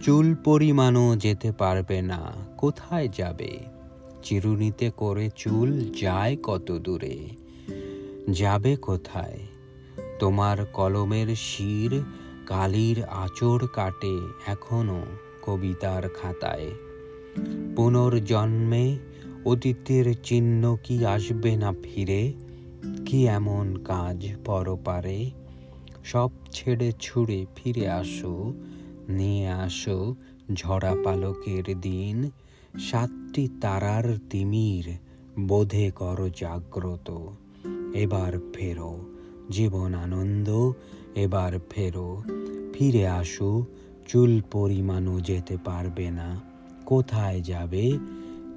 [0.00, 3.58] চুল পরিমাণও যেতে পারবে না, কোথায় যাবে?
[4.22, 7.18] চিরুনিতে করে চুল যায় কত দূরে?
[8.30, 9.38] যাবে কোথায়?
[10.18, 12.02] তোমার কলমের শির
[12.46, 15.02] কালির আচর কাটে এখনও
[15.42, 16.70] কবিতার খাতায়।
[17.76, 18.98] পুনর্জন্মে
[19.44, 22.32] অতীতের চিহ্ন কি আসবে না ফিরে?
[23.06, 25.30] কি এমন কাজ পরপারে?
[26.04, 28.52] সব ছেড়ে ছুড়ে ফিরে আসো,
[29.08, 30.14] নিয়ে আসো
[30.54, 32.30] ঝরা পালকের দিন।
[32.78, 34.96] সাতটি তারার তিমির
[35.40, 37.20] বোধে করো জাগ্রত,
[37.94, 39.00] এবার ফেরো
[39.50, 40.72] জীবন আনন্দ,
[41.14, 42.22] এবার ফেরো।
[42.72, 43.64] ফিরে আসো,
[44.08, 46.40] চুল পরিমাণও যেতে পারবে না,
[46.86, 47.98] কোথায় যাবে?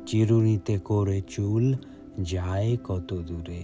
[0.05, 1.73] চিরুনিতে করে চুল
[2.21, 3.63] যায় কত দূরে।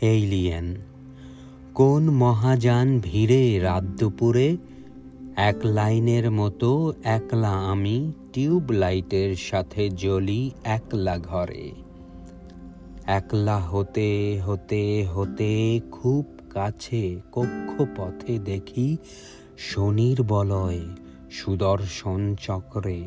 [0.00, 0.74] এলিয়েন
[1.74, 4.56] কোন মহাযান ভিড়ে রাত দুপুরে?
[5.36, 11.91] এক লাইনের মতো একলা আমি টিউব লাইটের সাথে জ্বলি একলা ঘরে।
[13.12, 18.96] একলা হতে হতে হতে খুব কাছে কক্ষপথে দেখি
[19.58, 20.80] শনির বলয়
[21.30, 23.02] সুদর্শন চক্রে।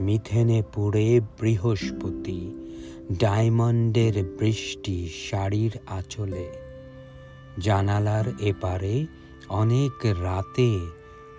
[0.00, 2.40] মিথেনে পুড়ে বৃহস্পতি,
[3.18, 4.96] ডায়মন্ডের বৃষ্টি
[5.30, 6.46] শাড়ির আঁচলে।
[7.58, 9.06] জানালার এপারে
[9.48, 10.70] অনেক রাতে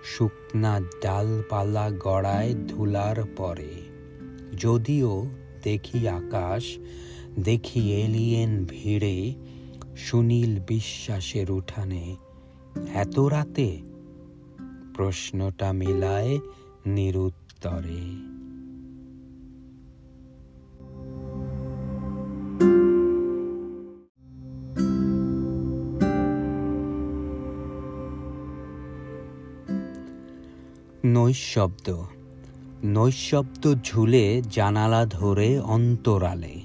[0.04, 3.74] শুকনা ডালপালা গড়ায় ধুলার পরে।
[4.60, 5.12] যদিও
[5.62, 6.64] দেখি আকাশ
[7.42, 9.34] দেখি এলিয়েন ভিড়ে
[9.96, 12.16] সুনীল বিশ্বাসের উঠানে
[12.94, 13.78] এত রাতে
[14.94, 16.38] প্রশ্নটা মিলায়
[16.86, 18.04] নিরুত্তরে।
[31.04, 32.02] নৈশব্দ
[32.84, 36.63] নৈশব্দ ঝুলে জানালা ধরে অন্তরালে।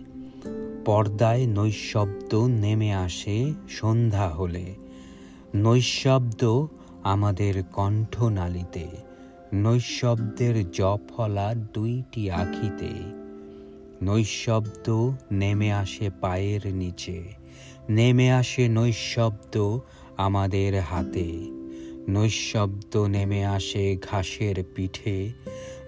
[0.90, 4.76] পর্দায় নৈশব্দ নেমে আসে সন্ধ্যা হলে।
[5.56, 6.68] নৈশব্দ
[7.04, 8.88] আমাদের কণ্ঠনালীতে,
[9.54, 12.90] নৈশব্দের জফলা দুইটি আখিতে।
[14.04, 17.24] নৈশব্দ নেমে আসে পায়ের নিচে,
[17.90, 19.80] নেমে আসে নৈশব্দ
[20.18, 21.30] আমাদের হাতে।
[22.10, 25.30] নৈশব্দ নেমে আসে ঘাসের পিঠে,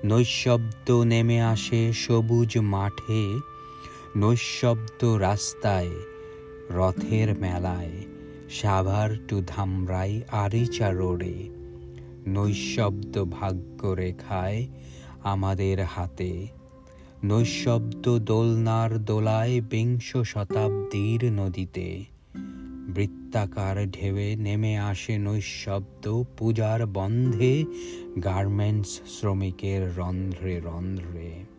[0.06, 3.51] নৈশব্দ নেমে আসে সবুজ মাঠে
[4.15, 5.89] নৈশব্দ রাস্তায়,
[6.69, 7.91] রথের মেলায়,
[8.49, 11.49] সাভার টু ধামরাই আরিচা রোডে,
[12.27, 14.67] নৈশব্দ ভাগ্য রেখায়
[15.23, 16.47] আমাদের হাতে,
[17.23, 22.05] নৈশব্দ দোলনার দোলায় বিংশ শতাব্দীর নদীতে,
[22.88, 27.65] বৃত্তাকার ঢেউয়ে নেমে আসে নৈশব্দ পূজার বন্ধে
[28.23, 31.51] গার্মেন্টস শ্রমিকের রন্ধ্রে রন্ধ্রে।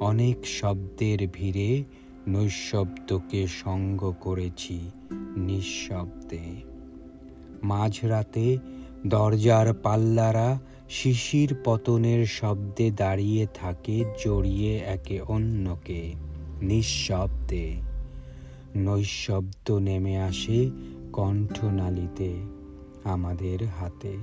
[0.00, 1.84] অনেক শব্দের ভিড়ে
[2.28, 4.90] নৈশব্দকে সঙ্গ করেছি
[5.36, 6.62] নিঃশব্দে।
[7.62, 8.58] মাঝরাতে
[9.06, 10.58] দরজার পাল্লারা
[10.88, 16.14] শিশির পতনের শব্দে দাঁড়িয়ে থাকে জড়িয়ে একে অন্যকে
[16.62, 17.72] নিঃশব্দে।
[18.76, 20.70] নৈশব্দ নেমে আসে
[21.12, 22.32] কণ্ঠনালীতে
[23.04, 24.16] আমাদের হাতে।